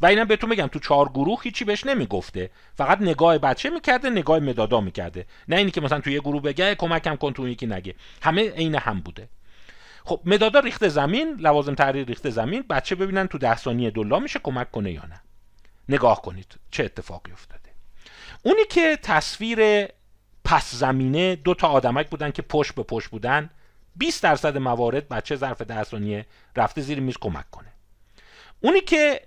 و 0.00 0.06
اینم 0.06 0.24
بهتون 0.24 0.50
بگم 0.50 0.66
تو 0.66 0.78
چهار 0.78 1.08
گروه 1.08 1.40
هیچی 1.42 1.64
بهش 1.64 1.86
نمی‌گفته. 1.86 2.50
فقط 2.76 3.00
نگاه 3.00 3.38
بچه 3.38 3.70
می‌کرده 3.70 4.10
نگاه 4.10 4.38
مدادا 4.38 4.80
می‌کرده. 4.80 5.26
نه 5.48 5.56
اینی 5.56 5.70
که 5.70 5.80
مثلا 5.80 6.00
تو 6.00 6.10
یه 6.10 6.20
گروه 6.20 6.42
بگه 6.42 6.74
کمکم 6.74 7.16
کن 7.16 7.32
تو 7.32 7.48
یکی 7.48 7.66
نگه. 7.66 7.94
همه 8.22 8.50
عین 8.50 8.74
هم 8.74 9.00
بوده. 9.00 9.28
خب 10.08 10.20
مدادا 10.24 10.60
ریخته 10.60 10.88
زمین 10.88 11.36
لوازم 11.40 11.74
تحریر 11.74 12.06
ریخته 12.06 12.30
زمین 12.30 12.62
بچه 12.62 12.94
ببینن 12.94 13.26
تو 13.26 13.38
ده 13.38 13.56
ثانیه 13.56 13.90
دلا 13.90 14.18
میشه 14.18 14.38
کمک 14.38 14.70
کنه 14.70 14.92
یا 14.92 15.06
نه. 15.06 15.20
نگاه 15.88 16.22
کنید 16.22 16.54
چه 16.70 16.84
اتفاقی 16.84 17.32
افتاده. 17.32 17.70
اونی 18.42 18.64
که 18.70 18.98
تصویر 19.02 19.88
پس 20.44 20.74
زمینه 20.74 21.36
دو 21.36 21.54
تا 21.54 21.68
آدمک 21.68 22.10
بودن 22.10 22.30
که 22.30 22.42
پشت 22.42 22.74
به 22.74 22.82
پشت 22.82 23.08
بودن 23.08 23.50
20 23.96 24.22
درصد 24.22 24.56
موارد 24.56 25.08
بچه 25.08 25.36
ظرف 25.36 25.62
ده 25.62 25.84
ثانیه 25.84 26.26
رفته 26.56 26.80
زیر 26.80 27.00
میز 27.00 27.16
کمک 27.20 27.50
کنه. 27.50 27.72
اونی 28.60 28.80
که 28.80 29.20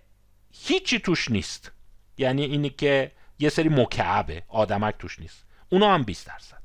هیچی 0.52 1.00
توش 1.00 1.32
نیست 1.32 1.72
یعنی 2.18 2.44
اینی 2.44 2.70
که 2.70 3.12
یه 3.40 3.50
سری 3.50 3.70
مکعبه 3.70 4.44
آدمک 4.48 4.96
توش 5.00 5.20
نیست. 5.20 5.46
اونا 5.70 5.94
هم 5.94 6.04
20 6.04 6.28
درصد. 6.28 6.62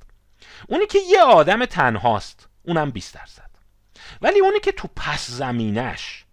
اونی 0.69 0.87
که 0.87 0.99
یه 1.11 1.21
آدم 1.21 1.65
تنهاست 1.65 2.49
اونم 2.63 2.91
20 2.91 3.15
درصد. 3.15 3.46
ولی 4.23 4.41
اونی 4.41 4.61
که 4.61 4.73
تو 4.73 4.89
پس 4.97 5.31
زمینش 5.31 6.25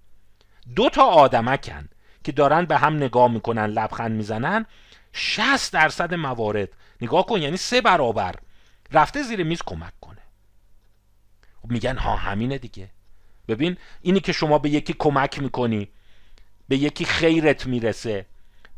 دو 0.75 0.89
تا 0.89 1.03
آدمکن 1.03 1.89
که 2.23 2.31
دارن 2.31 2.65
به 2.65 2.77
هم 2.77 2.95
نگاه 2.95 3.31
می‌کنن 3.31 3.65
لبخند 3.65 4.11
می‌زنن 4.11 4.65
60 5.13 5.73
درصد 5.73 6.13
موارد. 6.13 6.69
نگاه 7.01 7.25
کن 7.25 7.41
یعنی 7.41 7.57
سه 7.57 7.81
برابر. 7.81 8.35
رفته 8.91 9.23
زیر 9.23 9.43
میز 9.43 9.61
کمک 9.65 9.93
کنه. 10.01 10.21
خب 11.61 11.71
میگن 11.71 11.97
ها 11.97 12.15
همینه 12.15 12.57
دیگه. 12.57 12.89
ببین 13.47 13.77
اینی 14.01 14.19
که 14.19 14.31
شما 14.31 14.57
به 14.57 14.69
یکی 14.69 14.95
کمک 14.99 15.39
می‌کنی 15.39 15.89
به 16.67 16.77
یکی 16.77 17.05
خیرت 17.05 17.65
می‌رسه 17.65 18.25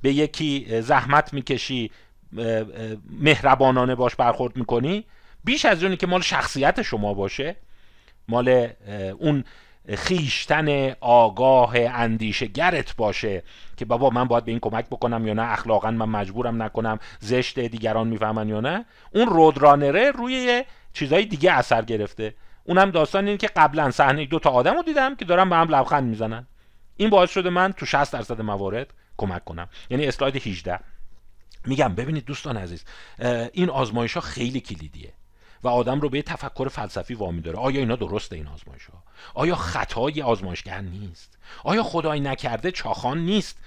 به 0.01 0.13
یکی 0.13 0.81
زحمت 0.81 1.33
می‌کشی 1.33 1.91
مهربانانه 3.09 3.95
باش 3.95 4.15
برخورد 4.15 4.57
می‌کنی 4.57 5.05
بیش 5.43 5.65
از 5.65 5.83
اونی 5.83 5.97
که 5.97 6.07
مال 6.07 6.21
شخصیت 6.21 6.81
شما 6.81 7.13
باشه. 7.13 7.55
مال 8.27 8.69
اون 9.19 9.43
خیشتن 9.95 10.95
آگاه 11.01 11.75
اندیشه 11.77 12.45
گرت 12.45 12.95
باشه 12.95 13.43
که 13.77 13.85
بابا 13.85 14.09
من 14.09 14.23
باید 14.23 14.45
به 14.45 14.51
این 14.51 14.59
کمک 14.59 14.85
بکنم 14.85 15.27
یا 15.27 15.33
نه 15.33 15.51
اخلاقا 15.51 15.91
من 15.91 16.05
مجبورم 16.05 16.63
نکنم 16.63 16.99
زشت 17.19 17.59
دیگران 17.59 18.07
می‌فهمن 18.07 18.49
یا 18.49 18.59
نه. 18.59 18.85
اون 19.13 19.27
رودرانره 19.27 20.11
روی 20.11 20.63
چیزهای 20.93 21.25
دیگه 21.25 21.51
اثر 21.51 21.81
گرفته. 21.81 22.33
اونم 22.63 22.91
داستان 22.91 23.25
اینه 23.25 23.37
که 23.37 23.47
قبلا 23.47 23.91
صحنه 23.91 24.25
دو 24.25 24.39
تا 24.39 24.49
آدم 24.49 24.81
دیدم 24.81 25.15
که 25.15 25.25
دارم 25.25 25.49
به 25.49 25.55
هم 25.55 25.75
لبخند 25.75 26.03
می‌زنن. 26.03 26.47
این 26.97 27.09
باعث 27.09 27.31
شده 27.31 27.49
من 27.49 27.71
تو 27.71 27.85
60 27.85 28.13
درصد 28.13 28.41
موارد 28.41 28.93
کمک 29.17 29.45
کنم. 29.45 29.69
یعنی 29.89 30.05
اسلاید 30.05 30.35
18 30.35 30.79
میگم 31.65 31.95
ببینید 31.95 32.25
دوستان 32.25 32.57
عزیز 32.57 32.85
این 33.53 33.69
آزمایش 33.69 34.13
ها 34.13 34.21
خیلی 34.21 34.59
کلیدیه. 34.59 35.13
و 35.65 35.67
آدم 35.67 36.01
رو 36.01 36.09
به 36.09 36.21
تفکر 36.21 36.67
فلسفی 36.67 37.13
وامی 37.13 37.41
داره. 37.41 37.57
آیا 37.57 37.79
اینا 37.79 37.95
درسته 37.95 38.35
این 38.35 38.47
آزمایش 38.47 38.85
ها 38.85 39.03
آیا 39.33 39.55
خطای 39.55 40.21
آزمایشگر 40.21 40.81
نیست؟ 40.81 41.37
آیا 41.63 41.83
خدای 41.83 42.19
نکرده 42.19 42.71
چاخان 42.71 43.17
نیست؟ 43.17 43.57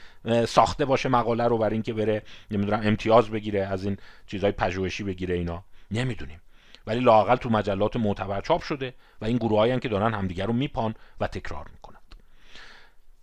ساخته 0.49 0.84
باشه 0.84 1.09
مقاله 1.09 1.44
رو 1.44 1.59
برای 1.59 1.72
اینکه 1.72 1.92
بره 1.92 2.22
نمی‌دونم 2.51 2.80
امتیاز 2.84 3.30
بگیره 3.30 3.61
از 3.61 3.84
این 3.84 3.96
چیزهای 4.26 4.53
پژوهشی 4.53 5.05
بگیره 5.05 5.34
اینا. 5.34 5.64
نمی‌دونیم. 5.90 6.40
ولی 6.86 7.01
لاقل 7.01 7.36
تو 7.36 7.51
مجلات 7.51 7.96
معتبر 7.96 8.40
چاپ 8.40 8.62
شده 8.62 8.94
و 9.20 9.24
این 9.24 9.36
گروهایی 9.36 9.80
که 9.80 9.88
دارن 9.88 10.14
همدیگر 10.14 10.46
رو 10.46 10.53
میپان 10.53 10.94
و 11.20 11.26
تکرار 11.26 11.68
می‌کنند 11.72 12.14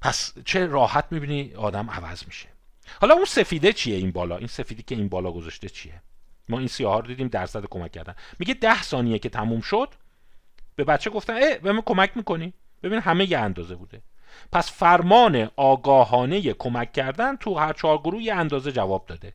پس 0.02 0.34
چه 0.46 0.66
راحت 0.66 1.06
می‌بینی 1.12 1.54
آدم 1.54 1.90
عوض 1.90 2.24
میشه. 2.28 2.48
حالا 3.02 3.14
اون 3.14 3.26
سفیده 3.26 3.74
چیه 3.74 3.96
این 3.96 4.12
بالا؟ 4.12 4.38
این 4.38 4.48
سفیدی 4.48 4.84
که 4.84 4.96
این 4.96 5.10
بالا 5.10 5.32
گذاشته 5.32 5.70
چیه؟ 5.70 6.02
ما 6.50 6.60
این 6.60 6.68
سیاه 6.68 7.02
رو 7.02 7.08
دیدیم 7.08 7.28
درصد 7.28 7.66
کمک 7.66 7.92
کردن. 7.92 8.16
میگه 8.40 8.54
ده 8.54 8.84
ثانیه 8.84 9.20
که 9.20 9.30
تموم 9.30 9.62
شد 9.62 9.94
به 10.76 10.84
بچه 10.84 11.10
گفتن 11.10 11.34
اه 11.34 11.58
به 11.58 11.72
من 11.72 11.82
کمک 11.82 12.18
می‌کنی؟ 12.18 12.54
ببین 12.84 13.00
همه 13.00 13.32
یه 13.32 13.40
اندازه 13.40 13.76
بوده. 13.76 14.02
پس 14.52 14.72
فرمان 14.72 15.50
آگاهانه 15.56 16.54
کمک 16.54 16.94
کردن 16.94 17.36
تو 17.36 17.56
هر 17.56 17.74
چهار 17.74 17.98
گروه 17.98 18.24
یه 18.24 18.36
اندازه 18.36 18.72
جواب 18.72 19.06
داده. 19.06 19.34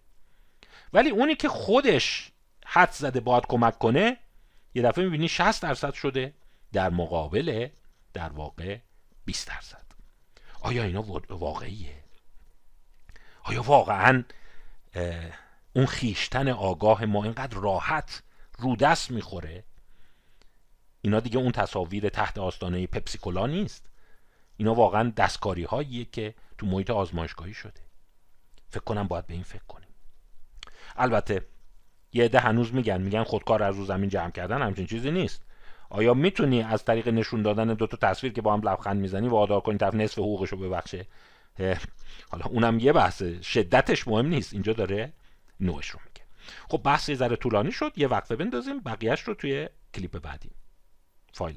ولی 0.93 1.11
اونی 1.11 1.35
که 1.35 1.49
خودش 1.49 2.31
حد 2.67 2.91
زده 2.91 3.21
باید 3.21 3.47
کمک 3.47 3.79
کنه 3.79 4.17
یه 4.75 4.83
دفعه 4.83 5.05
می‌بینی 5.05 5.29
60 5.29 5.63
درصد 5.63 5.93
شده. 5.95 6.35
در 6.73 6.91
مقابل 6.91 7.69
در 8.13 8.29
واقع 8.29 8.79
20 9.25 9.49
درصد. 9.49 9.85
آیا 10.61 10.83
اینا 10.83 11.03
واقعیه؟ 11.29 11.95
آیا 13.43 13.63
واقعا 13.63 14.25
اون 15.73 15.87
خیشتن 15.87 16.49
آگاه 16.49 17.05
ما 17.05 17.25
اینقدر 17.25 17.59
راحت 17.59 18.23
رو 18.59 18.77
دست 18.77 19.11
می‌خوره. 19.11 19.65
اینا 21.03 21.21
دیگه 21.21 21.39
اون 21.39 21.53
تصاویر 21.53 22.09
تحت 22.09 22.39
آستانه 22.39 22.87
پپسیکولا 22.87 23.47
نیست. 23.47 23.91
اینا 24.57 24.75
واقعا 24.75 25.13
دستکاری 25.17 25.65
هاییه 25.65 26.05
که 26.05 26.35
تو 26.59 26.67
محیط 26.67 26.91
آزمایشگاهی 26.91 27.55
شده. 27.55 27.81
فکر 28.69 28.85
کنم 28.85 29.09
باید 29.09 29.27
به 29.27 29.35
این 29.35 29.43
فکر 29.43 29.65
کنیم. 29.69 29.89
البته 30.97 31.47
یه 32.13 32.25
عده 32.25 32.41
هنوز 32.41 32.75
میگن 32.75 33.01
میگن 33.01 33.23
خودکار 33.23 33.63
از 33.63 33.77
رو 33.77 33.85
زمین 33.85 34.11
جمع 34.11 34.31
کردن 34.31 34.63
همچین 34.63 34.87
چیزی 34.87 35.11
نیست. 35.11 35.43
آیا 35.91 36.15
می‌تونی 36.15 36.63
از 36.63 36.85
طریق 36.85 37.09
نشون 37.09 37.43
دادن 37.43 37.75
دو 37.75 37.87
تا 37.87 37.97
تصویر 37.97 38.33
که 38.33 38.43
با 38.43 38.53
هم 38.53 38.61
لبخند 38.61 39.01
می‌زنی 39.01 39.29
وادار 39.29 39.61
کنی 39.61 39.79
طرف 39.79 39.95
نصف 39.95 40.19
حقوقش 40.19 40.49
رو 40.49 40.59
ببخشه 40.59 41.07
حالا 42.31 42.45
اونم 42.45 42.79
یه 42.79 42.93
بحثه. 42.93 43.43
شدتش 43.43 44.09
مهم 44.09 44.27
نیست. 44.27 44.53
اینجا 44.53 44.73
داره 44.73 45.13
نوعش 45.61 45.91
رو 45.91 46.01
میگه. 46.07 46.27
خب 46.69 46.83
بحث 46.85 47.09
یه 47.09 47.15
ذره 47.15 47.37
طولانی 47.37 47.73
شد 47.73 47.93
یه 47.97 48.09
وقفه 48.09 48.37
بندازیم 48.37 48.81
بقیهش 48.81 49.21
رو 49.21 49.35
توی 49.35 49.69
کلیپ 49.95 50.19
بعدی. 50.19 50.51
فایل. 51.33 51.49